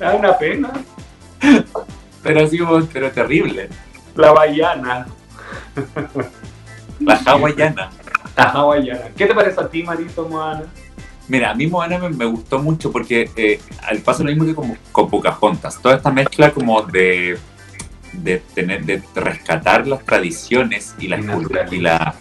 Da 0.00 0.14
una 0.14 0.36
pena. 0.36 0.70
Pero 2.22 2.40
así 2.44 2.58
como, 2.58 2.80
pero 2.92 3.10
terrible. 3.12 3.68
La 4.16 4.32
Bayana. 4.32 5.06
La 7.00 7.14
hawaiana. 7.26 7.90
La 8.36 8.44
hawaiana. 8.44 9.08
¿Qué 9.16 9.26
te 9.26 9.34
parece 9.34 9.60
a 9.60 9.68
ti, 9.68 9.82
Marito 9.82 10.26
Moana? 10.28 10.64
Mira, 11.28 11.50
a 11.50 11.54
mí 11.54 11.66
Moana 11.66 11.98
me, 11.98 12.10
me 12.10 12.26
gustó 12.26 12.58
mucho 12.58 12.92
porque 12.92 13.30
eh, 13.36 13.60
al 13.82 13.98
paso 14.00 14.22
lo 14.22 14.30
mismo 14.30 14.44
que 14.44 14.54
como, 14.54 14.76
con 14.92 15.08
Pocahontas. 15.08 15.80
Toda 15.80 15.96
esta 15.96 16.10
mezcla 16.10 16.50
como 16.50 16.82
de, 16.82 17.38
de 18.12 18.42
tener, 18.54 18.84
de 18.84 19.02
rescatar 19.14 19.86
las 19.86 20.04
tradiciones 20.04 20.94
y 20.98 21.08
la, 21.08 21.18
y 21.70 21.78
la, 21.80 22.14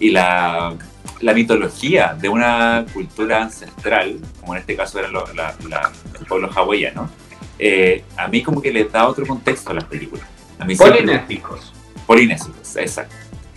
y 0.00 0.10
la, 0.10 0.74
la 1.20 1.34
mitología 1.34 2.16
de 2.18 2.28
una 2.28 2.84
cultura 2.92 3.42
ancestral, 3.42 4.18
como 4.40 4.54
en 4.54 4.60
este 4.60 4.76
caso 4.76 4.98
era 4.98 5.08
el 5.08 6.26
pueblo 6.26 6.50
hawaiano, 6.54 7.08
eh, 7.58 8.04
a 8.16 8.28
mí 8.28 8.42
como 8.42 8.62
que 8.62 8.72
le 8.72 8.84
da 8.84 9.08
otro 9.08 9.26
contexto 9.26 9.70
a 9.70 9.74
las 9.74 9.84
películas. 9.84 10.26
A 10.58 10.66
Polinésicos. 10.66 11.72
Polinésicos, 12.06 12.76
exacto. 12.76 13.14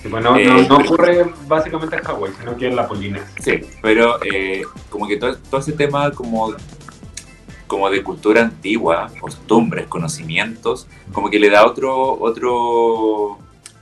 Bueno, 0.09 0.35
no, 0.35 0.37
no, 0.37 0.39
eh, 0.39 0.67
ocurre 0.85 1.25
básicamente 1.47 1.95
en 1.95 2.03
Hawái, 2.03 2.33
sino 2.39 2.57
que 2.57 2.67
en 2.67 2.75
la 2.75 2.87
Polinesia. 2.87 3.27
Sí, 3.39 3.61
pero 3.81 4.19
eh, 4.23 4.63
como 4.89 5.07
que 5.07 5.17
todo, 5.17 5.35
todo, 5.37 5.61
ese 5.61 5.73
tema 5.73 6.11
como, 6.11 6.55
como 7.67 7.89
de 7.89 8.01
cultura 8.01 8.41
antigua, 8.41 9.11
costumbres, 9.19 9.87
conocimientos, 9.87 10.87
como 11.13 11.29
que 11.29 11.39
le 11.39 11.49
da 11.49 11.65
otro, 11.65 12.19
otro 12.19 13.37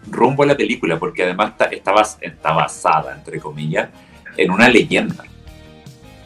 rumbo 0.09 0.43
a 0.43 0.47
la 0.47 0.57
película, 0.57 0.99
porque 0.99 1.23
además 1.23 1.51
está, 1.51 1.65
está, 2.21 2.51
basada, 2.51 3.15
entre 3.15 3.39
comillas, 3.39 3.89
en 4.35 4.51
una 4.51 4.67
leyenda 4.67 5.23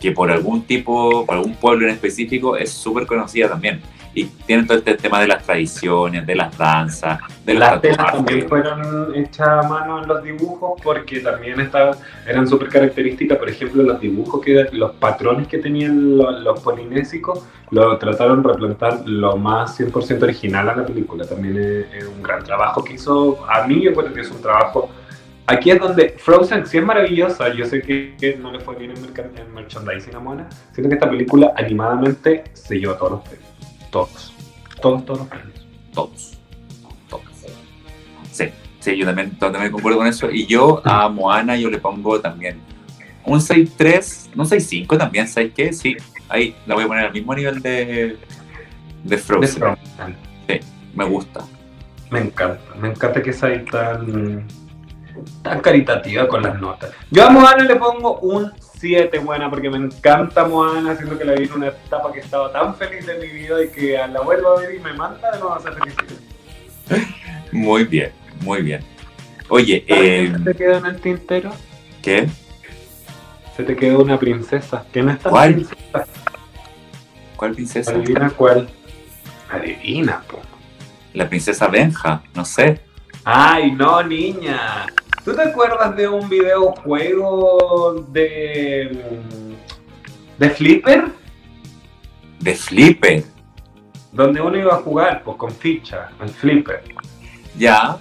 que 0.02 0.12
por 0.12 0.32
algún 0.32 0.64
tipo, 0.64 1.26
por 1.26 1.36
algún 1.36 1.56
pueblo 1.56 1.88
en 1.88 1.94
específico 1.94 2.58
es 2.58 2.72
súper 2.72 3.06
conocida 3.06 3.48
también 3.48 3.82
y 4.14 4.26
tienen 4.26 4.68
todo 4.68 4.78
este 4.78 4.96
tema 4.96 5.20
de 5.20 5.28
las 5.28 5.44
tradiciones, 5.44 6.26
de 6.26 6.36
las 6.36 6.58
danzas, 6.58 7.20
de 7.46 7.54
las 7.54 7.82
telas 7.82 8.12
también 8.12 8.48
fueron 8.48 9.16
hechas 9.16 9.48
a 9.48 9.68
mano 9.68 10.02
en 10.02 10.08
los 10.08 10.24
dibujos 10.24 10.80
porque 10.82 11.20
también 11.20 11.60
estaban, 11.60 11.96
eran 12.28 12.48
súper 12.48 12.70
características, 12.70 13.38
por 13.38 13.50
ejemplo, 13.50 13.84
los 13.84 14.00
dibujos, 14.00 14.42
que 14.42 14.68
los 14.72 14.92
patrones 14.94 15.48
que 15.48 15.58
tenían 15.58 16.18
los, 16.18 16.60
polinésicos, 16.62 17.44
lo 17.72 17.98
trataron 17.98 18.44
de 18.44 18.50
replantar 18.50 19.02
lo 19.06 19.36
más 19.38 19.80
100% 19.80 20.24
original 20.24 20.70
a 20.70 20.76
la 20.76 20.86
película. 20.86 21.26
También 21.26 21.58
es, 21.58 22.06
un 22.06 22.22
gran 22.22 22.44
trabajo 22.44 22.84
que 22.84 22.94
hizo, 22.94 23.44
a 23.50 23.68
mí 23.68 23.82
yo 23.84 23.90
encuentro 23.90 24.14
que 24.14 24.22
es 24.22 24.32
un 24.32 24.42
trabajo 24.42 24.90
Aquí 25.46 25.72
es 25.72 25.80
donde 25.80 26.16
Frozen 26.18 26.66
sí 26.66 26.78
es 26.78 26.86
maravillosa. 26.86 27.54
Yo 27.54 27.66
sé 27.66 27.82
que, 27.82 28.38
no 28.42 28.52
le 28.52 28.62
fue 28.62 28.76
bien 28.76 28.92
en, 28.92 29.54
merchandising 29.54 30.16
a 30.16 30.20
Mona. 30.20 30.48
Siento 30.72 30.88
que 30.88 30.96
esta 30.96 31.10
película 31.10 31.54
animadamente 31.58 32.46
se 32.54 32.80
lleva 32.80 32.98
todos 32.98 33.12
los 33.12 33.22
premios. 33.24 33.53
Todos. 33.94 34.34
Todos, 34.82 35.06
todos 35.06 35.20
los 35.20 35.28
premios. 35.28 35.68
Todos. 35.94 36.38
Todos. 37.08 37.24
Sí, 38.32 38.46
sí, 38.80 38.98
yo 38.98 39.06
también, 39.06 39.38
también 39.38 39.72
concuerdo 39.72 40.00
con 40.00 40.08
eso. 40.08 40.32
Y 40.32 40.48
yo 40.48 40.82
a 40.84 41.08
Moana 41.10 41.56
yo 41.58 41.70
le 41.70 41.78
pongo 41.78 42.20
también 42.20 42.60
un 43.24 43.40
6-3, 43.40 44.32
no 44.34 44.46
6-5 44.46 44.98
también, 44.98 45.28
¿sabes 45.28 45.54
qué? 45.56 45.72
Sí, 45.74 45.96
ahí 46.28 46.56
la 46.66 46.74
voy 46.74 46.86
a 46.86 46.88
poner 46.88 47.06
al 47.06 47.14
mismo 47.14 47.36
nivel 47.36 47.62
de, 47.62 48.18
de 49.04 49.18
Frozen. 49.20 49.78
Sí, 50.48 50.60
me 50.96 51.06
gusta. 51.06 51.46
Me 52.10 52.22
encanta, 52.22 52.74
me 52.76 52.90
encanta 52.90 53.22
que 53.22 53.32
sea 53.32 53.64
tan, 53.66 54.48
tan 55.44 55.62
caritativa 55.62 56.28
con 56.28 56.42
las 56.42 56.60
notas. 56.60 56.92
Yo 57.12 57.28
a 57.28 57.30
Moana 57.30 57.64
le 57.64 57.76
pongo 57.76 58.18
un 58.22 58.52
7 58.84 59.18
buena 59.20 59.50
porque 59.50 59.70
me 59.70 59.78
encanta 59.78 60.46
Moana, 60.46 60.94
siento 60.98 61.18
que 61.18 61.24
la 61.24 61.36
vi 61.36 61.46
en 61.46 61.54
una 61.54 61.68
etapa 61.68 62.12
que 62.12 62.20
estaba 62.20 62.52
tan 62.52 62.76
feliz 62.76 63.06
de 63.06 63.18
mi 63.18 63.28
vida 63.28 63.64
y 63.64 63.70
que 63.70 63.98
a 63.98 64.08
la 64.10 64.20
vuelvo 64.20 64.58
a 64.58 64.60
ver 64.60 64.76
y 64.76 64.80
me 64.80 64.92
manda 64.92 65.32
de 65.32 65.40
nuevo 65.40 65.56
a 65.56 65.62
ser 65.62 65.74
feliz. 65.76 65.96
Muy 67.54 67.86
bien, 67.86 68.12
muy 68.42 68.62
bien. 68.62 68.84
Oye, 69.48 69.86
eh, 69.88 70.34
¿se 70.36 70.44
te 70.44 70.54
quedó 70.56 70.78
en 70.80 70.86
el 70.88 71.00
tintero? 71.00 71.52
¿Qué? 72.02 72.28
Se 73.56 73.64
te 73.64 73.76
quedó 73.76 74.02
una 74.02 74.20
princesa. 74.20 74.84
¿Quién 74.92 75.10
es 75.10 75.20
¿Cuál? 75.20 75.54
Princesa? 75.54 76.08
¿Cuál 77.38 77.54
princesa? 77.54 77.92
Adivina 77.92 78.30
cuál. 78.32 78.68
Adivina, 79.50 80.24
po. 80.28 80.42
La 81.14 81.30
princesa 81.30 81.68
Benja, 81.68 82.24
no 82.34 82.44
sé. 82.44 82.82
Ay, 83.24 83.72
no, 83.72 84.02
niña. 84.02 84.88
¿Tú 85.24 85.34
te 85.34 85.42
acuerdas 85.42 85.96
de 85.96 86.08
un 86.08 86.28
videojuego 86.28 88.06
de. 88.10 89.26
de 90.38 90.50
Flipper? 90.50 91.06
¿De 92.40 92.56
Flipper? 92.56 93.24
Donde 94.12 94.42
uno 94.42 94.58
iba 94.58 94.76
a 94.76 94.82
jugar, 94.82 95.24
pues 95.24 95.38
con 95.38 95.52
ficha, 95.52 96.10
el 96.22 96.30
Flipper. 96.30 96.84
Ya. 97.58 97.98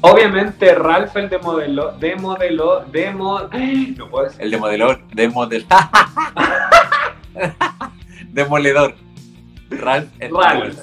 Obviamente 0.00 0.74
Ralph 0.74 1.16
el 1.16 1.28
de 1.28 1.38
modelo, 1.38 1.92
de 1.92 2.16
modelo, 2.16 2.84
de 2.92 3.10
mod... 3.10 3.50
No 3.96 4.10
puedo 4.10 4.28
El 4.38 4.50
de 4.50 4.58
modelo, 4.58 4.98
de 5.12 5.28
modelo. 5.28 5.66
Demoledor. 8.28 8.94
Ralph 9.70 10.10
el 10.20 10.30
Ralph. 10.30 10.78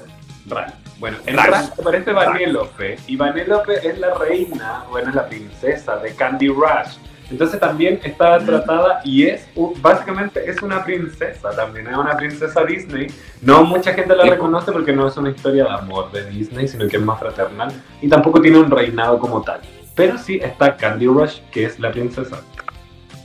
Ralph. 0.48 0.81
Bueno, 1.02 1.18
en 1.26 1.36
Rush 1.36 1.80
aparece 1.80 2.12
Vanellope 2.12 2.96
y 3.08 3.16
Vanellope 3.16 3.74
es 3.84 3.98
la 3.98 4.14
reina, 4.14 4.84
bueno, 4.88 5.08
es 5.08 5.16
la 5.16 5.26
princesa 5.26 5.96
de 5.96 6.14
Candy 6.14 6.46
Rush. 6.46 6.96
Entonces 7.28 7.58
también 7.58 7.98
está 8.04 8.38
tratada 8.38 9.00
y 9.02 9.24
es 9.24 9.48
básicamente 9.80 10.48
es 10.48 10.62
una 10.62 10.84
princesa 10.84 11.50
también, 11.56 11.88
es 11.88 11.96
una 11.96 12.16
princesa 12.16 12.64
Disney. 12.64 13.08
No 13.40 13.64
mucha 13.64 13.92
gente 13.94 14.14
la 14.14 14.26
reconoce 14.26 14.70
porque 14.70 14.92
no 14.92 15.08
es 15.08 15.16
una 15.16 15.30
historia 15.30 15.64
de 15.64 15.70
amor 15.70 16.12
de 16.12 16.30
Disney, 16.30 16.68
sino 16.68 16.86
que 16.86 16.98
es 16.98 17.02
más 17.02 17.18
fraternal 17.18 17.72
y 18.00 18.08
tampoco 18.08 18.40
tiene 18.40 18.58
un 18.58 18.70
reinado 18.70 19.18
como 19.18 19.42
tal. 19.42 19.60
Pero 19.96 20.16
sí 20.18 20.38
está 20.40 20.76
Candy 20.76 21.06
Rush, 21.06 21.40
que 21.50 21.64
es 21.64 21.80
la 21.80 21.90
princesa. 21.90 22.40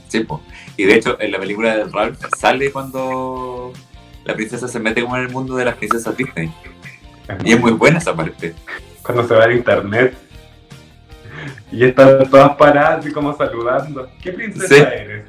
Sí, 0.08 0.24
pues. 0.24 0.40
y 0.76 0.82
de 0.82 0.96
hecho 0.96 1.16
en 1.20 1.30
la 1.30 1.38
película 1.38 1.76
de 1.76 1.84
Ralph 1.84 2.18
sale 2.36 2.72
cuando 2.72 3.72
la 4.24 4.34
princesa 4.34 4.66
se 4.66 4.80
mete 4.80 5.00
como 5.00 5.16
en 5.16 5.22
el 5.22 5.30
mundo 5.30 5.54
de 5.54 5.64
las 5.64 5.76
princesas 5.76 6.16
Disney. 6.16 6.52
Y 7.44 7.52
es 7.52 7.60
muy 7.60 7.72
buena 7.72 7.98
esa 7.98 8.14
parte. 8.14 8.54
Cuando 9.02 9.26
se 9.26 9.34
va 9.34 9.44
al 9.44 9.52
internet 9.52 10.16
y 11.70 11.84
están 11.84 12.28
todas 12.30 12.56
paradas 12.56 13.06
y 13.06 13.12
como 13.12 13.36
saludando. 13.36 14.08
¿Qué 14.22 14.32
princesa 14.32 14.88
eres? 14.88 15.26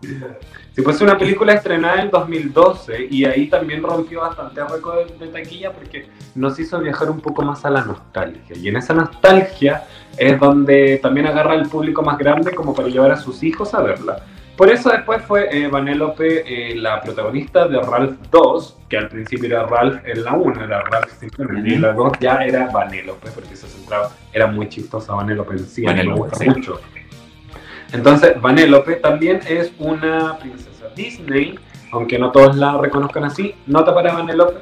Sí, 0.00 0.82
pues 0.82 0.96
es 0.96 1.02
una 1.02 1.18
película 1.18 1.52
estrenada 1.52 2.00
en 2.00 2.10
2012 2.10 3.08
y 3.10 3.24
ahí 3.24 3.48
también 3.48 3.82
rompió 3.82 4.20
bastante 4.20 4.64
récord 4.64 5.06
de, 5.06 5.26
de, 5.26 5.32
taquilla 5.32 5.72
porque 5.72 6.08
nos 6.34 6.58
hizo 6.58 6.78
viajar 6.80 7.10
un 7.10 7.20
poco 7.20 7.42
más 7.42 7.64
a 7.64 7.70
la 7.70 7.84
nostalgia. 7.84 8.56
Y 8.56 8.68
en 8.68 8.76
esa 8.76 8.94
nostalgia 8.94 9.84
es 10.16 10.38
donde 10.38 10.98
también 11.02 11.26
agarra 11.26 11.54
el 11.54 11.68
público 11.68 12.02
más 12.02 12.16
grande 12.16 12.54
como 12.54 12.74
para 12.74 12.88
llevar 12.88 13.10
a 13.10 13.16
sus 13.16 13.42
hijos 13.42 13.74
a 13.74 13.82
verla. 13.82 14.24
Por 14.60 14.68
eso 14.68 14.90
después 14.90 15.22
fue 15.22 15.48
eh, 15.50 15.68
Vanellope 15.68 16.44
eh, 16.44 16.74
la 16.76 17.00
protagonista 17.00 17.66
de 17.66 17.80
Ralph 17.80 18.18
2, 18.30 18.76
que 18.90 18.98
al 18.98 19.08
principio 19.08 19.46
era 19.46 19.64
Ralph 19.64 20.02
en 20.04 20.22
la 20.22 20.34
1, 20.34 20.64
era 20.64 20.82
Ralph 20.82 21.18
simplemente, 21.18 21.70
y 21.70 21.78
la 21.78 21.94
2 21.94 22.12
ya 22.20 22.44
era 22.44 22.68
Vanellope, 22.70 23.30
porque 23.30 23.56
se 23.56 23.66
centraba, 23.68 24.10
era 24.30 24.48
muy 24.48 24.68
chistosa 24.68 25.14
Vanellope 25.14 25.54
en 25.54 25.66
sí, 25.66 25.80
me 25.80 26.04
gusta 26.12 26.44
mucho. 26.44 26.78
Entonces, 27.90 28.38
Vanellope 28.38 28.96
también 28.96 29.40
es 29.48 29.72
una 29.78 30.36
princesa 30.38 30.88
Disney, 30.94 31.58
aunque 31.90 32.18
no 32.18 32.30
todos 32.30 32.54
la 32.54 32.76
reconozcan 32.76 33.24
así. 33.24 33.54
¿Nota 33.66 33.94
para 33.94 34.12
Vanellope? 34.12 34.58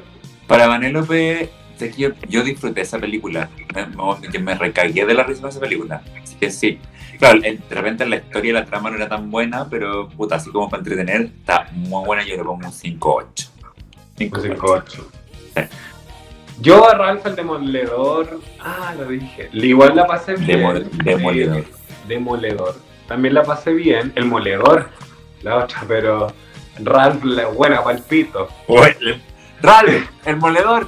Para 0.47 0.67
Vanellope, 0.67 1.49
yo, 1.97 2.11
yo 2.29 2.43
disfruté 2.45 2.79
esa 2.79 2.99
película, 2.99 3.49
me, 3.75 4.39
me 4.39 4.55
recagué 4.55 5.05
de 5.05 5.13
la 5.13 5.23
risa 5.23 5.41
de 5.41 5.49
esa 5.49 5.59
película, 5.59 6.01
así 6.23 6.37
que 6.37 6.49
sí. 6.51 6.79
Claro, 7.19 7.41
de 7.41 7.59
repente 7.69 8.05
la 8.05 8.15
historia 8.15 8.49
y 8.49 8.53
la 8.53 8.65
trama 8.65 8.89
no 8.89 8.95
era 8.95 9.09
tan 9.09 9.29
buena, 9.29 9.67
pero 9.69 10.07
puta, 10.07 10.35
así 10.35 10.49
como 10.51 10.69
para 10.69 10.79
entretener, 10.79 11.23
está 11.23 11.67
muy 11.73 12.05
buena. 12.05 12.23
Yo 12.23 12.37
le 12.37 12.43
pongo 12.43 12.65
un 12.65 12.71
5-8. 12.71 13.49
5-8. 14.17 15.03
Yo 16.61 16.89
a 16.89 16.93
Ralph 16.93 17.25
el 17.25 17.35
demoledor. 17.35 18.39
Ah, 18.59 18.93
lo 18.97 19.05
dije. 19.05 19.49
Igual 19.51 19.95
la 19.95 20.07
pasé 20.07 20.35
bien. 20.35 20.89
demoledor. 21.03 21.65
Demoledor. 22.07 22.75
También 23.07 23.33
la 23.33 23.43
pasé 23.43 23.73
bien. 23.73 24.13
El 24.15 24.25
moledor. 24.25 24.89
La 25.41 25.57
otra, 25.57 25.83
pero. 25.87 26.33
Ralph, 26.81 27.23
la 27.25 27.47
buena 27.47 27.83
palpito. 27.83 28.47
Ralph, 29.61 30.09
el 30.25 30.37
moledor. 30.37 30.87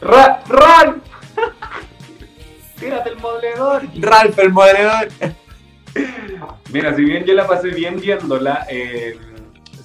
Ralph. 0.00 0.96
Tírate 2.80 3.10
el 3.10 3.18
moledor. 3.18 3.82
Ralph, 3.98 4.38
el 4.38 4.52
moledor. 4.52 5.08
Mira, 6.72 6.94
si 6.94 7.04
bien 7.04 7.24
yo 7.24 7.34
la 7.34 7.46
pasé 7.46 7.68
bien 7.68 8.00
viéndola, 8.00 8.66
eh, 8.70 9.16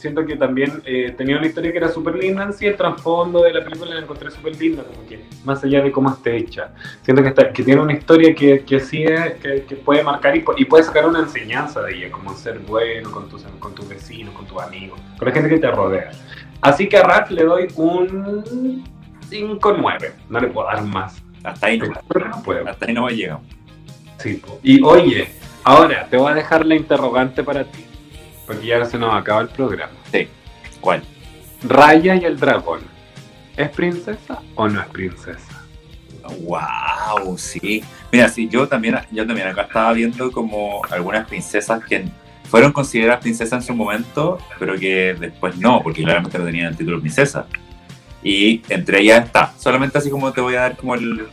siento 0.04 0.26
que 0.26 0.36
también 0.36 0.82
eh, 0.86 1.14
tenía 1.18 1.38
una 1.38 1.48
historia 1.48 1.72
que 1.72 1.78
era 1.78 1.88
súper 1.88 2.16
linda 2.16 2.52
sí, 2.52 2.66
el 2.66 2.76
trasfondo 2.76 3.42
de 3.42 3.54
la 3.54 3.64
película 3.64 3.96
la 3.96 4.02
encontré 4.02 4.30
súper 4.32 4.60
linda, 4.60 4.84
como 4.84 5.08
que 5.08 5.24
más 5.46 5.64
allá 5.64 5.82
de 5.82 5.94
cómo 5.94 6.12
esté 6.12 6.36
hecha. 6.36 6.74
Siento 7.04 7.24
que, 7.24 7.30
está, 7.30 7.54
que 7.54 7.64
tiene 7.64 7.82
una 7.82 7.94
historia 7.94 8.36
que, 8.36 8.66
que 8.66 8.82
sí 8.82 9.06
que, 9.42 9.76
puede 9.78 10.04
marcar 10.04 10.36
y, 10.36 10.44
y, 10.58 10.66
puede 10.66 10.84
sacar 10.84 11.08
una 11.08 11.20
enseñanza 11.20 11.82
de 11.82 11.96
ella, 11.96 12.12
como 12.12 12.36
ser 12.36 12.60
bueno 12.60 13.12
con 13.12 13.30
tus, 13.30 13.44
con 13.60 13.74
tus 13.74 13.88
vecinos, 13.88 14.36
con 14.36 14.46
tus 14.46 14.62
amigos, 14.62 15.00
con 15.18 15.28
la 15.28 15.34
gente 15.34 15.50
que 15.50 15.60
te 15.60 15.72
rodea. 15.72 16.12
Así 16.60 16.90
que 16.90 16.98
a 16.98 17.04
Ralph 17.04 17.30
le 17.32 17.44
doy 17.46 17.68
un 17.76 18.84
5-9, 19.30 20.12
no 20.30 20.40
le 20.40 20.48
puedo 20.48 20.68
dar 20.68 20.84
más. 20.84 21.24
Hasta 21.44 21.68
ahí 21.68 21.78
no, 21.78 21.88
puedo. 22.44 22.68
Hasta 22.68 22.86
ahí 22.86 22.94
no 22.94 23.08
llegado. 23.10 23.42
Sí, 24.18 24.42
y 24.64 24.82
oye, 24.84 25.30
Ahora, 25.64 26.08
te 26.10 26.18
voy 26.18 26.32
a 26.32 26.36
dejar 26.36 26.66
la 26.66 26.76
interrogante 26.76 27.44
para 27.44 27.64
ti, 27.64 27.86
porque 28.46 28.68
ya 28.68 28.84
se 28.86 28.98
nos 28.98 29.14
acaba 29.14 29.42
el 29.42 29.48
programa. 29.48 29.94
Sí. 30.12 30.28
¿Cuál? 30.82 31.02
Raya 31.64 32.16
y 32.16 32.26
el 32.26 32.38
dragón. 32.38 32.82
¿Es 33.56 33.70
princesa 33.70 34.42
o 34.56 34.68
no 34.68 34.82
es 34.82 34.88
princesa? 34.88 35.64
Wow, 36.42 37.38
sí. 37.38 37.84
Mira, 38.12 38.28
sí, 38.30 38.50
yo 38.50 38.68
también, 38.68 38.98
yo 39.12 39.26
también 39.26 39.48
acá 39.48 39.64
estaba 39.64 39.94
viendo 39.94 40.32
como 40.32 40.82
algunas 40.90 41.28
princesas 41.28 41.84
que 41.86 42.06
fueron 42.50 42.72
consideradas 42.72 43.22
princesas 43.22 43.62
en 43.62 43.68
su 43.68 43.76
momento, 43.76 44.40
pero 44.60 44.78
que 44.78 45.16
después 45.20 45.58
no, 45.58 45.82
porque 45.82 46.04
claramente 46.04 46.38
no 46.38 46.46
tenían 46.46 46.68
el 46.68 46.78
título 46.78 46.98
de 46.98 47.02
princesa. 47.02 47.46
Y 48.22 48.62
entre 48.70 49.00
ellas 49.00 49.26
está, 49.26 49.54
solamente 49.58 49.98
así 49.98 50.10
como 50.10 50.32
te 50.32 50.42
voy 50.42 50.56
a 50.56 50.62
dar 50.62 50.78
como 50.78 50.96
el... 50.96 51.28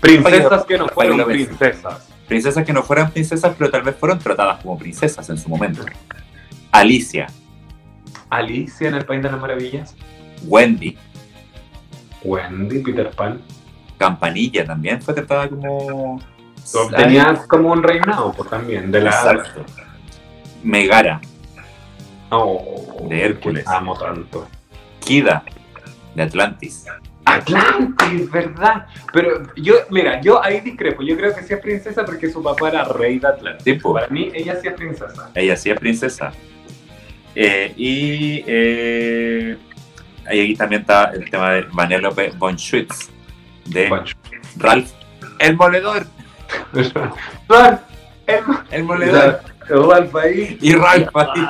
Princesas 0.00 0.64
que 0.64 0.78
no 0.78 0.88
fueron 0.88 1.24
princesas. 1.24 2.08
Princesas 2.28 2.64
que 2.64 2.72
no 2.72 2.82
fueran 2.82 3.10
princesas, 3.10 3.54
pero 3.56 3.70
tal 3.70 3.82
vez 3.82 3.96
fueron 3.96 4.18
tratadas 4.18 4.62
como 4.62 4.78
princesas 4.78 5.28
en 5.30 5.38
su 5.38 5.48
momento. 5.48 5.84
Alicia. 6.70 7.26
Alicia 8.28 8.88
en 8.88 8.94
el 8.94 9.06
País 9.06 9.22
de 9.22 9.30
las 9.30 9.40
Maravillas. 9.40 9.96
Wendy. 10.44 10.96
Wendy, 12.22 12.80
Peter 12.80 13.10
Pan. 13.10 13.40
Campanilla 13.96 14.64
también 14.64 15.00
fue 15.00 15.14
tratada 15.14 15.48
como. 15.48 16.20
Tenía 16.94 17.34
como 17.48 17.72
un 17.72 17.82
reinado, 17.82 18.32
pues 18.32 18.50
también, 18.50 18.92
de 18.92 19.00
la. 19.00 19.10
Exacto. 19.10 19.64
Megara. 20.62 21.20
Oh, 22.30 23.06
de 23.08 23.24
Hércules. 23.24 23.66
Amo 23.66 23.96
tanto. 23.98 24.46
Kida, 25.00 25.42
de 26.14 26.22
Atlantis. 26.22 26.84
Atlantis, 27.34 28.30
¿verdad? 28.30 28.86
Pero 29.12 29.42
yo, 29.56 29.74
mira, 29.90 30.20
yo 30.20 30.42
ahí 30.42 30.60
discrepo. 30.60 31.02
Yo 31.02 31.16
creo 31.16 31.34
que 31.34 31.42
sí 31.42 31.54
es 31.54 31.60
princesa 31.60 32.04
porque 32.04 32.30
su 32.30 32.42
papá 32.42 32.68
era 32.68 32.84
rey 32.84 33.18
de 33.18 33.28
Atlantis. 33.28 33.82
Para 33.82 34.08
mí, 34.08 34.30
ella 34.34 34.56
sí 34.60 34.68
es 34.68 34.74
princesa. 34.74 35.30
Ella 35.34 35.56
sí 35.56 35.70
es 35.70 35.78
princesa. 35.78 36.32
Eh, 37.34 37.72
y 37.76 38.44
eh, 38.46 39.56
ahí 40.26 40.56
también 40.56 40.82
está 40.82 41.12
el 41.14 41.30
tema 41.30 41.52
de 41.52 41.62
Vanellope 41.72 42.32
von 42.36 42.56
Schütz, 42.56 43.10
de 43.66 43.88
Ralph 44.56 44.90
el 45.38 45.56
Moledor. 45.56 46.06
Ralph 47.48 47.80
el, 48.26 48.44
el 48.70 48.84
Moledor. 48.84 49.40
Ralph 49.68 50.16
ahí. 50.16 50.58
Y 50.60 50.74
Ralph 50.74 51.14
ahí. 51.14 51.48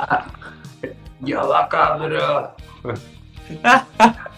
Ya 1.21 1.43
va, 1.43 1.69
cabra. 1.69 2.55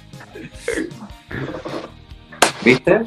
¿Viste? 2.64 3.00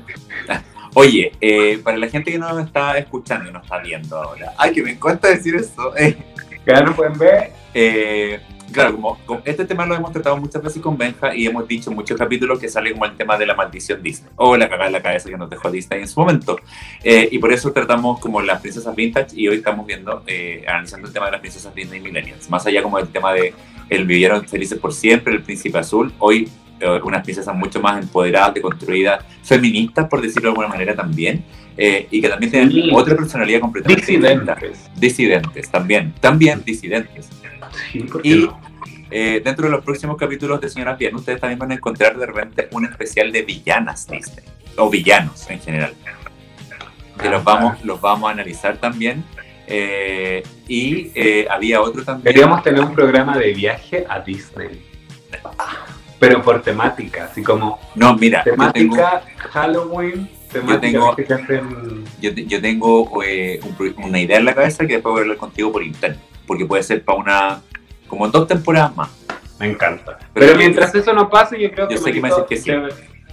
Oye, 0.95 1.31
eh, 1.41 1.79
para 1.83 1.97
la 1.97 2.07
gente 2.07 2.31
que 2.31 2.37
no 2.37 2.53
me 2.53 2.63
está 2.63 2.97
escuchando 2.97 3.49
y 3.49 3.53
no 3.53 3.59
está 3.59 3.79
viendo 3.79 4.15
ahora, 4.15 4.53
ay, 4.57 4.71
que 4.71 4.83
me 4.83 4.91
encanta 4.91 5.29
decir 5.29 5.55
eso. 5.55 5.95
Eh. 5.97 6.15
Que 6.65 6.73
no 6.73 6.95
pueden 6.95 7.17
ver. 7.17 7.51
Eh, 7.73 8.39
claro, 8.71 8.95
como, 8.95 9.17
este 9.45 9.65
tema 9.65 9.85
lo 9.85 9.95
hemos 9.95 10.11
tratado 10.11 10.37
muchas 10.37 10.61
veces 10.61 10.81
con 10.81 10.97
Benja 10.97 11.35
y 11.35 11.45
hemos 11.45 11.67
dicho 11.67 11.89
en 11.89 11.95
muchos 11.95 12.17
capítulos 12.17 12.59
que 12.59 12.69
sale 12.69 12.91
como 12.91 13.05
el 13.05 13.15
tema 13.15 13.37
de 13.37 13.45
la 13.45 13.55
maldición 13.55 14.01
Disney 14.01 14.31
o 14.35 14.55
la 14.55 14.69
cagada 14.69 14.87
en 14.87 14.93
la 14.93 15.01
cabeza 15.01 15.29
que 15.29 15.37
nos 15.37 15.49
dejó 15.49 15.71
Disney 15.71 16.01
en 16.01 16.07
su 16.07 16.19
momento. 16.19 16.57
Eh, 17.03 17.29
y 17.31 17.39
por 17.39 17.51
eso 17.51 17.71
tratamos 17.71 18.19
como 18.19 18.41
las 18.41 18.61
princesas 18.61 18.95
vintage 18.95 19.35
y 19.35 19.47
hoy 19.47 19.57
estamos 19.57 19.85
viendo, 19.85 20.23
eh, 20.27 20.63
analizando 20.67 21.07
el 21.07 21.13
tema 21.13 21.27
de 21.27 21.31
las 21.33 21.41
princesas 21.41 21.73
Disney 21.73 21.99
millennials. 21.99 22.49
Más 22.49 22.65
allá 22.65 22.81
como 22.81 22.97
del 22.97 23.07
tema 23.09 23.33
de 23.33 23.53
el 23.89 24.05
vivieron 24.05 24.47
felices 24.47 24.77
por 24.79 24.93
siempre, 24.93 25.33
el 25.33 25.43
príncipe 25.43 25.77
azul, 25.77 26.13
hoy 26.19 26.49
unas 27.03 27.23
princesas 27.23 27.55
mucho 27.55 27.81
más 27.81 28.01
empoderadas, 28.01 28.53
deconstruidas, 28.53 29.23
feministas, 29.43 30.07
por 30.07 30.21
decirlo 30.21 30.43
de 30.43 30.49
alguna 30.49 30.67
manera 30.67 30.95
también, 30.95 31.43
y 31.77 32.21
que 32.21 32.29
también 32.29 32.51
tienen 32.51 32.93
otra 32.93 33.15
personalidad 33.15 33.59
completamente 33.59 34.11
disidentes. 34.11 34.89
Disidentes, 34.95 35.69
también, 35.69 36.13
también 36.19 36.61
disidentes 36.63 37.29
y 38.23 38.49
eh, 39.11 39.41
dentro 39.43 39.65
de 39.65 39.71
los 39.71 39.83
próximos 39.83 40.17
capítulos 40.17 40.59
de 40.59 40.69
Señora 40.69 40.95
Bien, 40.95 41.15
ustedes 41.15 41.39
también 41.39 41.59
van 41.59 41.71
a 41.71 41.75
encontrar 41.75 42.17
de 42.17 42.25
repente 42.25 42.67
un 42.71 42.85
especial 42.85 43.31
de 43.31 43.43
villanas 43.43 44.07
Disney, 44.07 44.45
o 44.77 44.89
villanos 44.89 45.47
en 45.49 45.59
general, 45.59 45.93
que 47.21 47.29
los 47.29 47.43
vamos, 47.43 47.83
los 47.83 48.01
vamos 48.01 48.29
a 48.29 48.33
analizar 48.33 48.77
también. 48.77 49.23
Eh, 49.67 50.43
y 50.67 51.11
eh, 51.15 51.47
había 51.49 51.81
otro 51.81 52.03
también. 52.03 52.33
Queríamos 52.33 52.63
tener 52.63 52.81
un 52.81 52.93
programa 52.93 53.37
de 53.37 53.53
viaje 53.53 54.05
a 54.09 54.19
Disney. 54.19 54.83
Pero 56.23 56.41
por 56.41 56.61
temática, 56.61 57.25
así 57.25 57.43
como. 57.43 57.79
No, 57.95 58.15
mira. 58.15 58.43
Temática 58.43 59.23
Halloween, 59.51 60.29
yo 60.53 60.79
tengo, 60.79 61.15
yo, 62.21 62.61
tengo 62.61 63.09
una 63.97 64.19
idea 64.19 64.37
en 64.37 64.45
la 64.45 64.55
cabeza 64.55 64.87
que 64.87 64.93
después 64.93 65.11
voy 65.11 65.19
a 65.19 65.21
hablar 65.23 65.37
contigo 65.37 65.71
por 65.73 65.83
internet, 65.83 66.19
porque 66.47 66.65
puede 66.65 66.81
ser 66.83 67.03
para 67.03 67.17
una 67.17 67.61
como 68.07 68.29
dos 68.29 68.47
temporadas 68.47 68.95
más. 68.95 69.09
Me 69.59 69.69
encanta. 69.69 70.17
Pero, 70.33 70.55
mientras 70.55 70.95
eso 70.95 71.11
no 71.11 71.29
pase, 71.29 71.59
yo 71.59 71.69
creo 71.71 71.89
que, 71.89 71.97
sé 71.97 72.13
que, 72.13 72.21
me 72.21 72.29
que 72.47 72.55
sí. 72.55 72.71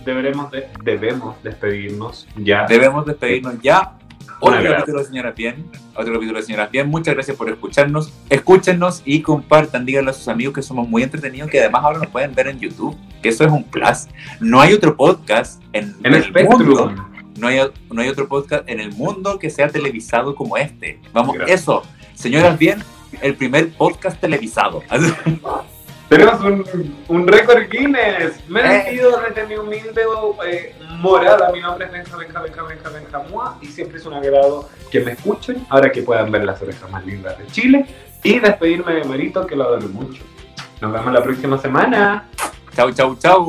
deberemos 0.04 0.50
debemos 0.82 1.40
despedirnos 1.44 2.26
ya. 2.36 2.66
Debemos 2.66 3.06
despedirnos 3.06 3.54
ya. 3.62 3.92
Otro 4.38 4.62
capítulo 4.62 4.98
de 5.00 5.04
Señora 5.04 5.32
Bien. 5.32 5.66
Otro 5.94 6.14
capítulo 6.14 6.38
de 6.38 6.44
Señora 6.44 6.66
Bien. 6.66 6.88
Muchas 6.88 7.14
gracias 7.14 7.36
por 7.36 7.48
escucharnos. 7.48 8.12
Escúchenos 8.28 9.02
y 9.04 9.22
compartan. 9.22 9.84
Díganle 9.84 10.10
a 10.10 10.14
sus 10.14 10.28
amigos 10.28 10.54
que 10.54 10.62
somos 10.62 10.88
muy 10.88 11.02
entretenidos. 11.02 11.50
Que 11.50 11.60
además 11.60 11.84
ahora 11.84 11.98
nos 11.98 12.08
pueden 12.08 12.34
ver 12.34 12.48
en 12.48 12.58
YouTube. 12.60 12.96
Que 13.22 13.30
eso 13.30 13.44
es 13.44 13.50
un 13.50 13.64
plus. 13.64 14.08
No 14.40 14.60
hay 14.60 14.72
otro 14.72 14.96
podcast 14.96 15.62
en, 15.72 15.94
el, 16.04 16.32
mundo. 16.48 16.94
No 17.38 17.48
hay, 17.48 17.60
no 17.90 18.02
hay 18.02 18.08
otro 18.08 18.28
podcast 18.28 18.68
en 18.68 18.80
el 18.80 18.92
mundo 18.92 19.38
que 19.38 19.50
sea 19.50 19.68
televisado 19.68 20.34
como 20.34 20.56
este. 20.56 21.00
Vamos, 21.12 21.36
eso. 21.46 21.82
Señoras 22.14 22.58
Bien 22.58 22.82
el 23.22 23.34
primer 23.34 23.70
podcast 23.72 24.20
televisado. 24.20 24.82
Tenemos 26.10 26.40
un, 26.40 26.64
un 27.06 27.28
récord 27.28 27.70
Guinness. 27.70 28.40
Me 28.48 28.60
despido 28.64 29.20
desde 29.20 29.46
mi 29.46 29.54
humilde 29.54 30.02
eh, 30.44 30.74
morada. 30.98 31.52
Mi 31.52 31.60
nombre 31.60 31.86
es 31.86 31.92
Benja, 31.92 32.16
Benja, 32.16 32.42
Benja, 32.42 32.62
Benja, 32.64 32.90
Benja 32.90 33.56
Y 33.60 33.66
siempre 33.66 33.98
es 33.98 34.06
un 34.06 34.14
agrado 34.14 34.68
que 34.90 34.98
me 34.98 35.12
escuchen. 35.12 35.64
Ahora 35.68 35.92
que 35.92 36.02
puedan 36.02 36.32
ver 36.32 36.42
las 36.42 36.60
orejas 36.60 36.90
más 36.90 37.06
lindas 37.06 37.38
de 37.38 37.46
Chile. 37.46 37.86
Y 38.24 38.40
despedirme 38.40 38.94
de 38.94 39.04
Marito, 39.04 39.46
que 39.46 39.54
lo 39.54 39.62
adoro 39.62 39.86
mucho. 39.86 40.24
Nos 40.80 40.92
vemos 40.92 41.12
la 41.12 41.22
próxima 41.22 41.56
semana. 41.58 42.28
Chau, 42.74 42.90
chau, 42.90 43.16
chau. 43.16 43.46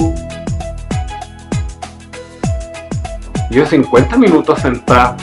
Yo 3.49 3.65
50 3.65 4.17
minutos 4.17 4.59
sentado. 4.59 5.17